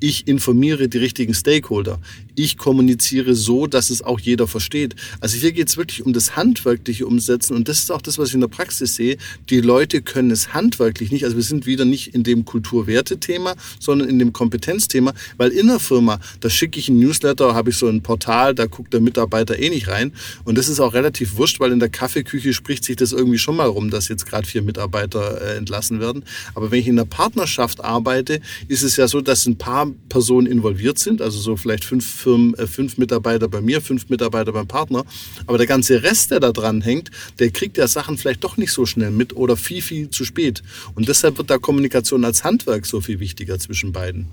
Ich 0.00 0.28
informiere 0.28 0.88
die 0.88 0.98
richtigen 0.98 1.32
Stakeholder. 1.32 1.98
Ich 2.34 2.56
kommuniziere 2.56 3.34
so, 3.34 3.66
dass 3.66 3.90
es 3.90 4.02
auch 4.02 4.20
jeder 4.20 4.46
versteht. 4.46 4.94
Also 5.20 5.36
hier 5.36 5.52
geht 5.52 5.68
es 5.68 5.76
wirklich 5.76 6.04
um 6.04 6.12
das 6.12 6.36
handwerkliche 6.36 7.06
Umsetzen 7.06 7.56
und 7.56 7.68
das 7.68 7.78
ist 7.78 7.90
auch 7.90 8.02
das, 8.02 8.18
was 8.18 8.28
ich 8.28 8.34
in 8.34 8.40
der 8.40 8.48
Praxis 8.48 8.96
sehe. 8.96 9.16
Die 9.50 9.60
Leute 9.60 10.02
können 10.02 10.30
es 10.30 10.54
handwerklich 10.54 11.12
nicht. 11.12 11.24
Also 11.24 11.36
wir 11.36 11.42
sind 11.42 11.66
wieder 11.66 11.84
nicht 11.84 12.14
in 12.14 12.22
dem 12.22 12.44
Kulturwerte-Thema, 12.44 13.54
sondern 13.78 14.08
in 14.08 14.18
dem 14.18 14.32
Kompetenzthema, 14.32 15.14
weil 15.36 15.50
in 15.50 15.66
der 15.68 15.80
Firma, 15.80 16.20
da 16.40 16.50
schicke 16.50 16.78
ich 16.78 16.88
ein 16.88 16.98
Newsletter, 16.98 17.54
habe 17.54 17.70
ich 17.70 17.76
so 17.76 17.88
ein 17.88 18.02
Portal, 18.02 18.54
da 18.54 18.66
guckt 18.66 18.92
der 18.92 19.00
Mitarbeiter 19.00 19.58
eh 19.58 19.70
nicht 19.70 19.88
rein 19.88 20.12
und 20.44 20.58
das 20.58 20.68
ist 20.68 20.80
auch 20.80 20.94
relativ 20.94 21.36
wurscht, 21.36 21.60
weil 21.60 21.72
in 21.72 21.80
der 21.80 21.88
Kaffeeküche 21.88 22.52
spricht 22.52 22.84
sich 22.84 22.96
das 22.96 23.12
irgendwie 23.12 23.38
schon 23.38 23.56
mal 23.56 23.68
rum, 23.68 23.90
dass 23.90 24.08
jetzt 24.08 24.26
gerade 24.26 24.46
vier 24.46 24.62
Mitarbeiter 24.62 25.40
äh, 25.40 25.56
entlassen 25.56 26.00
werden. 26.00 26.24
Aber 26.54 26.70
wenn 26.70 26.80
ich 26.80 26.88
in 26.88 26.96
der 26.96 27.04
Partnerschaft 27.04 27.82
arbeite, 27.82 28.40
ist 28.68 28.82
es 28.82 28.96
ja 28.96 29.08
so, 29.08 29.20
dass 29.20 29.46
ein 29.46 29.56
paar 29.56 29.90
Personen 30.08 30.46
involviert 30.46 30.98
sind, 30.98 31.22
also 31.22 31.38
so 31.38 31.56
vielleicht 31.56 31.84
fünf 31.84 32.04
Firmen, 32.24 32.54
äh, 32.54 32.66
fünf 32.66 32.96
Mitarbeiter 32.96 33.48
bei 33.48 33.60
mir, 33.60 33.80
fünf 33.80 34.08
Mitarbeiter 34.08 34.52
beim 34.52 34.66
Partner. 34.66 35.04
Aber 35.46 35.58
der 35.58 35.66
ganze 35.66 36.02
Rest, 36.02 36.30
der 36.30 36.40
da 36.40 36.52
dran 36.52 36.80
hängt, 36.80 37.10
der 37.38 37.50
kriegt 37.50 37.76
ja 37.76 37.86
Sachen 37.86 38.16
vielleicht 38.16 38.42
doch 38.42 38.56
nicht 38.56 38.72
so 38.72 38.86
schnell 38.86 39.10
mit 39.10 39.36
oder 39.36 39.56
viel, 39.56 39.82
viel 39.82 40.10
zu 40.10 40.24
spät. 40.24 40.62
Und 40.94 41.08
deshalb 41.08 41.38
wird 41.38 41.50
da 41.50 41.58
Kommunikation 41.58 42.24
als 42.24 42.42
Handwerk 42.44 42.86
so 42.86 43.00
viel 43.00 43.20
wichtiger 43.20 43.58
zwischen 43.58 43.92
beiden. 43.92 44.28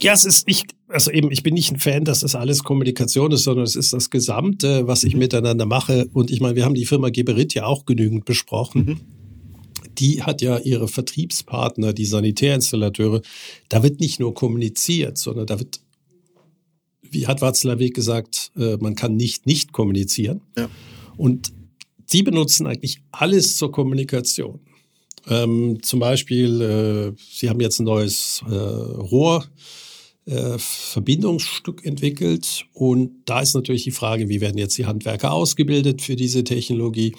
Ja, 0.00 0.12
es 0.12 0.24
ist, 0.24 0.44
ich, 0.46 0.62
also 0.86 1.10
eben, 1.10 1.32
ich 1.32 1.42
bin 1.42 1.54
nicht 1.54 1.72
ein 1.72 1.80
Fan, 1.80 2.04
dass 2.04 2.20
das 2.20 2.36
alles 2.36 2.62
Kommunikation 2.62 3.32
ist, 3.32 3.42
sondern 3.42 3.64
es 3.64 3.74
ist 3.74 3.92
das 3.92 4.10
Gesamte, 4.10 4.86
was 4.86 5.02
ich 5.02 5.14
mhm. 5.14 5.20
miteinander 5.20 5.66
mache. 5.66 6.08
Und 6.12 6.30
ich 6.30 6.40
meine, 6.40 6.54
wir 6.54 6.64
haben 6.64 6.74
die 6.74 6.86
Firma 6.86 7.10
Geberit 7.10 7.54
ja 7.54 7.66
auch 7.66 7.84
genügend 7.84 8.24
besprochen. 8.24 8.84
Mhm. 8.84 9.00
Die 9.98 10.22
hat 10.22 10.40
ja 10.40 10.58
ihre 10.58 10.86
Vertriebspartner, 10.86 11.92
die 11.92 12.04
Sanitärinstallateure. 12.04 13.22
Da 13.68 13.82
wird 13.82 13.98
nicht 13.98 14.20
nur 14.20 14.32
kommuniziert, 14.32 15.18
sondern 15.18 15.46
da 15.46 15.58
wird, 15.58 15.80
wie 17.10 17.26
hat 17.26 17.40
Watzlawick 17.40 17.94
gesagt, 17.94 18.52
äh, 18.56 18.76
man 18.76 18.94
kann 18.94 19.16
nicht 19.16 19.46
nicht 19.46 19.72
kommunizieren. 19.72 20.42
Ja. 20.56 20.68
Und 21.16 21.52
die 22.12 22.22
benutzen 22.22 22.66
eigentlich 22.66 23.00
alles 23.10 23.56
zur 23.56 23.72
Kommunikation. 23.72 24.60
Ähm, 25.28 25.82
zum 25.82 26.00
Beispiel, 26.00 26.60
äh, 26.60 27.12
sie 27.18 27.50
haben 27.50 27.60
jetzt 27.60 27.80
ein 27.80 27.84
neues 27.84 28.42
äh, 28.48 28.54
Rohr 28.54 29.44
äh, 30.26 30.58
entwickelt. 31.82 32.66
Und 32.72 33.10
da 33.26 33.40
ist 33.40 33.54
natürlich 33.54 33.84
die 33.84 33.90
Frage, 33.90 34.28
wie 34.28 34.40
werden 34.40 34.58
jetzt 34.58 34.78
die 34.78 34.86
Handwerker 34.86 35.32
ausgebildet 35.32 36.02
für 36.02 36.16
diese 36.16 36.44
Technologie? 36.44 37.14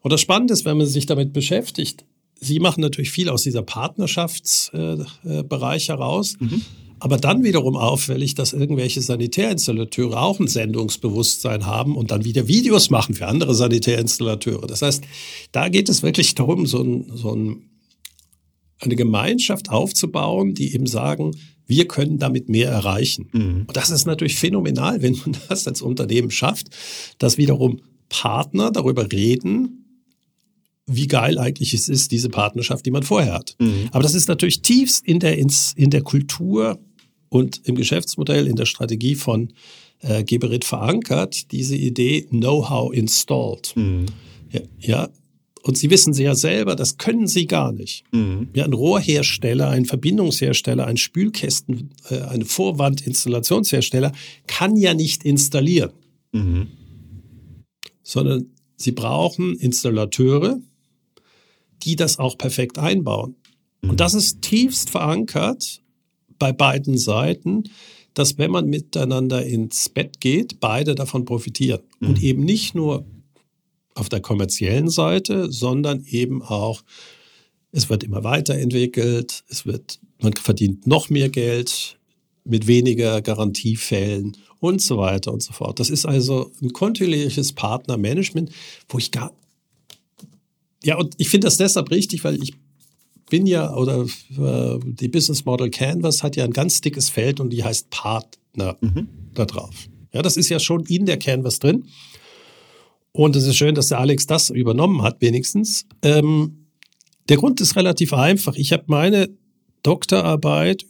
Und 0.00 0.12
das 0.12 0.20
Spannende 0.20 0.54
ist, 0.54 0.64
wenn 0.64 0.78
man 0.78 0.86
sich 0.86 1.06
damit 1.06 1.32
beschäftigt, 1.32 2.04
Sie 2.42 2.58
machen 2.58 2.80
natürlich 2.80 3.12
viel 3.12 3.28
aus 3.28 3.44
dieser 3.44 3.62
Partnerschaftsbereich 3.62 5.84
äh, 5.84 5.92
heraus. 5.92 6.34
Mhm. 6.40 6.62
Aber 7.02 7.16
dann 7.16 7.42
wiederum 7.42 7.74
auffällig, 7.74 8.36
dass 8.36 8.52
irgendwelche 8.52 9.02
Sanitärinstallateure 9.02 10.22
auch 10.22 10.38
ein 10.38 10.46
Sendungsbewusstsein 10.46 11.66
haben 11.66 11.96
und 11.96 12.12
dann 12.12 12.24
wieder 12.24 12.46
Videos 12.46 12.90
machen 12.90 13.16
für 13.16 13.26
andere 13.26 13.56
Sanitärinstallateure. 13.56 14.68
Das 14.68 14.82
heißt, 14.82 15.02
da 15.50 15.68
geht 15.68 15.88
es 15.88 16.04
wirklich 16.04 16.36
darum, 16.36 16.64
so, 16.64 16.80
ein, 16.80 17.10
so 17.12 17.34
ein, 17.34 17.70
eine 18.78 18.94
Gemeinschaft 18.94 19.68
aufzubauen, 19.68 20.54
die 20.54 20.74
eben 20.74 20.86
sagen, 20.86 21.32
wir 21.66 21.88
können 21.88 22.18
damit 22.18 22.48
mehr 22.48 22.70
erreichen. 22.70 23.28
Mhm. 23.32 23.64
Und 23.66 23.76
das 23.76 23.90
ist 23.90 24.06
natürlich 24.06 24.36
phänomenal, 24.36 25.02
wenn 25.02 25.18
man 25.24 25.36
das 25.48 25.66
als 25.66 25.82
Unternehmen 25.82 26.30
schafft, 26.30 26.68
dass 27.18 27.36
wiederum 27.36 27.80
Partner 28.10 28.70
darüber 28.70 29.10
reden, 29.10 30.06
wie 30.86 31.08
geil 31.08 31.36
eigentlich 31.38 31.74
es 31.74 31.88
ist, 31.88 32.12
diese 32.12 32.28
Partnerschaft, 32.28 32.86
die 32.86 32.92
man 32.92 33.02
vorher 33.02 33.32
hat. 33.32 33.56
Mhm. 33.58 33.88
Aber 33.90 34.04
das 34.04 34.14
ist 34.14 34.28
natürlich 34.28 34.62
tiefst 34.62 35.04
in 35.04 35.18
der, 35.18 35.36
in 35.36 35.90
der 35.90 36.02
Kultur 36.02 36.78
und 37.32 37.62
im 37.64 37.76
Geschäftsmodell, 37.76 38.46
in 38.46 38.56
der 38.56 38.66
Strategie 38.66 39.14
von 39.14 39.54
äh, 40.00 40.22
Geberit 40.22 40.66
verankert, 40.66 41.50
diese 41.50 41.76
Idee 41.76 42.26
Know-how 42.28 42.92
installed. 42.92 43.72
Mhm. 43.74 44.04
Ja, 44.50 44.60
ja, 44.78 45.08
und 45.62 45.78
Sie 45.78 45.88
wissen 45.88 46.12
Sie 46.12 46.24
ja 46.24 46.34
selber, 46.34 46.76
das 46.76 46.98
können 46.98 47.26
Sie 47.26 47.46
gar 47.46 47.72
nicht. 47.72 48.04
Mhm. 48.12 48.48
Ja, 48.54 48.66
ein 48.66 48.74
Rohrhersteller, 48.74 49.70
ein 49.70 49.86
Verbindungshersteller, 49.86 50.86
ein 50.86 50.98
Spülkästen, 50.98 51.94
äh, 52.10 52.20
ein 52.20 52.44
Vorwandinstallationshersteller 52.44 54.12
kann 54.46 54.76
ja 54.76 54.92
nicht 54.92 55.24
installieren. 55.24 55.92
Mhm. 56.32 56.66
Sondern 58.02 58.50
Sie 58.76 58.92
brauchen 58.92 59.56
Installateure, 59.56 60.60
die 61.82 61.96
das 61.96 62.18
auch 62.18 62.36
perfekt 62.36 62.78
einbauen. 62.78 63.36
Mhm. 63.80 63.90
Und 63.90 64.00
das 64.00 64.12
ist 64.12 64.42
tiefst 64.42 64.90
verankert 64.90 65.81
bei 66.42 66.52
beiden 66.52 66.98
Seiten, 66.98 67.70
dass 68.14 68.36
wenn 68.36 68.50
man 68.50 68.66
miteinander 68.66 69.46
ins 69.46 69.88
Bett 69.88 70.20
geht, 70.20 70.58
beide 70.58 70.96
davon 70.96 71.24
profitieren. 71.24 71.82
Mhm. 72.00 72.08
Und 72.08 72.22
eben 72.24 72.44
nicht 72.44 72.74
nur 72.74 73.06
auf 73.94 74.08
der 74.08 74.20
kommerziellen 74.20 74.90
Seite, 74.90 75.52
sondern 75.52 76.04
eben 76.04 76.42
auch, 76.42 76.82
es 77.70 77.88
wird 77.88 78.02
immer 78.02 78.24
weiterentwickelt, 78.24 79.44
es 79.50 79.66
wird, 79.66 80.00
man 80.20 80.32
verdient 80.32 80.84
noch 80.84 81.10
mehr 81.10 81.28
Geld 81.28 81.96
mit 82.44 82.66
weniger 82.66 83.22
Garantiefällen 83.22 84.36
und 84.58 84.82
so 84.82 84.98
weiter 84.98 85.32
und 85.32 85.44
so 85.44 85.52
fort. 85.52 85.78
Das 85.78 85.90
ist 85.90 86.06
also 86.06 86.50
ein 86.60 86.72
kontinuierliches 86.72 87.52
Partnermanagement, 87.52 88.50
wo 88.88 88.98
ich 88.98 89.12
gar, 89.12 89.32
ja, 90.82 90.96
und 90.96 91.14
ich 91.18 91.28
finde 91.28 91.44
das 91.44 91.56
deshalb 91.56 91.92
richtig, 91.92 92.24
weil 92.24 92.42
ich 92.42 92.54
bin 93.32 93.46
ja, 93.46 93.74
oder 93.74 94.04
äh, 94.36 94.78
die 94.84 95.08
Business 95.08 95.46
Model 95.46 95.70
Canvas 95.70 96.22
hat 96.22 96.36
ja 96.36 96.44
ein 96.44 96.50
ganz 96.50 96.82
dickes 96.82 97.08
Feld 97.08 97.40
und 97.40 97.48
die 97.48 97.64
heißt 97.64 97.88
Partner 97.88 98.76
mhm. 98.82 99.08
da 99.32 99.46
drauf. 99.46 99.88
Ja, 100.12 100.20
das 100.20 100.36
ist 100.36 100.50
ja 100.50 100.60
schon 100.60 100.84
in 100.84 101.06
der 101.06 101.16
Canvas 101.16 101.58
drin. 101.58 101.86
Und 103.12 103.34
es 103.34 103.46
ist 103.46 103.56
schön, 103.56 103.74
dass 103.74 103.88
der 103.88 104.00
Alex 104.00 104.26
das 104.26 104.50
übernommen 104.50 105.00
hat, 105.00 105.22
wenigstens. 105.22 105.86
Ähm, 106.02 106.66
der 107.30 107.38
Grund 107.38 107.58
ist 107.62 107.74
relativ 107.74 108.12
einfach. 108.12 108.54
Ich 108.56 108.70
habe 108.70 108.84
meine 108.88 109.30
Doktorarbeit 109.82 110.84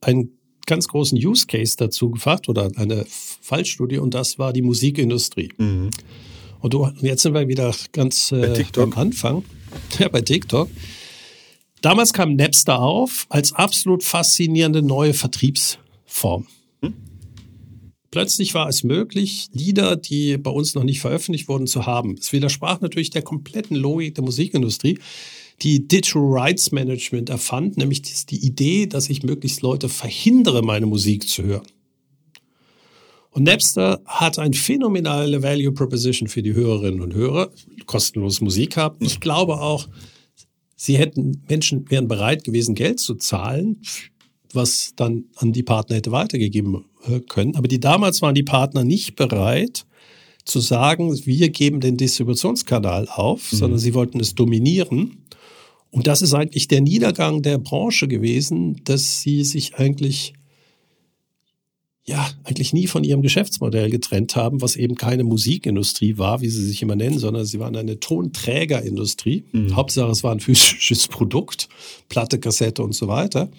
einen 0.00 0.38
ganz 0.64 0.88
großen 0.88 1.18
Use 1.18 1.46
Case 1.46 1.74
dazu 1.76 2.10
gefasst 2.10 2.48
oder 2.48 2.70
eine 2.76 3.04
Fallstudie 3.06 3.98
und 3.98 4.14
das 4.14 4.38
war 4.38 4.54
die 4.54 4.62
Musikindustrie. 4.62 5.50
Mhm. 5.58 5.90
Und 6.60 6.72
du, 6.72 6.88
jetzt 7.02 7.20
sind 7.20 7.34
wir 7.34 7.48
wieder 7.48 7.74
ganz 7.92 8.32
äh, 8.32 8.64
am 8.78 8.94
Anfang. 8.94 9.44
Ja, 9.98 10.08
bei 10.08 10.22
TikTok. 10.22 10.70
Damals 11.82 12.12
kam 12.12 12.36
Napster 12.36 12.80
auf 12.80 13.26
als 13.30 13.52
absolut 13.52 14.04
faszinierende 14.04 14.82
neue 14.82 15.14
Vertriebsform. 15.14 16.46
Hm? 16.82 16.94
Plötzlich 18.10 18.54
war 18.54 18.68
es 18.68 18.84
möglich, 18.84 19.48
Lieder, 19.52 19.96
die 19.96 20.36
bei 20.36 20.50
uns 20.50 20.74
noch 20.74 20.84
nicht 20.84 21.00
veröffentlicht 21.00 21.48
wurden, 21.48 21.66
zu 21.66 21.86
haben. 21.86 22.16
Es 22.20 22.32
widersprach 22.32 22.80
natürlich 22.80 23.10
der 23.10 23.22
kompletten 23.22 23.76
Logik 23.76 24.14
der 24.14 24.24
Musikindustrie, 24.24 24.98
die 25.62 25.86
Digital 25.86 26.22
Rights 26.24 26.72
Management 26.72 27.30
erfand, 27.30 27.76
nämlich 27.76 28.02
die 28.02 28.44
Idee, 28.44 28.86
dass 28.86 29.08
ich 29.08 29.22
möglichst 29.22 29.62
Leute 29.62 29.88
verhindere, 29.88 30.62
meine 30.62 30.86
Musik 30.86 31.28
zu 31.28 31.44
hören. 31.44 31.66
Und 33.30 33.44
Napster 33.44 34.00
hat 34.06 34.38
ein 34.38 34.54
phänomenale 34.54 35.42
Value 35.42 35.72
Proposition 35.72 36.28
für 36.28 36.42
die 36.42 36.52
Hörerinnen 36.52 37.00
und 37.00 37.14
Hörer, 37.14 37.50
kostenlos 37.86 38.40
Musik 38.40 38.76
haben. 38.76 38.96
Ich 39.00 39.20
glaube 39.20 39.60
auch, 39.60 39.88
sie 40.80 40.96
hätten, 40.96 41.42
Menschen 41.46 41.90
wären 41.90 42.08
bereit 42.08 42.42
gewesen, 42.42 42.74
Geld 42.74 43.00
zu 43.00 43.14
zahlen, 43.14 43.82
was 44.54 44.94
dann 44.96 45.26
an 45.36 45.52
die 45.52 45.62
Partner 45.62 45.96
hätte 45.96 46.10
weitergegeben 46.10 46.86
äh, 47.06 47.20
können. 47.20 47.54
Aber 47.54 47.68
die 47.68 47.80
damals 47.80 48.22
waren 48.22 48.34
die 48.34 48.42
Partner 48.42 48.82
nicht 48.82 49.14
bereit 49.14 49.84
zu 50.46 50.58
sagen, 50.58 51.14
wir 51.26 51.50
geben 51.50 51.80
den 51.80 51.98
Distributionskanal 51.98 53.08
auf, 53.10 53.52
mhm. 53.52 53.56
sondern 53.56 53.78
sie 53.78 53.92
wollten 53.92 54.20
es 54.20 54.34
dominieren. 54.34 55.26
Und 55.90 56.06
das 56.06 56.22
ist 56.22 56.32
eigentlich 56.32 56.66
der 56.66 56.80
Niedergang 56.80 57.42
der 57.42 57.58
Branche 57.58 58.08
gewesen, 58.08 58.80
dass 58.84 59.20
sie 59.20 59.44
sich 59.44 59.74
eigentlich 59.74 60.32
ja, 62.06 62.28
eigentlich 62.44 62.72
nie 62.72 62.86
von 62.86 63.04
ihrem 63.04 63.22
Geschäftsmodell 63.22 63.90
getrennt 63.90 64.34
haben, 64.34 64.62
was 64.62 64.76
eben 64.76 64.94
keine 64.94 65.22
Musikindustrie 65.22 66.18
war, 66.18 66.40
wie 66.40 66.48
sie 66.48 66.64
sich 66.64 66.82
immer 66.82 66.96
nennen, 66.96 67.18
sondern 67.18 67.44
sie 67.44 67.60
waren 67.60 67.76
eine 67.76 68.00
Tonträgerindustrie. 68.00 69.44
Mhm. 69.52 69.76
Hauptsache, 69.76 70.10
es 70.10 70.24
war 70.24 70.32
ein 70.32 70.40
physisches 70.40 71.08
Produkt, 71.08 71.68
Platte, 72.08 72.38
Kassette 72.38 72.82
und 72.82 72.94
so 72.94 73.06
weiter. 73.06 73.50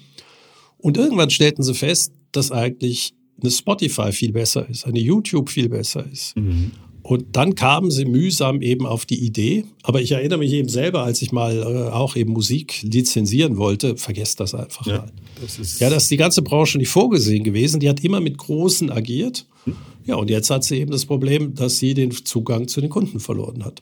Und 0.78 0.98
irgendwann 0.98 1.30
stellten 1.30 1.64
sie 1.64 1.76
fest, 1.76 2.14
dass 2.32 2.52
eigentlich 2.52 3.14
eine 3.42 3.52
Spotify 3.52 4.12
viel 4.12 4.32
besser 4.32 4.68
ist, 4.70 4.86
eine 4.86 5.00
YouTube 5.00 5.50
viel 5.50 5.70
besser 5.70 6.06
ist. 6.12 6.36
Mhm. 6.36 6.72
Und 7.12 7.26
dann 7.34 7.56
kamen 7.56 7.92
sie 7.92 8.06
mühsam 8.06 8.62
eben 8.62 8.86
auf 8.86 9.06
die 9.06 9.22
Idee. 9.26 9.66
Aber 9.84 10.00
ich 10.00 10.14
erinnere 10.14 10.40
mich 10.40 10.54
eben 10.54 10.70
selber, 10.70 11.04
als 11.04 11.22
ich 11.22 11.34
mal 11.34 11.58
äh, 11.58 11.92
auch 11.92 12.16
eben 12.16 12.32
Musik 12.32 12.82
lizenzieren 12.84 13.58
wollte, 13.58 13.98
vergesst 13.98 14.40
das 14.40 14.56
einfach 14.56 14.88
ja, 14.88 15.00
mal. 15.00 15.12
Das 15.42 15.60
ist 15.60 15.82
ja, 15.82 15.90
das 15.90 16.04
ist 16.04 16.12
die 16.12 16.16
ganze 16.16 16.42
Branche 16.42 16.78
nicht 16.78 16.88
vorgesehen 16.88 17.44
gewesen. 17.44 17.82
Die 17.82 17.90
hat 17.90 18.02
immer 18.02 18.22
mit 18.22 18.38
Großen 18.38 18.90
agiert. 18.90 19.46
Hm. 19.66 19.76
Ja, 20.06 20.16
und 20.16 20.30
jetzt 20.30 20.50
hat 20.50 20.64
sie 20.64 20.78
eben 20.78 20.92
das 20.92 21.06
Problem, 21.06 21.54
dass 21.54 21.80
sie 21.80 21.94
den 21.94 22.12
Zugang 22.12 22.70
zu 22.70 22.80
den 22.80 22.90
Kunden 22.90 23.20
verloren 23.20 23.66
hat. 23.66 23.82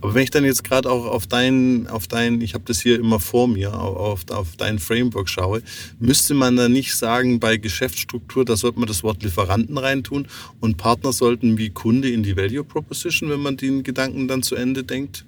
Aber 0.00 0.14
wenn 0.14 0.22
ich 0.22 0.30
dann 0.30 0.44
jetzt 0.44 0.64
gerade 0.64 0.90
auch 0.90 1.04
auf 1.04 1.26
dein, 1.26 1.86
auf 1.86 2.06
dein, 2.06 2.40
ich 2.40 2.54
habe 2.54 2.64
das 2.66 2.80
hier 2.80 2.98
immer 2.98 3.20
vor 3.20 3.46
mir, 3.46 3.78
auf, 3.78 4.28
auf 4.30 4.56
dein 4.56 4.78
Framework 4.78 5.28
schaue, 5.28 5.62
müsste 5.98 6.32
man 6.34 6.56
da 6.56 6.68
nicht 6.68 6.94
sagen, 6.94 7.40
bei 7.40 7.58
Geschäftsstruktur, 7.58 8.44
da 8.44 8.56
sollte 8.56 8.78
man 8.78 8.88
das 8.88 9.02
Wort 9.02 9.22
Lieferanten 9.22 9.76
reintun 9.76 10.26
und 10.60 10.78
Partner 10.78 11.12
sollten 11.12 11.58
wie 11.58 11.70
Kunde 11.70 12.10
in 12.10 12.22
die 12.22 12.36
Value 12.36 12.64
Proposition, 12.64 13.28
wenn 13.28 13.40
man 13.40 13.58
den 13.58 13.82
Gedanken 13.82 14.28
dann 14.28 14.42
zu 14.42 14.54
Ende 14.54 14.82
denkt? 14.82 15.26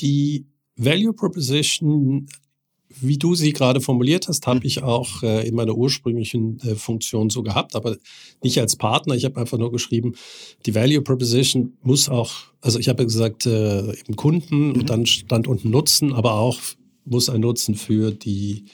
Die 0.00 0.46
Value 0.76 1.12
Proposition 1.12 2.28
wie 3.00 3.18
du 3.18 3.34
sie 3.34 3.52
gerade 3.52 3.80
formuliert 3.80 4.28
hast, 4.28 4.46
habe 4.46 4.66
ich 4.66 4.82
auch 4.82 5.22
äh, 5.22 5.46
in 5.46 5.54
meiner 5.54 5.74
ursprünglichen 5.74 6.58
äh, 6.60 6.74
Funktion 6.74 7.30
so 7.30 7.42
gehabt, 7.42 7.76
aber 7.76 7.96
nicht 8.42 8.58
als 8.58 8.76
Partner. 8.76 9.14
Ich 9.14 9.24
habe 9.24 9.38
einfach 9.38 9.58
nur 9.58 9.70
geschrieben, 9.70 10.14
die 10.66 10.74
Value 10.74 11.02
Proposition 11.02 11.74
muss 11.82 12.08
auch, 12.08 12.32
also 12.60 12.78
ich 12.78 12.88
habe 12.88 13.04
gesagt, 13.04 13.46
äh, 13.46 13.92
im 13.92 14.16
Kunden 14.16 14.68
mhm. 14.68 14.72
und 14.72 14.90
dann 14.90 15.06
stand 15.06 15.46
unten 15.46 15.70
Nutzen, 15.70 16.12
aber 16.12 16.34
auch 16.34 16.58
muss 17.04 17.28
ein 17.28 17.40
Nutzen 17.40 17.74
für 17.74 18.10
die 18.12 18.64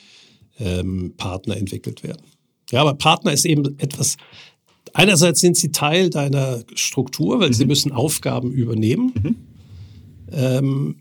ähm, 0.59 1.15
Partner 1.17 1.57
entwickelt 1.57 2.03
werden. 2.03 2.23
Ja, 2.71 2.81
aber 2.81 2.95
Partner 2.95 3.33
ist 3.33 3.45
eben 3.45 3.79
etwas, 3.79 4.17
einerseits 4.93 5.41
sind 5.41 5.57
sie 5.57 5.73
Teil 5.73 6.11
deiner 6.11 6.65
Struktur, 6.75 7.41
weil 7.41 7.49
mhm. 7.49 7.55
sie 7.55 7.67
müssen 7.67 7.93
Aufgaben 7.93 8.53
übernehmen. 8.53 9.13
Mhm. 9.15 9.37
Ähm, 10.33 10.97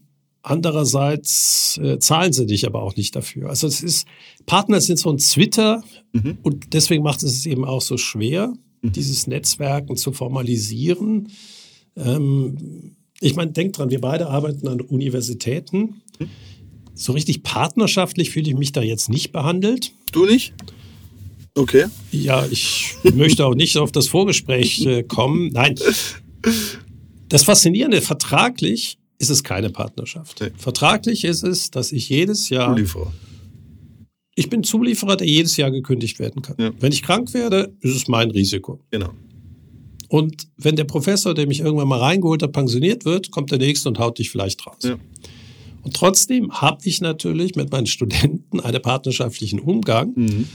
Andererseits 0.46 1.80
äh, 1.82 2.00
zahlen 2.00 2.34
sie 2.34 2.46
dich 2.46 2.68
aber 2.68 2.84
auch 2.84 2.98
nicht 2.98 3.16
dafür. 3.16 3.50
Also 3.50 3.66
es 3.66 3.82
ist, 3.82 4.06
Partner 4.46 4.82
sind 4.82 5.00
so 5.00 5.10
ein 5.10 5.18
Twitter 5.18 5.82
mhm. 6.12 6.38
und 6.44 6.74
deswegen 6.74 7.02
macht 7.02 7.24
es 7.24 7.32
es 7.32 7.46
eben 7.46 7.64
auch 7.64 7.82
so 7.82 7.98
schwer, 7.98 8.54
mhm. 8.82 8.92
dieses 8.92 9.26
Netzwerken 9.26 9.96
zu 9.96 10.12
formalisieren. 10.12 11.30
Ähm, 11.96 12.92
ich 13.22 13.36
meine, 13.36 13.52
denk 13.52 13.72
dran, 13.72 13.90
wir 13.90 14.02
beide 14.02 14.28
arbeiten 14.28 14.68
an 14.68 14.82
Universitäten. 14.82 16.02
Mhm. 16.20 16.30
So 16.94 17.14
richtig 17.14 17.44
partnerschaftlich 17.44 18.32
fühle 18.32 18.50
ich 18.50 18.58
mich 18.58 18.74
da 18.74 18.82
jetzt 18.82 19.10
nicht 19.10 19.32
behandelt. 19.32 19.94
Du 20.12 20.26
nicht? 20.26 20.54
Okay. 21.56 21.86
Ja, 22.12 22.46
ich 22.52 22.96
möchte 23.14 23.46
auch 23.46 23.56
nicht 23.56 23.78
auf 23.78 23.94
das 23.94 24.10
Vorgespräch 24.10 24.86
äh, 24.86 25.04
kommen. 25.04 25.52
Nein. 25.54 25.76
Das 27.30 27.46
Faszinierende, 27.46 28.02
vertraglich 28.02 29.00
ist 29.24 29.30
es 29.30 29.44
keine 29.44 29.70
Partnerschaft. 29.70 30.42
Nee. 30.42 30.52
Vertraglich 30.58 31.24
ist 31.24 31.44
es, 31.44 31.72
dass 31.72 31.92
ich 31.94 32.10
jedes 32.10 32.50
Jahr. 32.50 32.70
Zulieferer. 32.70 33.14
Ich 34.36 34.50
bin 34.50 34.64
Zulieferer, 34.64 35.16
der 35.16 35.28
jedes 35.28 35.56
Jahr 35.56 35.72
gekündigt 35.72 36.20
werden 36.20 36.42
kann. 36.42 36.56
Ja. 36.60 36.72
Wenn 36.80 36.92
ich 36.92 37.04
krank 37.04 37.34
werde, 37.34 37.74
ist 37.82 37.96
es 37.96 38.08
mein 38.08 38.32
Risiko. 38.32 38.82
Genau. 38.92 39.12
Und 40.10 40.48
wenn 40.58 40.76
der 40.76 40.84
Professor, 40.84 41.34
der 41.34 41.48
mich 41.48 41.62
irgendwann 41.62 41.88
mal 41.88 42.00
reingeholt 42.00 42.44
hat, 42.44 42.52
pensioniert 42.52 43.06
wird, 43.06 43.32
kommt 43.32 43.52
der 43.52 43.60
nächste 43.60 43.90
und 43.90 43.98
haut 43.98 44.20
dich 44.20 44.30
vielleicht 44.30 44.66
raus. 44.68 44.80
Ja. 44.84 44.98
Und 45.84 45.96
trotzdem 45.96 46.52
habe 46.52 46.82
ich 46.84 47.00
natürlich 47.00 47.56
mit 47.56 47.72
meinen 47.72 47.88
Studenten 47.88 48.60
einen 48.60 48.82
partnerschaftlichen 48.82 49.60
Umgang. 49.60 50.14
Mhm. 50.16 50.48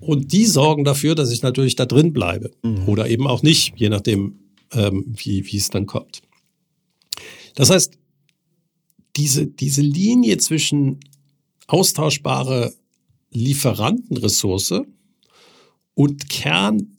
Und 0.00 0.32
die 0.32 0.46
sorgen 0.46 0.84
dafür, 0.84 1.14
dass 1.14 1.30
ich 1.30 1.42
natürlich 1.42 1.76
da 1.76 1.86
drin 1.86 2.12
bleibe. 2.12 2.50
Mhm. 2.62 2.88
Oder 2.88 3.08
eben 3.08 3.26
auch 3.26 3.42
nicht, 3.42 3.74
je 3.76 3.88
nachdem, 3.88 4.38
ähm, 4.72 5.14
wie, 5.16 5.46
wie 5.46 5.56
es 5.56 5.70
dann 5.70 5.86
kommt. 5.86 6.22
Das 7.54 7.70
heißt, 7.70 7.98
diese, 9.16 9.46
diese 9.46 9.82
Linie 9.82 10.38
zwischen 10.38 11.00
austauschbare 11.66 12.74
Lieferantenressource 13.30 14.82
und 15.94 16.28
Kern 16.28 16.95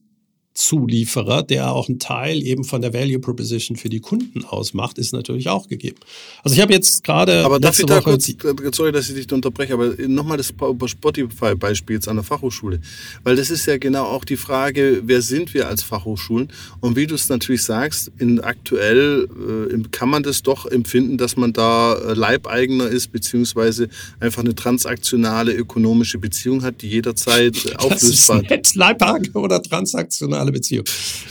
Zulieferer, 0.58 1.44
der 1.44 1.72
auch 1.72 1.88
einen 1.88 2.00
Teil 2.00 2.42
eben 2.42 2.64
von 2.64 2.82
der 2.82 2.92
Value 2.92 3.20
Proposition 3.20 3.78
für 3.78 3.90
die 3.90 4.00
Kunden 4.00 4.44
ausmacht, 4.44 4.98
ist 4.98 5.14
natürlich 5.14 5.50
auch 5.50 5.68
gegeben. 5.68 5.98
Also 6.44 6.56
ich 6.56 6.62
habe 6.62 6.74
jetzt 6.74 7.04
gerade. 7.04 7.46
Aber 7.46 7.60
darf 7.60 7.78
ich 7.78 7.86
da 7.86 8.02
kurz, 8.02 8.28
äh, 8.28 8.36
sorry, 8.74 8.92
dass 8.92 9.08
ich 9.08 9.16
dich 9.16 9.32
unterbreche, 9.32 9.74
aber 9.74 9.94
nochmal 10.08 10.38
das 10.38 10.48
Spotify-Beispiel 10.48 11.98
jetzt 11.98 12.08
an 12.08 12.16
der 12.16 12.24
Fachhochschule. 12.24 12.82
Weil 13.24 13.36
das 13.36 13.52
ist 13.52 13.68
ja 13.68 13.78
genau 13.78 14.06
auch 14.06 14.26
die 14.26 14.36
Frage, 14.36 15.04
wer 15.06 15.22
sind 15.22 15.54
wir 15.54 15.68
als 15.68 15.84
Fachhochschulen? 15.84 16.50
Und 16.80 16.96
wie 16.96 17.06
du 17.06 17.14
es 17.14 17.30
natürlich 17.30 17.62
sagst, 17.62 18.12
in 18.18 18.40
aktuell 18.40 19.28
äh, 19.72 19.88
kann 19.92 20.10
man 20.10 20.24
das 20.24 20.42
doch 20.42 20.66
empfinden, 20.66 21.20
dass 21.20 21.38
man 21.38 21.54
da 21.54 21.94
äh, 21.94 22.14
Leibeigener 22.14 22.88
ist, 22.88 23.12
beziehungsweise 23.12 23.90
einfach 24.20 24.42
eine 24.42 24.56
transaktionale 24.56 25.54
ökonomische 25.54 26.18
Beziehung 26.18 26.64
hat, 26.64 26.82
die 26.82 26.90
jederzeit 26.90 27.76
auflösbar 27.78 28.42
ist. 28.50 28.76
Leibeigener 28.76 29.36
oder 29.36 29.62
transaktionale 29.62 30.47
emotionale 30.48 30.52
Beziehung. 30.52 30.86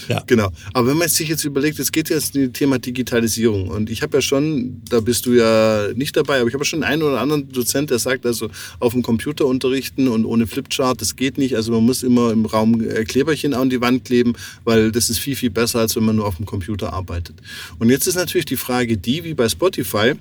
Ja. 0.08 0.22
Genau. 0.26 0.50
Aber 0.72 0.88
wenn 0.88 0.98
man 0.98 1.08
sich 1.08 1.28
jetzt 1.28 1.44
überlegt, 1.44 1.78
es 1.78 1.90
geht 1.90 2.10
jetzt 2.10 2.36
um 2.36 2.44
das 2.44 2.52
Thema 2.52 2.78
Digitalisierung. 2.78 3.68
Und 3.68 3.90
ich 3.90 4.02
habe 4.02 4.18
ja 4.18 4.20
schon, 4.20 4.82
da 4.88 5.00
bist 5.00 5.26
du 5.26 5.32
ja 5.32 5.88
nicht 5.94 6.16
dabei, 6.16 6.40
aber 6.40 6.48
ich 6.48 6.54
habe 6.54 6.64
schon 6.64 6.82
einen 6.82 7.02
oder 7.02 7.20
anderen 7.20 7.50
Dozent, 7.50 7.90
der 7.90 7.98
sagt, 7.98 8.26
also 8.26 8.48
auf 8.78 8.92
dem 8.92 9.02
Computer 9.02 9.46
unterrichten 9.46 10.08
und 10.08 10.24
ohne 10.24 10.46
Flipchart, 10.46 11.00
das 11.00 11.16
geht 11.16 11.38
nicht. 11.38 11.56
Also 11.56 11.72
man 11.72 11.84
muss 11.84 12.02
immer 12.02 12.32
im 12.32 12.46
Raum 12.46 12.80
äh, 12.80 13.04
Kleberchen 13.04 13.54
an 13.54 13.70
die 13.70 13.80
Wand 13.80 14.04
kleben, 14.04 14.34
weil 14.64 14.92
das 14.92 15.10
ist 15.10 15.18
viel, 15.18 15.36
viel 15.36 15.50
besser, 15.50 15.80
als 15.80 15.96
wenn 15.96 16.04
man 16.04 16.16
nur 16.16 16.26
auf 16.26 16.36
dem 16.36 16.46
Computer 16.46 16.92
arbeitet. 16.92 17.36
Und 17.78 17.90
jetzt 17.90 18.06
ist 18.06 18.14
natürlich 18.14 18.46
die 18.46 18.56
Frage 18.56 18.96
die, 18.96 19.24
wie 19.24 19.34
bei 19.34 19.48
Spotify, 19.48 20.14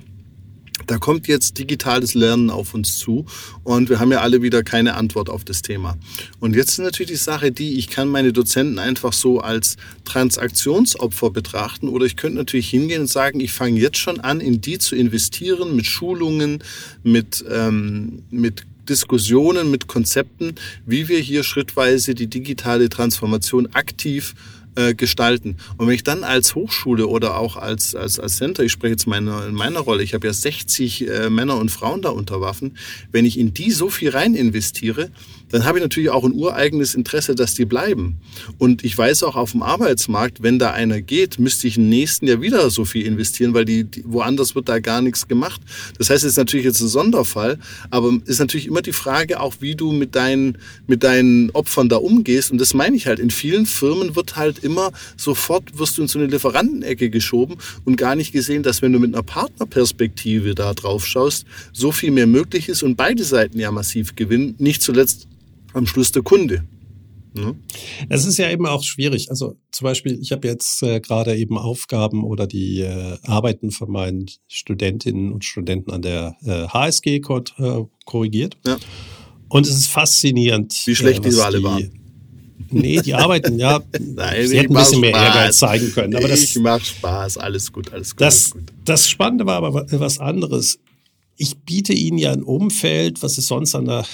da 0.86 0.98
kommt 0.98 1.28
jetzt 1.28 1.58
digitales 1.58 2.14
Lernen 2.14 2.50
auf 2.50 2.74
uns 2.74 2.98
zu 2.98 3.26
und 3.64 3.88
wir 3.88 4.00
haben 4.00 4.12
ja 4.12 4.20
alle 4.20 4.42
wieder 4.42 4.62
keine 4.62 4.94
Antwort 4.94 5.28
auf 5.28 5.44
das 5.44 5.62
Thema. 5.62 5.96
Und 6.40 6.54
jetzt 6.54 6.70
ist 6.70 6.78
natürlich 6.78 7.12
die 7.12 7.16
Sache 7.16 7.52
die, 7.52 7.78
ich 7.78 7.88
kann 7.88 8.08
meine 8.08 8.32
Dozenten 8.32 8.78
einfach 8.78 9.12
so 9.12 9.40
als 9.40 9.76
Transaktionsopfer 10.04 11.30
betrachten 11.30 11.88
oder 11.88 12.06
ich 12.06 12.16
könnte 12.16 12.38
natürlich 12.38 12.68
hingehen 12.68 13.02
und 13.02 13.08
sagen, 13.08 13.40
ich 13.40 13.52
fange 13.52 13.80
jetzt 13.80 13.98
schon 13.98 14.20
an, 14.20 14.40
in 14.40 14.60
die 14.60 14.78
zu 14.78 14.96
investieren 14.96 15.74
mit 15.76 15.86
Schulungen, 15.86 16.62
mit, 17.02 17.44
ähm, 17.50 18.22
mit 18.30 18.66
Diskussionen, 18.88 19.70
mit 19.70 19.88
Konzepten, 19.88 20.54
wie 20.86 21.08
wir 21.08 21.18
hier 21.18 21.42
schrittweise 21.42 22.14
die 22.14 22.28
digitale 22.28 22.88
Transformation 22.88 23.68
aktiv 23.72 24.34
äh, 24.76 24.94
gestalten. 24.94 25.56
Und 25.76 25.86
wenn 25.86 25.94
ich 25.94 26.04
dann 26.04 26.24
als 26.24 26.54
Hochschule 26.54 27.06
oder 27.06 27.38
auch 27.38 27.56
als, 27.56 27.94
als, 27.94 28.20
als 28.20 28.36
Center, 28.36 28.62
ich 28.62 28.72
spreche 28.72 28.92
jetzt 28.92 29.06
meine, 29.06 29.46
in 29.46 29.54
meiner 29.54 29.80
Rolle, 29.80 30.02
ich 30.02 30.14
habe 30.14 30.26
ja 30.26 30.32
60 30.32 31.08
äh, 31.08 31.30
Männer 31.30 31.56
und 31.56 31.70
Frauen 31.70 32.02
da 32.02 32.10
unter 32.10 32.40
Waffen, 32.40 32.76
wenn 33.12 33.24
ich 33.24 33.38
in 33.38 33.54
die 33.54 33.70
so 33.70 33.90
viel 33.90 34.10
rein 34.10 34.34
investiere, 34.34 35.10
dann 35.50 35.64
habe 35.64 35.78
ich 35.78 35.82
natürlich 35.82 36.10
auch 36.10 36.24
ein 36.24 36.32
ureigenes 36.32 36.94
Interesse, 36.94 37.34
dass 37.34 37.54
die 37.54 37.64
bleiben. 37.64 38.18
Und 38.58 38.84
ich 38.84 38.96
weiß 38.96 39.22
auch 39.22 39.36
auf 39.36 39.52
dem 39.52 39.62
Arbeitsmarkt, 39.62 40.42
wenn 40.42 40.58
da 40.58 40.72
einer 40.72 41.00
geht, 41.00 41.38
müsste 41.38 41.68
ich 41.68 41.76
im 41.76 41.88
nächsten 41.88 42.26
Jahr 42.26 42.40
wieder 42.40 42.68
so 42.70 42.84
viel 42.84 43.06
investieren, 43.06 43.54
weil 43.54 43.64
die, 43.64 43.84
die 43.84 44.04
woanders 44.06 44.54
wird 44.54 44.68
da 44.68 44.80
gar 44.80 45.02
nichts 45.02 45.28
gemacht. 45.28 45.60
Das 45.98 46.10
heißt, 46.10 46.24
es 46.24 46.32
ist 46.32 46.36
natürlich 46.36 46.66
jetzt 46.66 46.80
ein 46.80 46.88
Sonderfall, 46.88 47.58
aber 47.90 48.18
es 48.24 48.30
ist 48.30 48.38
natürlich 48.40 48.66
immer 48.66 48.82
die 48.82 48.92
Frage 48.92 49.40
auch, 49.40 49.54
wie 49.60 49.76
du 49.76 49.92
mit 49.92 50.14
deinen, 50.14 50.58
mit 50.86 51.04
deinen 51.04 51.50
Opfern 51.50 51.88
da 51.88 51.96
umgehst. 51.96 52.50
Und 52.50 52.60
das 52.60 52.74
meine 52.74 52.96
ich 52.96 53.06
halt. 53.06 53.20
In 53.20 53.30
vielen 53.30 53.66
Firmen 53.66 54.16
wird 54.16 54.36
halt 54.36 54.58
immer 54.58 54.92
sofort 55.16 55.78
wirst 55.78 55.98
du 55.98 56.02
in 56.02 56.08
so 56.08 56.18
eine 56.18 56.28
Lieferantenecke 56.28 57.10
geschoben 57.10 57.56
und 57.84 57.96
gar 57.96 58.16
nicht 58.16 58.32
gesehen, 58.32 58.62
dass 58.62 58.82
wenn 58.82 58.92
du 58.92 58.98
mit 58.98 59.14
einer 59.14 59.22
Partnerperspektive 59.22 60.54
da 60.54 60.74
drauf 60.74 61.06
schaust, 61.06 61.46
so 61.72 61.92
viel 61.92 62.10
mehr 62.10 62.26
möglich 62.26 62.68
ist 62.68 62.82
und 62.82 62.96
beide 62.96 63.24
Seiten 63.24 63.58
ja 63.58 63.70
massiv 63.70 64.16
gewinnen. 64.16 64.54
Nicht 64.58 64.82
zuletzt 64.82 65.28
am 65.76 65.86
Schluss 65.86 66.12
der 66.12 66.22
Kunde. 66.22 66.64
Ne? 67.34 67.54
Es 68.08 68.24
ist 68.24 68.38
ja 68.38 68.50
eben 68.50 68.66
auch 68.66 68.82
schwierig. 68.82 69.30
Also 69.30 69.56
zum 69.70 69.84
Beispiel, 69.84 70.18
ich 70.20 70.32
habe 70.32 70.48
jetzt 70.48 70.82
äh, 70.82 71.00
gerade 71.00 71.36
eben 71.36 71.58
Aufgaben 71.58 72.24
oder 72.24 72.46
die 72.46 72.80
äh, 72.80 73.18
Arbeiten 73.24 73.70
von 73.70 73.90
meinen 73.90 74.26
Studentinnen 74.48 75.32
und 75.32 75.44
Studenten 75.44 75.90
an 75.90 76.02
der 76.02 76.36
äh, 76.44 76.66
HSG 76.68 77.16
äh, 77.16 77.20
korrigiert. 78.06 78.56
Ja. 78.64 78.78
Und 79.48 79.66
es 79.66 79.76
ist 79.76 79.88
faszinierend. 79.88 80.74
Wie 80.86 80.96
schlecht 80.96 81.24
äh, 81.24 81.30
die 81.30 81.36
alle 81.36 81.62
waren. 81.62 81.90
Nee, 82.70 83.00
die 83.00 83.14
arbeiten, 83.14 83.58
ja. 83.58 83.80
Nein, 84.00 84.48
sie 84.48 84.58
hätten 84.58 84.74
ein 84.74 84.82
bisschen 84.82 85.00
mehr 85.00 85.12
Ehrgeiz 85.12 85.58
zeigen 85.58 85.92
können. 85.92 86.16
Aber 86.16 86.26
das, 86.26 86.42
ich 86.42 86.58
mache 86.58 86.84
Spaß, 86.84 87.38
alles 87.38 87.70
gut, 87.70 87.92
alles 87.92 88.12
gut. 88.12 88.22
Das, 88.22 88.52
alles 88.52 88.66
gut. 88.66 88.72
das 88.84 89.08
Spannende 89.08 89.46
war 89.46 89.62
aber 89.62 89.86
was 89.90 90.18
anderes. 90.18 90.78
Ich 91.36 91.58
biete 91.58 91.92
ihnen 91.92 92.18
ja 92.18 92.32
ein 92.32 92.42
Umfeld, 92.42 93.22
was 93.22 93.36
es 93.36 93.46
sonst 93.46 93.74
an 93.74 93.84
der 93.84 94.06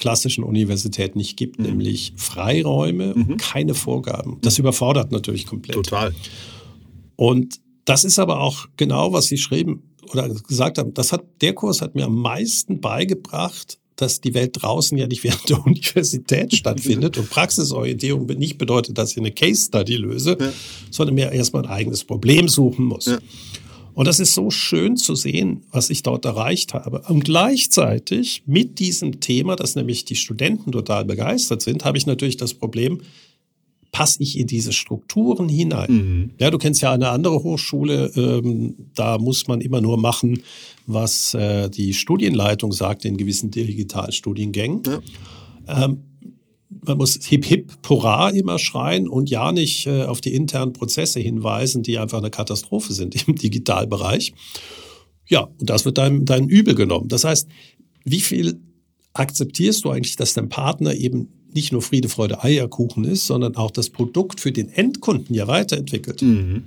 klassischen 0.00 0.42
Universität 0.42 1.14
nicht 1.14 1.36
gibt, 1.36 1.58
mhm. 1.60 1.66
nämlich 1.66 2.14
Freiräume 2.16 3.14
mhm. 3.14 3.22
und 3.22 3.36
keine 3.38 3.74
Vorgaben. 3.74 4.38
Das 4.40 4.58
überfordert 4.58 5.12
natürlich 5.12 5.46
komplett. 5.46 5.76
Total. 5.76 6.12
Und 7.16 7.60
das 7.84 8.04
ist 8.04 8.18
aber 8.18 8.40
auch 8.40 8.66
genau, 8.76 9.12
was 9.12 9.26
Sie 9.26 9.36
schreiben 9.36 9.82
oder 10.10 10.28
gesagt 10.28 10.78
haben. 10.78 10.94
Das 10.94 11.12
hat, 11.12 11.24
der 11.42 11.54
Kurs 11.54 11.82
hat 11.82 11.94
mir 11.94 12.06
am 12.06 12.16
meisten 12.16 12.80
beigebracht, 12.80 13.78
dass 13.96 14.22
die 14.22 14.32
Welt 14.32 14.62
draußen 14.62 14.96
ja 14.96 15.06
nicht 15.06 15.22
während 15.24 15.48
der 15.50 15.64
Universität 15.64 16.54
stattfindet 16.54 17.18
und 17.18 17.28
Praxisorientierung 17.28 18.26
nicht 18.26 18.56
bedeutet, 18.56 18.96
dass 18.96 19.12
ich 19.12 19.18
eine 19.18 19.32
Case 19.32 19.66
Study 19.66 19.96
löse, 19.96 20.38
ja. 20.40 20.52
sondern 20.90 21.14
mir 21.14 21.30
erstmal 21.30 21.64
ein 21.64 21.70
eigenes 21.70 22.04
Problem 22.04 22.48
suchen 22.48 22.86
muss. 22.86 23.04
Ja. 23.06 23.18
Und 23.94 24.06
das 24.06 24.20
ist 24.20 24.34
so 24.34 24.50
schön 24.50 24.96
zu 24.96 25.14
sehen, 25.14 25.62
was 25.70 25.90
ich 25.90 26.02
dort 26.02 26.24
erreicht 26.24 26.74
habe. 26.74 27.02
Und 27.08 27.24
gleichzeitig 27.24 28.42
mit 28.46 28.78
diesem 28.78 29.20
Thema, 29.20 29.56
dass 29.56 29.74
nämlich 29.74 30.04
die 30.04 30.16
Studenten 30.16 30.72
total 30.72 31.04
begeistert 31.04 31.62
sind, 31.62 31.84
habe 31.84 31.98
ich 31.98 32.06
natürlich 32.06 32.36
das 32.36 32.54
Problem, 32.54 33.00
passe 33.92 34.22
ich 34.22 34.38
in 34.38 34.46
diese 34.46 34.72
Strukturen 34.72 35.48
hinein? 35.48 35.92
Mhm. 35.92 36.30
Ja, 36.38 36.50
du 36.50 36.58
kennst 36.58 36.80
ja 36.82 36.92
eine 36.92 37.08
andere 37.08 37.42
Hochschule, 37.42 38.12
ähm, 38.16 38.74
da 38.94 39.18
muss 39.18 39.48
man 39.48 39.60
immer 39.60 39.80
nur 39.80 39.98
machen, 39.98 40.42
was 40.86 41.34
äh, 41.34 41.68
die 41.68 41.92
Studienleitung 41.92 42.72
sagt 42.72 43.04
in 43.04 43.16
gewissen 43.16 43.50
Digitalstudiengängen. 43.50 44.82
Ja. 45.66 45.84
Ähm, 45.84 46.02
man 46.70 46.98
muss 46.98 47.18
hip 47.24 47.44
hip 47.44 47.82
pura 47.82 48.30
immer 48.30 48.58
schreien 48.58 49.08
und 49.08 49.28
ja 49.28 49.52
nicht 49.52 49.86
äh, 49.86 50.04
auf 50.04 50.20
die 50.20 50.34
internen 50.34 50.72
Prozesse 50.72 51.20
hinweisen, 51.20 51.82
die 51.82 51.98
einfach 51.98 52.18
eine 52.18 52.30
Katastrophe 52.30 52.92
sind 52.92 53.26
im 53.26 53.34
Digitalbereich. 53.36 54.32
Ja, 55.26 55.48
und 55.58 55.70
das 55.70 55.84
wird 55.84 55.98
dein, 55.98 56.24
dein 56.24 56.48
Übel 56.48 56.74
genommen. 56.74 57.08
Das 57.08 57.24
heißt, 57.24 57.48
wie 58.04 58.20
viel 58.20 58.60
akzeptierst 59.12 59.84
du 59.84 59.90
eigentlich, 59.90 60.16
dass 60.16 60.34
dein 60.34 60.48
Partner 60.48 60.94
eben 60.94 61.28
nicht 61.52 61.72
nur 61.72 61.82
Friede, 61.82 62.08
Freude, 62.08 62.42
Eierkuchen 62.42 63.04
ist, 63.04 63.26
sondern 63.26 63.56
auch 63.56 63.72
das 63.72 63.90
Produkt 63.90 64.40
für 64.40 64.52
den 64.52 64.68
Endkunden 64.68 65.34
ja 65.34 65.48
weiterentwickelt? 65.48 66.22
Mhm. 66.22 66.64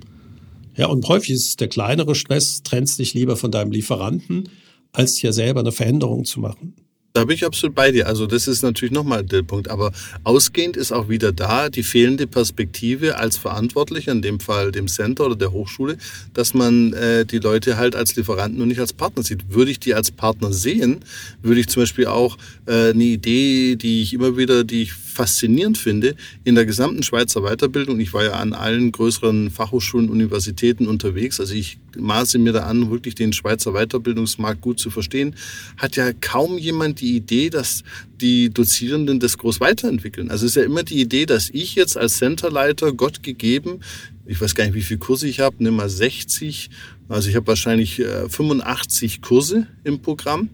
Ja, 0.76 0.86
und 0.86 1.06
häufig 1.08 1.30
ist 1.30 1.48
es 1.48 1.56
der 1.56 1.68
kleinere 1.68 2.14
Stress, 2.14 2.62
trennst 2.62 2.98
dich 2.98 3.14
lieber 3.14 3.36
von 3.36 3.50
deinem 3.50 3.70
Lieferanten, 3.70 4.48
als 4.92 5.16
hier 5.16 5.32
selber 5.32 5.60
eine 5.60 5.72
Veränderung 5.72 6.24
zu 6.24 6.40
machen. 6.40 6.74
Da 7.16 7.24
bin 7.24 7.36
ich 7.36 7.46
absolut 7.46 7.76
bei 7.76 7.92
dir. 7.92 8.08
Also 8.08 8.26
das 8.26 8.48
ist 8.48 8.62
natürlich 8.62 8.92
nochmal 8.92 9.22
der 9.22 9.44
Punkt. 9.44 9.70
Aber 9.70 9.92
ausgehend 10.24 10.76
ist 10.76 10.90
auch 10.90 11.08
wieder 11.08 11.30
da 11.30 11.68
die 11.68 11.84
fehlende 11.84 12.26
Perspektive 12.26 13.18
als 13.18 13.36
Verantwortlicher, 13.36 14.10
in 14.10 14.20
dem 14.20 14.40
Fall 14.40 14.72
dem 14.72 14.88
Center 14.88 15.26
oder 15.26 15.36
der 15.36 15.52
Hochschule, 15.52 15.96
dass 16.32 16.54
man 16.54 16.92
äh, 16.92 17.24
die 17.24 17.38
Leute 17.38 17.76
halt 17.76 17.94
als 17.94 18.16
Lieferanten 18.16 18.60
und 18.60 18.66
nicht 18.66 18.80
als 18.80 18.92
Partner 18.92 19.22
sieht. 19.22 19.48
Würde 19.48 19.70
ich 19.70 19.78
die 19.78 19.94
als 19.94 20.10
Partner 20.10 20.52
sehen, 20.52 21.04
würde 21.40 21.60
ich 21.60 21.68
zum 21.68 21.84
Beispiel 21.84 22.08
auch 22.08 22.36
äh, 22.66 22.90
eine 22.90 23.04
Idee, 23.04 23.76
die 23.76 24.02
ich 24.02 24.12
immer 24.12 24.36
wieder, 24.36 24.64
die 24.64 24.82
ich 24.82 24.92
faszinierend 25.14 25.78
finde, 25.78 26.16
in 26.42 26.54
der 26.54 26.66
gesamten 26.66 27.02
Schweizer 27.02 27.42
Weiterbildung, 27.42 28.00
ich 28.00 28.12
war 28.12 28.24
ja 28.24 28.32
an 28.32 28.52
allen 28.52 28.92
größeren 28.92 29.50
Fachhochschulen, 29.50 30.10
Universitäten 30.10 30.86
unterwegs, 30.86 31.40
also 31.40 31.54
ich 31.54 31.78
maße 31.96 32.38
mir 32.38 32.52
da 32.52 32.64
an, 32.64 32.90
wirklich 32.90 33.14
den 33.14 33.32
Schweizer 33.32 33.72
Weiterbildungsmarkt 33.72 34.60
gut 34.60 34.80
zu 34.80 34.90
verstehen, 34.90 35.36
hat 35.76 35.96
ja 35.96 36.12
kaum 36.12 36.58
jemand 36.58 37.00
die 37.00 37.16
Idee, 37.16 37.48
dass 37.50 37.84
die 38.20 38.50
Dozierenden 38.50 39.20
das 39.20 39.38
groß 39.38 39.60
weiterentwickeln. 39.60 40.30
Also 40.30 40.46
es 40.46 40.52
ist 40.52 40.56
ja 40.56 40.64
immer 40.64 40.82
die 40.82 41.00
Idee, 41.00 41.26
dass 41.26 41.50
ich 41.50 41.74
jetzt 41.74 41.96
als 41.96 42.18
Centerleiter 42.18 42.92
Gott 42.92 43.22
gegeben, 43.22 43.80
ich 44.26 44.40
weiß 44.40 44.54
gar 44.54 44.64
nicht, 44.64 44.74
wie 44.74 44.82
viele 44.82 44.98
Kurse 44.98 45.28
ich 45.28 45.40
habe, 45.40 45.56
nimm 45.58 45.76
mal 45.76 45.88
60, 45.88 46.70
also 47.08 47.28
ich 47.28 47.36
habe 47.36 47.46
wahrscheinlich 47.46 48.02
85 48.28 49.16
äh, 49.16 49.20
Kurse 49.20 49.66
im 49.84 50.00
Programm 50.00 50.48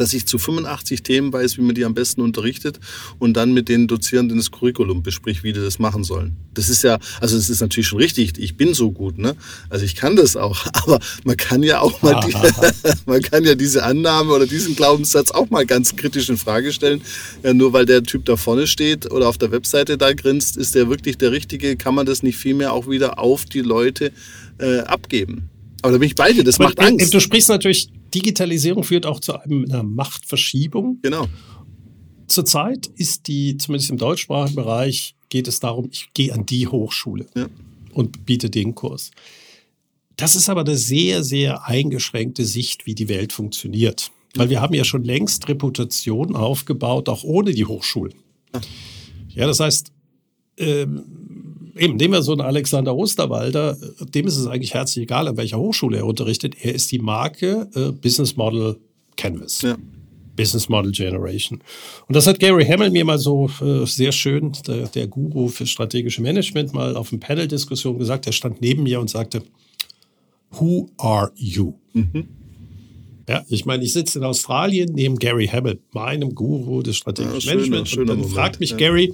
dass 0.00 0.12
ich 0.14 0.26
zu 0.26 0.38
85 0.38 1.02
Themen 1.02 1.32
weiß, 1.32 1.58
wie 1.58 1.62
man 1.62 1.74
die 1.74 1.84
am 1.84 1.94
besten 1.94 2.20
unterrichtet 2.20 2.80
und 3.18 3.36
dann 3.36 3.52
mit 3.52 3.68
den 3.68 3.86
Dozierenden 3.86 4.38
das 4.38 4.50
Curriculum 4.50 5.02
bespricht, 5.02 5.44
wie 5.44 5.52
die 5.52 5.60
das 5.60 5.78
machen 5.78 6.04
sollen. 6.04 6.36
Das 6.54 6.68
ist 6.68 6.82
ja, 6.82 6.98
also 7.20 7.36
es 7.36 7.50
ist 7.50 7.60
natürlich 7.60 7.88
schon 7.88 7.98
richtig, 7.98 8.38
ich 8.38 8.56
bin 8.56 8.74
so 8.74 8.90
gut, 8.90 9.18
ne? 9.18 9.36
Also 9.68 9.84
ich 9.84 9.94
kann 9.94 10.16
das 10.16 10.36
auch, 10.36 10.66
aber 10.72 11.00
man 11.24 11.36
kann 11.36 11.62
ja 11.62 11.80
auch 11.80 12.00
mal, 12.02 12.20
die, 12.26 12.34
man 13.06 13.22
kann 13.22 13.44
ja 13.44 13.54
diese 13.54 13.82
Annahme 13.84 14.32
oder 14.32 14.46
diesen 14.46 14.76
Glaubenssatz 14.76 15.30
auch 15.30 15.50
mal 15.50 15.66
ganz 15.66 15.96
kritisch 15.96 16.28
in 16.28 16.36
Frage 16.36 16.72
stellen. 16.72 17.02
Ja, 17.42 17.52
nur 17.52 17.72
weil 17.72 17.86
der 17.86 18.02
Typ 18.02 18.24
da 18.24 18.36
vorne 18.36 18.66
steht 18.66 19.10
oder 19.10 19.28
auf 19.28 19.38
der 19.38 19.50
Webseite 19.50 19.98
da 19.98 20.12
grinst, 20.12 20.56
ist 20.56 20.74
der 20.74 20.88
wirklich 20.88 21.18
der 21.18 21.32
Richtige? 21.32 21.76
Kann 21.76 21.94
man 21.94 22.06
das 22.06 22.22
nicht 22.22 22.38
vielmehr 22.38 22.72
auch 22.72 22.88
wieder 22.88 23.18
auf 23.18 23.44
die 23.44 23.60
Leute 23.60 24.12
äh, 24.58 24.80
abgeben? 24.80 25.50
Aber 25.82 25.92
da 25.92 25.98
bin 25.98 26.06
ich 26.08 26.16
bei 26.16 26.32
dir, 26.32 26.44
das 26.44 26.56
Aber 26.56 26.64
macht 26.64 26.80
Angst. 26.80 27.14
Du 27.14 27.20
sprichst 27.20 27.48
natürlich, 27.48 27.88
Digitalisierung 28.14 28.84
führt 28.84 29.06
auch 29.06 29.20
zu 29.20 29.38
einer 29.38 29.82
Machtverschiebung. 29.82 30.98
Genau. 31.02 31.26
Zurzeit 32.26 32.86
ist 32.96 33.26
die, 33.26 33.56
zumindest 33.56 33.90
im 33.90 33.96
deutschsprachigen 33.96 34.56
Bereich, 34.56 35.14
geht 35.28 35.48
es 35.48 35.60
darum, 35.60 35.88
ich 35.90 36.12
gehe 36.14 36.32
an 36.32 36.46
die 36.46 36.66
Hochschule 36.66 37.26
ja. 37.36 37.48
und 37.92 38.24
biete 38.26 38.50
den 38.50 38.74
Kurs. 38.74 39.10
Das 40.16 40.34
ist 40.34 40.48
aber 40.48 40.62
eine 40.62 40.76
sehr, 40.76 41.22
sehr 41.22 41.66
eingeschränkte 41.66 42.44
Sicht, 42.44 42.86
wie 42.86 42.94
die 42.94 43.08
Welt 43.08 43.32
funktioniert. 43.32 44.10
Weil 44.34 44.50
wir 44.50 44.60
haben 44.60 44.74
ja 44.74 44.84
schon 44.84 45.04
längst 45.04 45.48
Reputation 45.48 46.36
aufgebaut, 46.36 47.08
auch 47.08 47.24
ohne 47.24 47.52
die 47.52 47.64
Hochschulen. 47.64 48.14
Ja, 49.28 49.46
das 49.46 49.60
heißt, 49.60 49.92
ähm, 50.58 51.04
eben, 51.78 51.96
nehmen 51.96 52.14
wir 52.14 52.22
so 52.22 52.32
einen 52.32 52.40
Alexander 52.40 52.94
Osterwalder, 52.94 53.76
dem 54.14 54.26
ist 54.26 54.36
es 54.36 54.46
eigentlich 54.46 54.74
herzlich 54.74 55.04
egal, 55.04 55.28
an 55.28 55.36
welcher 55.36 55.58
Hochschule 55.58 55.98
er 55.98 56.06
unterrichtet. 56.06 56.54
Er 56.62 56.74
ist 56.74 56.90
die 56.92 56.98
Marke 56.98 57.68
äh, 57.74 57.92
Business 57.92 58.36
Model 58.36 58.76
Canvas. 59.16 59.62
Ja. 59.62 59.76
Business 60.36 60.68
Model 60.68 60.92
Generation. 60.92 61.60
Und 62.06 62.14
das 62.14 62.26
hat 62.28 62.38
Gary 62.38 62.64
Hamel 62.64 62.90
mir 62.90 63.04
mal 63.04 63.18
so 63.18 63.50
äh, 63.60 63.84
sehr 63.86 64.12
schön, 64.12 64.52
der, 64.66 64.86
der 64.86 65.08
Guru 65.08 65.48
für 65.48 65.66
strategische 65.66 66.22
Management, 66.22 66.72
mal 66.72 66.96
auf 66.96 67.12
einer 67.12 67.18
Panel-Diskussion 67.18 67.98
gesagt. 67.98 68.26
Er 68.26 68.32
stand 68.32 68.60
neben 68.60 68.84
mir 68.84 69.00
und 69.00 69.10
sagte, 69.10 69.42
Who 70.52 70.88
are 70.96 71.32
you? 71.34 71.74
Mhm. 71.92 72.28
Ja, 73.28 73.44
ich 73.48 73.66
meine, 73.66 73.84
ich 73.84 73.92
sitze 73.92 74.20
in 74.20 74.24
Australien 74.24 74.92
neben 74.94 75.18
Gary 75.18 75.46
Hamel, 75.48 75.80
meinem 75.92 76.34
Guru 76.34 76.82
des 76.82 76.96
strategischen 76.96 77.50
ja, 77.50 77.56
Managements. 77.56 77.94
Und 77.94 78.06
dann 78.06 78.18
Moment. 78.18 78.34
fragt 78.34 78.60
mich 78.60 78.70
ja. 78.70 78.76
Gary, 78.76 79.12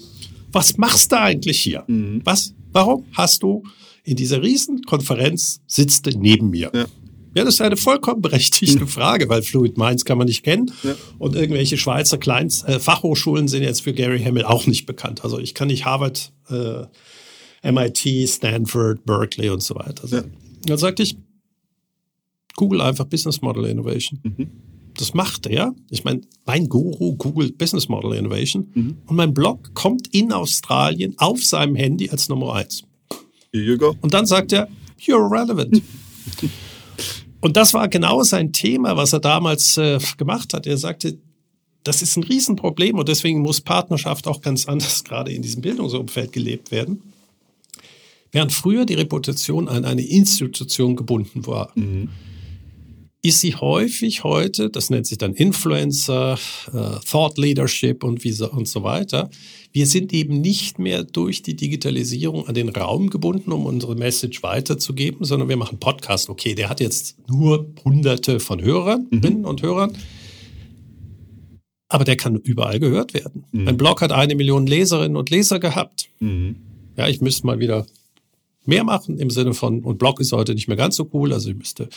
was 0.55 0.77
machst 0.79 1.13
du 1.13 1.21
eigentlich 1.21 1.61
hier? 1.61 1.85
Mhm. 1.87 2.21
Was, 2.25 2.55
warum 2.73 3.05
hast 3.13 3.43
du 3.43 3.63
in 4.05 4.17
dieser 4.17 4.43
Riesenkonferenz 4.43 5.61
sitzt 5.67 6.07
neben 6.07 6.51
mir? 6.51 6.71
Ja. 6.75 6.87
Ja, 7.37 7.43
das 7.43 7.55
ist 7.55 7.63
eine 7.63 7.77
vollkommen 7.77 8.23
berechtigte 8.23 8.79
mhm. 8.85 8.87
Frage, 8.87 9.29
weil 9.29 9.43
Fluid 9.43 9.77
Minds 9.77 10.05
kann 10.05 10.19
man 10.19 10.29
nicht 10.29 10.45
kennen. 10.45 10.71
Ja. 10.85 10.95
Und 11.19 11.35
irgendwelche 11.35 11.77
Schweizer 11.77 12.17
Kleinst 12.17 12.65
äh, 12.69 12.79
Fachhochschulen 12.79 13.49
sind 13.49 13.65
jetzt 13.65 13.83
für 13.83 13.93
Gary 13.93 14.23
Hamel 14.23 14.45
auch 14.45 14.69
nicht 14.69 14.87
bekannt. 14.87 15.25
Also 15.25 15.41
ich 15.41 15.53
kann 15.53 15.67
nicht 15.67 15.85
Harvard, 15.85 16.33
äh, 16.49 16.87
MIT, 17.69 18.29
Stanford, 18.29 19.05
Berkeley 19.05 19.51
und 19.51 19.65
so 19.65 19.75
weiter. 19.75 20.07
Ja. 20.07 20.23
Dann 20.65 20.79
sagte 20.79 21.03
ich, 21.03 21.17
Google 22.55 22.83
einfach 22.83 23.07
Business 23.07 23.43
Model 23.43 23.65
Innovation. 23.65 24.21
Mhm 24.23 24.64
das 24.99 25.15
macht 25.15 25.47
er. 25.47 25.75
Ich 25.91 26.05
meine, 26.05 26.23
mein 26.47 26.69
Guru 26.69 27.17
googelt 27.17 27.59
Business 27.59 27.89
Model 27.89 28.13
Innovation 28.13 28.71
mhm. 28.75 28.97
und 29.07 29.17
mein 29.17 29.35
Blog 29.35 29.75
kommt 29.75 30.09
in 30.15 30.33
Australien 30.33 31.15
auf 31.19 31.45
seinem 31.45 31.75
Handy 31.75 32.11
als 32.11 32.29
Nummer 32.29 32.55
eins. 32.55 32.85
Here 33.53 33.65
you 33.65 33.79
go. 33.79 33.97
Und 34.01 34.15
dann 34.15 34.27
sagt 34.27 34.53
er, 34.53 34.69
you're 35.01 35.31
relevant. 35.31 35.83
und 37.41 37.57
das 37.57 37.75
war 37.75 37.89
genau 37.89 38.23
sein 38.23 38.53
Thema, 38.53 38.97
was 38.97 39.13
er 39.13 39.21
damals 39.21 39.77
äh, 39.77 39.99
gemacht 40.17 40.55
hat. 40.55 40.67
Er 40.67 40.79
sagte, 40.79 41.19
das 41.83 42.03
ist 42.03 42.17
ein 42.17 42.25
Riesenproblem 42.25 42.99
und 42.99 43.09
deswegen 43.09 43.41
muss 43.41 43.61
Partnerschaft 43.61 44.27
auch 44.27 44.41
ganz 44.41 44.67
anders 44.67 45.05
gerade 45.05 45.33
in 45.33 45.43
diesem 45.43 45.63
Bildungsumfeld 45.63 46.33
gelebt 46.33 46.71
werden. 46.71 47.03
Während 48.33 48.53
früher 48.53 48.85
die 48.85 48.95
Reputation 48.95 49.69
an 49.69 49.85
eine 49.85 50.03
Institution 50.03 50.97
gebunden 50.97 51.47
war, 51.47 51.71
mhm 51.77 52.09
ist 53.25 53.41
sie 53.41 53.55
häufig 53.57 54.23
heute, 54.23 54.69
das 54.69 54.91
nennt 54.91 55.07
sich 55.07 55.17
dann 55.17 55.33
Influencer, 55.33 56.39
äh, 56.75 57.01
Thought 57.11 57.39
Leadership 57.39 58.05
und, 58.05 58.23
wie 58.23 58.33
so, 58.33 58.51
und 58.51 58.69
so 58.69 58.83
weiter. 58.83 59.31
Wir 59.73 59.87
sind 59.87 60.13
eben 60.13 60.43
nicht 60.43 60.79
mehr 60.79 61.05
durch 61.05 61.41
die 61.41 61.57
Digitalisierung 61.57 62.47
an 62.47 62.55
den 62.55 62.69
Raum 62.69 63.09
gebunden, 63.09 63.51
um 63.53 63.65
unsere 63.65 63.95
Message 63.95 64.43
weiterzugeben, 64.43 65.25
sondern 65.25 65.49
wir 65.49 65.57
machen 65.57 65.81
Podcast. 65.81 66.29
Okay, 66.29 66.55
der 66.55 66.69
hat 66.69 66.81
jetzt 66.81 67.17
nur 67.27 67.73
hunderte 67.83 68.41
von 68.41 68.61
Hörerinnen 68.61 69.39
mhm. 69.39 69.45
und 69.47 69.63
Hörern, 69.63 69.97
aber 71.89 72.05
der 72.05 72.19
kann 72.19 72.37
überall 72.37 72.79
gehört 72.79 73.15
werden. 73.15 73.47
Mhm. 73.53 73.65
Mein 73.65 73.77
Blog 73.79 74.03
hat 74.03 74.13
eine 74.13 74.35
Million 74.35 74.67
Leserinnen 74.67 75.17
und 75.17 75.31
Leser 75.31 75.61
gehabt. 75.61 76.11
Mhm. 76.21 76.57
Ja, 76.99 77.09
ich 77.09 77.23
müsste 77.23 77.47
mal 77.47 77.59
wieder 77.59 77.87
mehr 78.67 78.85
machen 78.85 79.19
im 79.19 79.31
Sinne 79.31 79.55
von, 79.55 79.83
und 79.83 79.97
Blog 79.97 80.21
ist 80.21 80.33
heute 80.33 80.55
nicht 80.55 80.69
mehr 80.69 80.77
ganz 80.77 80.97
so 80.97 81.09
cool, 81.15 81.33
also 81.33 81.49
ich 81.49 81.57
müsste 81.57 81.89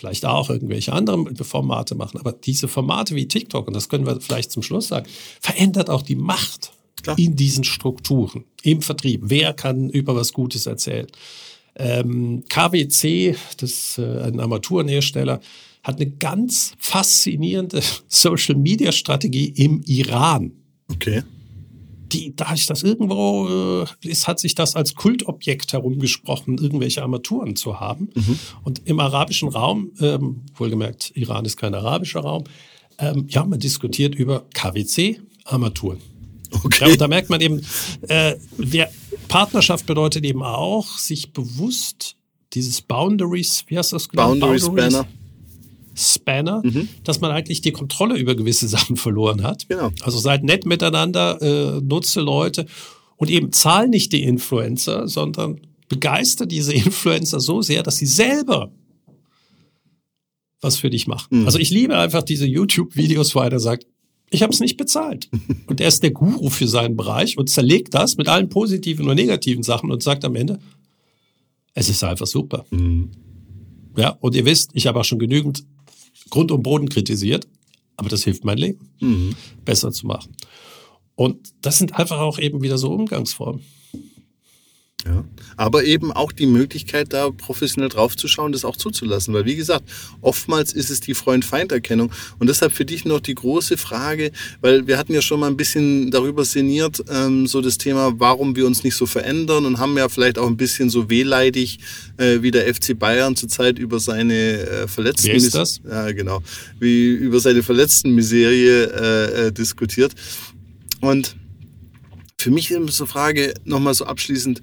vielleicht 0.00 0.24
auch 0.24 0.48
irgendwelche 0.48 0.92
anderen 0.94 1.36
Formate 1.36 1.94
machen. 1.94 2.18
Aber 2.18 2.32
diese 2.32 2.68
Formate 2.68 3.14
wie 3.14 3.28
TikTok, 3.28 3.68
und 3.68 3.74
das 3.74 3.90
können 3.90 4.06
wir 4.06 4.18
vielleicht 4.20 4.50
zum 4.50 4.62
Schluss 4.62 4.88
sagen, 4.88 5.06
verändert 5.40 5.90
auch 5.90 6.02
die 6.02 6.16
Macht 6.16 6.72
Klar. 7.02 7.18
in 7.18 7.36
diesen 7.36 7.64
Strukturen, 7.64 8.44
im 8.62 8.80
Vertrieb. 8.80 9.20
Wer 9.24 9.52
kann 9.52 9.90
über 9.90 10.16
was 10.16 10.32
Gutes 10.32 10.64
erzählen? 10.64 11.06
Ähm, 11.76 12.44
KWC, 12.48 13.36
das 13.58 13.70
ist 13.70 13.98
äh, 13.98 14.22
ein 14.22 14.40
Armaturenhersteller, 14.40 15.40
hat 15.82 15.96
eine 15.96 16.10
ganz 16.10 16.72
faszinierende 16.78 17.82
Social-Media-Strategie 18.08 19.52
im 19.54 19.82
Iran. 19.86 20.52
Okay 20.90 21.22
die, 22.12 22.34
da 22.34 22.52
ich 22.54 22.66
das 22.66 22.82
irgendwo 22.82 23.84
äh, 23.84 24.08
ist, 24.08 24.28
hat 24.28 24.40
sich 24.40 24.54
das 24.54 24.76
als 24.76 24.94
Kultobjekt 24.94 25.72
herumgesprochen, 25.72 26.58
irgendwelche 26.58 27.02
Armaturen 27.02 27.56
zu 27.56 27.80
haben. 27.80 28.10
Mhm. 28.14 28.38
Und 28.64 28.82
im 28.86 29.00
arabischen 29.00 29.48
Raum, 29.48 29.92
ähm, 30.00 30.42
wohlgemerkt, 30.56 31.12
Iran 31.14 31.44
ist 31.44 31.56
kein 31.56 31.74
arabischer 31.74 32.20
Raum, 32.20 32.44
ähm, 32.98 33.26
ja, 33.28 33.44
man 33.44 33.58
diskutiert 33.58 34.14
über 34.14 34.44
KWC-Armaturen. 34.54 35.98
Okay. 36.64 36.84
Ja, 36.84 36.92
und 36.92 37.00
da 37.00 37.08
merkt 37.08 37.30
man 37.30 37.40
eben, 37.40 37.60
äh, 38.08 38.34
wer, 38.56 38.90
Partnerschaft 39.28 39.86
bedeutet 39.86 40.24
eben 40.24 40.42
auch, 40.42 40.98
sich 40.98 41.32
bewusst 41.32 42.16
dieses 42.52 42.82
Boundaries, 42.82 43.64
wie 43.68 43.78
heißt 43.78 43.92
das 43.92 44.08
genau? 44.08 44.30
Boundaries, 44.30 44.64
Boundaries 44.66 44.94
Banner. 44.94 45.08
Spanner, 46.00 46.62
mhm. 46.64 46.88
dass 47.04 47.20
man 47.20 47.30
eigentlich 47.30 47.60
die 47.60 47.72
Kontrolle 47.72 48.16
über 48.16 48.34
gewisse 48.34 48.68
Sachen 48.76 48.96
verloren 48.96 49.42
hat. 49.42 49.68
Genau. 49.68 49.90
Also 50.02 50.18
seid 50.18 50.44
nett 50.44 50.66
miteinander, 50.66 51.40
äh, 51.40 51.80
nutze 51.80 52.20
Leute 52.20 52.66
Und 53.16 53.30
eben 53.30 53.52
zahl 53.52 53.88
nicht 53.88 54.12
die 54.12 54.22
Influencer, 54.22 55.06
sondern 55.06 55.60
begeister 55.88 56.46
diese 56.46 56.72
Influencer 56.74 57.40
so 57.40 57.62
sehr, 57.62 57.82
dass 57.82 57.96
sie 57.96 58.06
selber 58.06 58.72
was 60.60 60.76
für 60.76 60.90
dich 60.90 61.06
machen. 61.06 61.40
Mhm. 61.40 61.46
Also 61.46 61.58
ich 61.58 61.70
liebe 61.70 61.96
einfach 61.96 62.22
diese 62.22 62.46
YouTube-Videos, 62.46 63.34
wo 63.34 63.40
einer 63.40 63.60
sagt, 63.60 63.86
ich 64.30 64.42
habe 64.42 64.52
es 64.52 64.60
nicht 64.60 64.76
bezahlt. 64.76 65.28
Und 65.66 65.80
er 65.80 65.88
ist 65.88 66.02
der 66.02 66.12
Guru 66.12 66.50
für 66.50 66.68
seinen 66.68 66.96
Bereich 66.96 67.36
und 67.36 67.50
zerlegt 67.50 67.94
das 67.94 68.16
mit 68.16 68.28
allen 68.28 68.48
positiven 68.48 69.08
und 69.08 69.16
negativen 69.16 69.62
Sachen 69.62 69.90
und 69.90 70.02
sagt 70.02 70.24
am 70.24 70.36
Ende, 70.36 70.58
es 71.74 71.88
ist 71.88 72.04
einfach 72.04 72.26
super. 72.26 72.64
Mhm. 72.70 73.10
Ja, 73.96 74.10
und 74.20 74.34
ihr 74.34 74.44
wisst, 74.44 74.70
ich 74.74 74.86
habe 74.86 75.00
auch 75.00 75.04
schon 75.04 75.18
genügend 75.18 75.64
Grund 76.30 76.50
und 76.52 76.62
Boden 76.62 76.88
kritisiert, 76.88 77.46
aber 77.96 78.08
das 78.08 78.24
hilft 78.24 78.44
mein 78.44 78.58
Leben 78.58 78.90
mhm. 79.00 79.34
besser 79.64 79.92
zu 79.92 80.06
machen. 80.06 80.34
Und 81.16 81.52
das 81.60 81.78
sind 81.78 81.98
einfach 81.98 82.18
auch 82.18 82.38
eben 82.38 82.62
wieder 82.62 82.78
so 82.78 82.90
Umgangsformen. 82.92 83.62
Ja. 85.04 85.24
Aber 85.56 85.84
eben 85.84 86.12
auch 86.12 86.32
die 86.32 86.46
Möglichkeit, 86.46 87.12
da 87.12 87.30
professionell 87.30 87.88
draufzuschauen, 87.88 88.52
das 88.52 88.64
auch 88.64 88.76
zuzulassen. 88.76 89.32
Weil, 89.34 89.44
wie 89.44 89.56
gesagt, 89.56 89.84
oftmals 90.20 90.72
ist 90.72 90.90
es 90.90 91.00
die 91.00 91.14
Freund-Feind-Erkennung. 91.14 92.10
Und 92.38 92.48
deshalb 92.48 92.72
für 92.72 92.84
dich 92.84 93.04
noch 93.04 93.20
die 93.20 93.34
große 93.34 93.76
Frage, 93.76 94.32
weil 94.60 94.86
wir 94.86 94.98
hatten 94.98 95.14
ja 95.14 95.22
schon 95.22 95.40
mal 95.40 95.46
ein 95.46 95.56
bisschen 95.56 96.10
darüber 96.10 96.44
sinniert, 96.44 97.02
ähm, 97.08 97.46
so 97.46 97.60
das 97.60 97.78
Thema, 97.78 98.12
warum 98.18 98.56
wir 98.56 98.66
uns 98.66 98.84
nicht 98.84 98.96
so 98.96 99.06
verändern 99.06 99.66
und 99.66 99.78
haben 99.78 99.96
ja 99.96 100.08
vielleicht 100.08 100.38
auch 100.38 100.46
ein 100.46 100.56
bisschen 100.56 100.90
so 100.90 101.08
wehleidig 101.08 101.78
äh, 102.16 102.42
wie 102.42 102.50
der 102.50 102.72
FC 102.72 102.98
Bayern 102.98 103.36
zurzeit 103.36 103.78
über 103.78 104.00
seine 104.00 104.34
äh, 104.34 104.88
verletzten... 104.88 105.28
Wie 105.28 105.36
ist 105.36 105.54
das? 105.54 105.80
Ja, 105.88 106.10
genau. 106.12 106.42
Wie 106.78 107.08
über 107.08 107.40
seine 107.40 107.62
verletzten 107.62 108.14
Miserie 108.14 108.84
äh, 108.84 109.46
äh, 109.46 109.52
diskutiert. 109.52 110.12
Und 111.00 111.36
für 112.40 112.50
mich 112.50 112.70
ist 112.70 112.96
so 112.96 113.06
Frage, 113.06 113.54
nochmal 113.64 113.94
so 113.94 114.06
abschließend, 114.06 114.62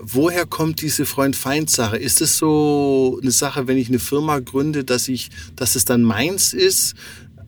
Woher 0.00 0.46
kommt 0.46 0.82
diese 0.82 1.06
Freund-Feind-Sache? 1.06 1.96
Ist 1.96 2.20
es 2.20 2.38
so 2.38 3.18
eine 3.22 3.30
Sache, 3.30 3.66
wenn 3.66 3.78
ich 3.78 3.88
eine 3.88 3.98
Firma 3.98 4.38
gründe, 4.38 4.84
dass 4.84 5.08
ich, 5.08 5.30
dass 5.54 5.76
es 5.76 5.84
dann 5.84 6.02
meins 6.02 6.52
ist? 6.52 6.94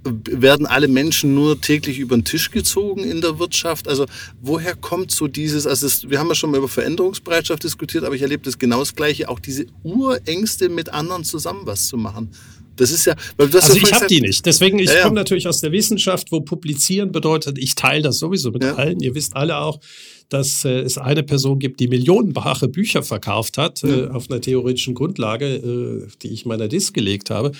Werden 0.05 0.67
alle 0.67 0.89
Menschen 0.89 1.35
nur 1.35 1.61
täglich 1.61 1.99
über 1.99 2.17
den 2.17 2.25
Tisch 2.25 2.51
gezogen 2.51 3.05
in 3.05 3.21
der 3.21 3.39
Wirtschaft? 3.39 3.89
Also 3.89 4.07
woher 4.41 4.75
kommt 4.75 5.11
so 5.11 5.27
dieses, 5.27 5.67
also 5.67 5.87
das, 5.87 6.09
wir 6.09 6.19
haben 6.19 6.29
ja 6.29 6.35
schon 6.35 6.51
mal 6.51 6.59
über 6.59 6.69
Veränderungsbereitschaft 6.69 7.65
diskutiert, 7.65 8.05
aber 8.05 8.15
ich 8.15 8.23
erlebe 8.23 8.45
das 8.45 8.59
genau 8.59 8.79
das 8.79 8.95
Gleiche, 8.95 9.29
auch 9.29 9.41
diese 9.41 9.67
Urängste 9.83 10.69
mit 10.69 10.93
anderen 10.93 11.25
zusammen 11.25 11.63
was 11.65 11.89
zu 11.89 11.97
machen. 11.97 12.31
Das 12.79 12.93
ist 12.93 13.05
ja, 13.07 13.17
also 13.37 13.75
ich 13.75 13.93
habe 13.93 14.07
die 14.07 14.21
nicht. 14.21 14.47
Deswegen, 14.47 14.79
ich 14.79 14.89
ja, 14.89 14.99
ja. 14.99 15.03
komme 15.03 15.17
natürlich 15.17 15.49
aus 15.49 15.61
der 15.61 15.73
Wissenschaft, 15.73 16.31
wo 16.31 16.41
publizieren 16.41 17.13
bedeutet, 17.13 17.59
ich 17.59 17.75
teile 17.75 18.03
das 18.03 18.19
sowieso 18.19 18.53
mit 18.53 18.63
ja. 18.63 18.77
allen. 18.77 19.01
Ihr 19.01 19.15
wisst 19.15 19.35
alle 19.35 19.59
auch, 19.59 19.81
dass 20.29 20.65
äh, 20.65 20.81
es 20.81 20.99
eine 20.99 21.23
Person 21.23 21.59
gibt, 21.59 21.81
die 21.81 21.89
millionenfache 21.89 22.69
Bücher 22.69 23.03
verkauft 23.03 23.59
hat, 23.59 23.83
äh, 23.85 24.09
auf 24.09 24.31
einer 24.31 24.41
theoretischen 24.41 24.95
Grundlage, 24.95 25.47
äh, 25.47 26.09
die 26.23 26.29
ich 26.29 26.47
meiner 26.47 26.69
Disk 26.69 26.95
gelegt 26.95 27.31
habe. 27.31 27.53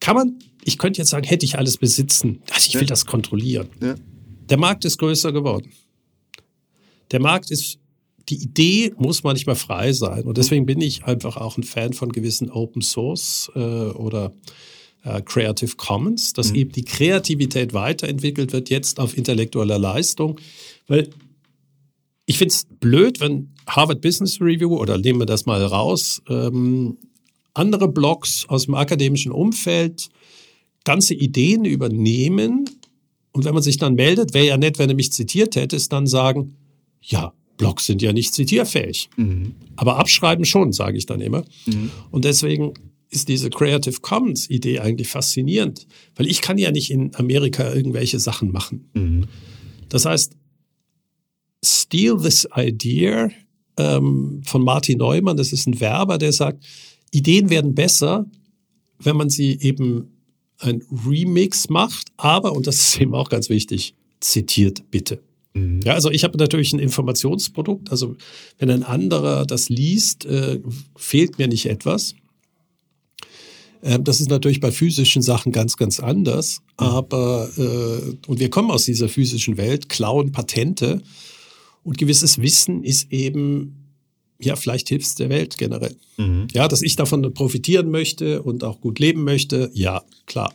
Kann 0.00 0.16
man, 0.16 0.38
ich 0.64 0.78
könnte 0.78 0.98
jetzt 0.98 1.10
sagen, 1.10 1.26
hätte 1.26 1.44
ich 1.44 1.58
alles 1.58 1.76
besitzen. 1.76 2.42
Also 2.50 2.68
ich 2.68 2.74
will 2.74 2.86
das 2.86 3.04
kontrollieren. 3.04 3.68
Der 4.48 4.56
Markt 4.56 4.84
ist 4.84 4.98
größer 4.98 5.32
geworden. 5.32 5.72
Der 7.10 7.20
Markt 7.20 7.50
ist 7.50 7.78
die 8.28 8.42
Idee 8.42 8.92
muss 8.98 9.22
manchmal 9.22 9.56
frei 9.56 9.92
sein. 9.92 10.24
Und 10.24 10.38
deswegen 10.38 10.66
bin 10.66 10.80
ich 10.80 11.04
einfach 11.04 11.36
auch 11.36 11.56
ein 11.56 11.62
Fan 11.62 11.92
von 11.92 12.12
gewissen 12.12 12.50
Open 12.50 12.82
Source 12.82 13.50
äh, 13.54 13.58
oder 13.58 14.32
äh, 15.02 15.22
Creative 15.22 15.76
Commons, 15.76 16.32
dass 16.32 16.50
mhm. 16.50 16.56
eben 16.56 16.72
die 16.72 16.84
Kreativität 16.84 17.72
weiterentwickelt 17.72 18.52
wird, 18.52 18.70
jetzt 18.70 19.00
auf 19.00 19.16
intellektueller 19.16 19.78
Leistung. 19.78 20.38
Weil 20.86 21.08
ich 22.28 22.36
finde 22.36 22.52
es 22.52 22.66
blöd, 22.78 23.20
wenn 23.20 23.54
Harvard 23.66 24.02
Business 24.02 24.38
Review 24.38 24.76
oder 24.76 24.98
nehmen 24.98 25.18
wir 25.18 25.26
das 25.26 25.46
mal 25.46 25.64
raus, 25.64 26.22
ähm, 26.28 26.98
andere 27.54 27.88
Blogs 27.88 28.44
aus 28.48 28.66
dem 28.66 28.74
akademischen 28.74 29.32
Umfeld 29.32 30.10
ganze 30.84 31.14
Ideen 31.14 31.64
übernehmen 31.64 32.68
und 33.32 33.46
wenn 33.46 33.54
man 33.54 33.62
sich 33.62 33.78
dann 33.78 33.94
meldet, 33.94 34.34
wäre 34.34 34.46
ja 34.46 34.56
nett, 34.58 34.78
wenn 34.78 34.90
er 34.90 34.94
mich 34.94 35.10
zitiert 35.10 35.56
hätte, 35.56 35.74
ist 35.74 35.90
dann 35.90 36.06
sagen, 36.06 36.56
ja, 37.00 37.32
Blogs 37.56 37.86
sind 37.86 38.02
ja 38.02 38.12
nicht 38.12 38.34
zitierfähig. 38.34 39.08
Mhm. 39.16 39.54
Aber 39.76 39.96
abschreiben 39.96 40.44
schon, 40.44 40.72
sage 40.72 40.98
ich 40.98 41.06
dann 41.06 41.22
immer. 41.22 41.44
Mhm. 41.64 41.90
Und 42.10 42.26
deswegen 42.26 42.74
ist 43.08 43.28
diese 43.28 43.48
Creative 43.48 44.00
Commons 44.02 44.50
Idee 44.50 44.80
eigentlich 44.80 45.08
faszinierend, 45.08 45.86
weil 46.14 46.26
ich 46.26 46.42
kann 46.42 46.58
ja 46.58 46.70
nicht 46.72 46.90
in 46.90 47.14
Amerika 47.16 47.72
irgendwelche 47.72 48.20
Sachen 48.20 48.52
machen. 48.52 48.90
Mhm. 48.92 49.24
Das 49.88 50.04
heißt, 50.04 50.34
Steal 51.64 52.18
This 52.18 52.46
Idea 52.56 53.30
ähm, 53.76 54.42
von 54.44 54.62
Martin 54.62 54.98
Neumann, 54.98 55.36
das 55.36 55.52
ist 55.52 55.66
ein 55.66 55.80
Werber, 55.80 56.18
der 56.18 56.32
sagt, 56.32 56.64
Ideen 57.10 57.50
werden 57.50 57.74
besser, 57.74 58.26
wenn 58.98 59.16
man 59.16 59.30
sie 59.30 59.58
eben 59.60 60.10
ein 60.58 60.82
Remix 61.06 61.68
macht, 61.68 62.08
aber, 62.16 62.52
und 62.52 62.66
das 62.66 62.76
ist 62.76 63.00
eben 63.00 63.14
auch 63.14 63.28
ganz 63.28 63.48
wichtig, 63.48 63.94
zitiert 64.20 64.90
bitte. 64.90 65.22
Mhm. 65.54 65.80
Ja, 65.84 65.94
also 65.94 66.10
ich 66.10 66.24
habe 66.24 66.38
natürlich 66.38 66.72
ein 66.72 66.78
Informationsprodukt. 66.78 67.90
Also 67.90 68.16
wenn 68.58 68.70
ein 68.70 68.82
anderer 68.82 69.46
das 69.46 69.68
liest, 69.68 70.24
äh, 70.26 70.60
fehlt 70.96 71.38
mir 71.38 71.48
nicht 71.48 71.66
etwas. 71.66 72.14
Ähm, 73.82 74.04
das 74.04 74.20
ist 74.20 74.30
natürlich 74.30 74.60
bei 74.60 74.72
physischen 74.72 75.22
Sachen 75.22 75.52
ganz, 75.52 75.76
ganz 75.76 76.00
anders. 76.00 76.60
Mhm. 76.80 76.86
Aber, 76.86 77.50
äh, 77.56 78.16
und 78.26 78.40
wir 78.40 78.50
kommen 78.50 78.70
aus 78.70 78.84
dieser 78.84 79.08
physischen 79.08 79.56
Welt, 79.56 79.88
klauen 79.88 80.32
Patente. 80.32 81.02
Und 81.82 81.98
gewisses 81.98 82.40
Wissen 82.40 82.84
ist 82.84 83.12
eben 83.12 83.78
ja, 84.40 84.54
vielleicht 84.56 84.88
hilft 84.88 85.06
es 85.06 85.14
der 85.16 85.30
Welt 85.30 85.58
generell. 85.58 85.96
Mhm. 86.16 86.46
Ja, 86.52 86.68
dass 86.68 86.82
ich 86.82 86.94
davon 86.96 87.34
profitieren 87.34 87.90
möchte 87.90 88.42
und 88.42 88.62
auch 88.62 88.80
gut 88.80 88.98
leben 89.00 89.24
möchte, 89.24 89.70
ja, 89.74 90.02
klar. 90.26 90.52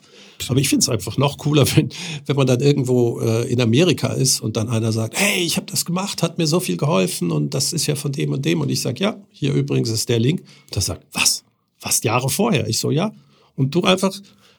Aber 0.48 0.60
ich 0.60 0.70
finde 0.70 0.84
es 0.84 0.90
einfach 0.90 1.18
noch 1.18 1.38
cooler, 1.38 1.66
wenn, 1.76 1.90
wenn 2.26 2.36
man 2.36 2.48
dann 2.48 2.62
irgendwo 2.62 3.20
äh, 3.20 3.52
in 3.52 3.60
Amerika 3.60 4.14
ist 4.14 4.40
und 4.40 4.56
dann 4.56 4.70
einer 4.70 4.92
sagt, 4.92 5.20
hey, 5.20 5.44
ich 5.44 5.58
habe 5.58 5.66
das 5.70 5.86
gemacht, 5.86 6.24
hat 6.24 6.38
mir 6.38 6.48
so 6.48 6.60
viel 6.60 6.78
geholfen 6.78 7.32
und 7.32 7.54
das 7.54 7.74
ist 7.74 7.88
ja 7.88 7.96
von 7.96 8.12
dem 8.12 8.32
und 8.32 8.46
dem. 8.46 8.62
Und 8.62 8.70
ich 8.70 8.82
sage, 8.82 9.04
ja, 9.04 9.18
hier 9.32 9.54
übrigens 9.54 9.90
ist 9.90 10.08
der 10.08 10.20
Link. 10.20 10.42
Und 10.42 10.76
er 10.76 10.82
sagt, 10.82 11.06
was? 11.12 11.44
Fast 11.78 12.06
Jahre 12.06 12.30
vorher. 12.30 12.68
Ich 12.70 12.80
so, 12.80 12.90
ja. 12.90 13.12
Und 13.56 13.76
du 13.76 13.82
einfach 13.82 14.14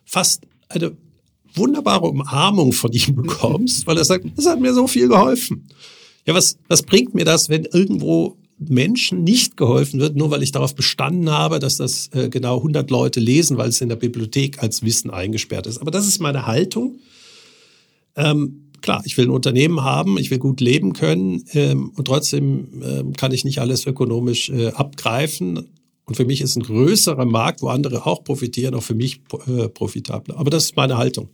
fast 0.05 0.43
eine 0.69 0.95
wunderbare 1.55 2.07
Umarmung 2.07 2.73
von 2.73 2.93
ihm 2.93 3.15
bekommst, 3.17 3.87
weil 3.87 3.97
er 3.97 4.05
sagt, 4.05 4.27
das 4.37 4.47
hat 4.47 4.61
mir 4.61 4.75
so 4.75 4.87
viel 4.87 5.09
geholfen. 5.09 5.67
Ja, 6.27 6.35
was, 6.35 6.59
was 6.69 6.83
bringt 6.83 7.15
mir 7.15 7.25
das, 7.25 7.49
wenn 7.49 7.65
irgendwo 7.65 8.37
Menschen 8.59 9.25
nicht 9.25 9.57
geholfen 9.57 10.01
wird, 10.01 10.17
nur 10.17 10.31
weil 10.31 10.43
ich 10.43 10.53
darauf 10.53 10.75
bestanden 10.75 11.31
habe, 11.31 11.59
dass 11.59 11.77
das 11.77 12.09
äh, 12.13 12.29
genau 12.29 12.59
100 12.59 12.91
Leute 12.91 13.21
lesen, 13.21 13.57
weil 13.57 13.69
es 13.69 13.81
in 13.81 13.89
der 13.89 13.97
Bibliothek 13.97 14.63
als 14.63 14.83
Wissen 14.83 15.11
eingesperrt 15.11 15.67
ist. 15.67 15.79
Aber 15.79 15.91
das 15.91 16.07
ist 16.07 16.21
meine 16.21 16.47
Haltung. 16.47 17.01
Ähm, 18.17 18.71
klar, 18.81 19.03
ich 19.05 19.17
will 19.17 19.27
ein 19.27 19.31
Unternehmen 19.31 19.83
haben, 19.83 20.19
ich 20.19 20.31
will 20.31 20.39
gut 20.39 20.61
leben 20.61 20.93
können 20.93 21.45
ähm, 21.53 21.91
und 21.97 22.07
trotzdem 22.07 22.83
ähm, 22.83 23.13
kann 23.15 23.33
ich 23.33 23.45
nicht 23.45 23.59
alles 23.59 23.87
ökonomisch 23.87 24.51
äh, 24.51 24.69
abgreifen. 24.69 25.69
Und 26.07 26.17
für 26.17 26.27
mich 26.27 26.43
ist 26.43 26.57
ein 26.57 26.63
größerer 26.63 27.25
Markt, 27.25 27.63
wo 27.63 27.69
andere 27.69 28.07
auch 28.07 28.25
profitieren, 28.25 28.75
auch 28.75 28.83
für 28.83 28.95
mich 28.95 29.23
äh, 29.47 29.69
profitabler. 29.69 30.39
Aber 30.39 30.51
das 30.51 30.65
ist 30.65 30.77
meine 30.77 30.97
Haltung. 30.99 31.29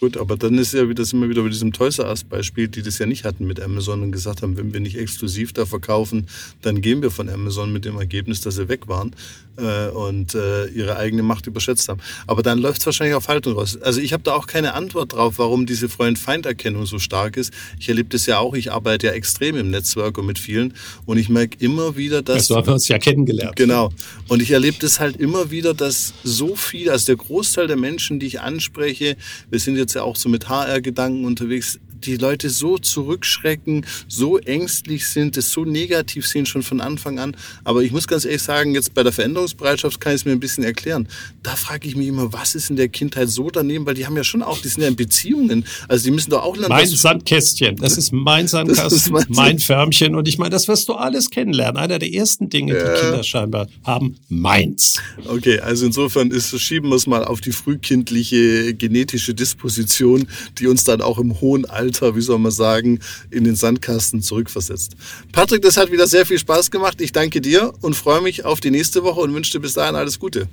Gut, 0.00 0.16
aber 0.16 0.36
dann 0.36 0.56
ist 0.58 0.74
ja 0.74 0.88
wieder, 0.88 1.04
sind 1.04 1.20
wir 1.20 1.28
wieder 1.28 1.42
bei 1.42 1.48
diesem 1.48 1.72
Toys 1.72 1.98
R 1.98 2.08
Us 2.08 2.22
Beispiel, 2.22 2.68
die 2.68 2.82
das 2.82 2.98
ja 2.98 3.06
nicht 3.06 3.24
hatten 3.24 3.46
mit 3.46 3.60
Amazon 3.60 4.02
und 4.02 4.12
gesagt 4.12 4.42
haben, 4.42 4.56
wenn 4.56 4.72
wir 4.72 4.78
nicht 4.78 4.96
exklusiv 4.96 5.52
da 5.52 5.66
verkaufen, 5.66 6.28
dann 6.62 6.80
gehen 6.80 7.02
wir 7.02 7.10
von 7.10 7.28
Amazon 7.28 7.72
mit 7.72 7.84
dem 7.84 7.98
Ergebnis, 7.98 8.40
dass 8.40 8.54
sie 8.54 8.68
weg 8.68 8.86
waren 8.86 9.12
äh, 9.58 9.88
und 9.88 10.34
äh, 10.34 10.66
ihre 10.66 10.96
eigene 10.96 11.22
Macht 11.22 11.46
überschätzt 11.46 11.88
haben. 11.88 12.00
Aber 12.26 12.42
dann 12.42 12.58
läuft 12.58 12.80
es 12.80 12.86
wahrscheinlich 12.86 13.14
auf 13.14 13.28
Haltung 13.28 13.54
raus. 13.54 13.78
Also 13.80 14.00
ich 14.00 14.12
habe 14.12 14.22
da 14.22 14.34
auch 14.34 14.46
keine 14.46 14.74
Antwort 14.74 15.12
drauf, 15.12 15.34
warum 15.38 15.66
diese 15.66 15.88
Freund-Feind-Erkennung 15.88 16.86
so 16.86 16.98
stark 16.98 17.36
ist. 17.36 17.52
Ich 17.78 17.88
erlebe 17.88 18.08
das 18.08 18.26
ja 18.26 18.38
auch, 18.38 18.54
ich 18.54 18.72
arbeite 18.72 19.08
ja 19.08 19.12
extrem 19.12 19.56
im 19.56 19.70
Netzwerk 19.70 20.18
und 20.18 20.26
mit 20.26 20.38
vielen 20.38 20.74
und 21.06 21.18
ich 21.18 21.28
merke 21.28 21.56
immer 21.58 21.96
wieder, 21.96 22.22
dass... 22.22 22.36
Also 22.36 22.56
haben 22.56 22.66
wir 22.66 22.74
uns 22.74 22.88
ja 22.88 22.98
kennengelernt. 22.98 23.56
Genau. 23.56 23.90
Und 24.28 24.42
ich 24.42 24.50
erlebe 24.50 24.76
das 24.80 25.00
halt 25.00 25.16
immer 25.16 25.50
wieder, 25.50 25.74
dass 25.74 26.14
so 26.22 26.56
viel, 26.56 26.90
also 26.90 27.06
der 27.06 27.16
Großteil 27.16 27.66
der 27.66 27.76
Menschen, 27.76 28.20
die 28.20 28.26
ich 28.26 28.40
anspreche, 28.40 29.16
wir 29.50 29.58
sind 29.58 29.76
jetzt 29.76 29.94
ja 29.94 30.02
auch 30.02 30.16
so 30.16 30.28
mit 30.28 30.48
HR-Gedanken 30.48 31.24
unterwegs, 31.24 31.78
die 32.04 32.16
Leute 32.16 32.50
so 32.50 32.78
zurückschrecken, 32.78 33.86
so 34.06 34.38
ängstlich 34.38 35.08
sind, 35.08 35.36
es 35.36 35.50
so 35.50 35.64
negativ 35.64 36.26
sehen 36.26 36.46
schon 36.46 36.62
von 36.62 36.80
Anfang 36.80 37.18
an. 37.18 37.36
Aber 37.64 37.82
ich 37.82 37.92
muss 37.92 38.06
ganz 38.06 38.24
ehrlich 38.24 38.42
sagen, 38.42 38.74
jetzt 38.74 38.94
bei 38.94 39.02
der 39.02 39.12
Veränderungsbereitschaft 39.12 40.00
kann 40.00 40.14
ich 40.14 40.22
es 40.22 40.24
mir 40.24 40.32
ein 40.32 40.40
bisschen 40.40 40.64
erklären. 40.64 41.08
Da 41.42 41.56
frage 41.56 41.88
ich 41.88 41.96
mich 41.96 42.08
immer, 42.08 42.32
was 42.32 42.54
ist 42.54 42.70
in 42.70 42.76
der 42.76 42.88
Kindheit 42.88 43.28
so 43.28 43.50
daneben? 43.50 43.86
Weil 43.86 43.94
die 43.94 44.06
haben 44.06 44.16
ja 44.16 44.24
schon 44.24 44.42
auch, 44.42 44.58
die 44.60 44.68
sind 44.68 44.82
ja 44.82 44.88
in 44.88 44.96
Beziehungen. 44.96 45.64
Also 45.88 46.04
die 46.04 46.10
müssen 46.10 46.30
doch 46.30 46.42
auch 46.42 46.56
lernen. 46.56 46.70
Mein 46.70 46.86
Sandkästchen, 46.86 47.76
das 47.76 47.96
ist 47.96 48.12
mein 48.12 48.48
Sandkasten, 48.48 48.96
ist 48.96 49.10
mein, 49.10 49.26
mein 49.28 49.58
Förmchen. 49.58 50.14
Und 50.14 50.28
ich 50.28 50.38
meine, 50.38 50.50
das 50.50 50.68
wirst 50.68 50.88
du 50.88 50.94
alles 50.94 51.30
kennenlernen. 51.30 51.76
Einer 51.76 51.98
der 51.98 52.12
ersten 52.12 52.48
Dinge, 52.48 52.74
die 52.74 52.80
ja. 52.80 52.94
Kinder 52.94 53.22
scheinbar 53.22 53.68
haben, 53.84 54.16
meins. 54.28 55.00
Okay, 55.26 55.60
also 55.60 55.86
insofern 55.86 56.30
ist, 56.30 56.58
schieben 56.60 56.90
wir 56.90 56.96
es 56.96 57.06
mal 57.06 57.24
auf 57.24 57.40
die 57.40 57.52
frühkindliche 57.52 58.74
genetische 58.74 59.34
Disposition, 59.34 60.26
die 60.58 60.66
uns 60.66 60.84
dann 60.84 61.00
auch 61.00 61.18
im 61.18 61.40
hohen 61.40 61.64
Alter 61.64 61.87
Schulalter, 61.88 62.16
wie 62.16 62.20
soll 62.20 62.38
man 62.38 62.52
sagen, 62.52 63.00
in 63.30 63.44
den 63.44 63.54
Sandkasten 63.54 64.22
zurückversetzt. 64.22 64.96
Patrick, 65.32 65.62
das 65.62 65.76
hat 65.76 65.90
wieder 65.90 66.06
sehr 66.06 66.26
viel 66.26 66.38
Spaß 66.38 66.70
gemacht. 66.70 67.00
Ich 67.00 67.12
danke 67.12 67.40
dir 67.40 67.72
und 67.80 67.94
freue 67.94 68.20
mich 68.20 68.44
auf 68.44 68.60
die 68.60 68.70
nächste 68.70 69.02
Woche 69.02 69.20
und 69.20 69.34
wünsche 69.34 69.52
dir 69.52 69.60
bis 69.60 69.74
dahin 69.74 69.96
alles 69.96 70.18
Gute. 70.18 70.48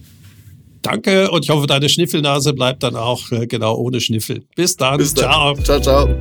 Danke 0.82 1.32
und 1.32 1.44
ich 1.44 1.50
hoffe, 1.50 1.66
deine 1.66 1.90
Schniffelnase 1.90 2.54
bleibt 2.54 2.84
dann 2.84 2.96
auch 2.96 3.32
äh, 3.32 3.48
genau 3.48 3.76
ohne 3.76 4.00
Schniffel. 4.00 4.44
Bis 4.56 4.78
dann. 4.78 4.98
Bis 4.98 5.16
dann. 5.16 5.56
Ciao. 5.56 5.56
Ciao, 5.56 5.82
ciao. 5.82 6.16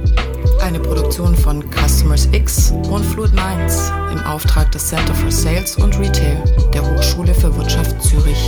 Eine 0.61 0.81
Produktion 0.81 1.37
von 1.37 1.63
Customers 1.71 2.29
X 2.33 2.73
und 2.91 3.05
Fluid 3.05 3.33
Minds 3.35 3.93
im 4.11 4.21
Auftrag 4.21 4.73
des 4.73 4.89
Center 4.89 5.15
for 5.15 5.31
Sales 5.31 5.77
und 5.77 5.99
Retail 5.99 6.43
der 6.73 6.83
Hochschule 6.83 7.35
für 7.35 7.55
Wirtschaft 7.55 8.03
Zürich. 8.03 8.39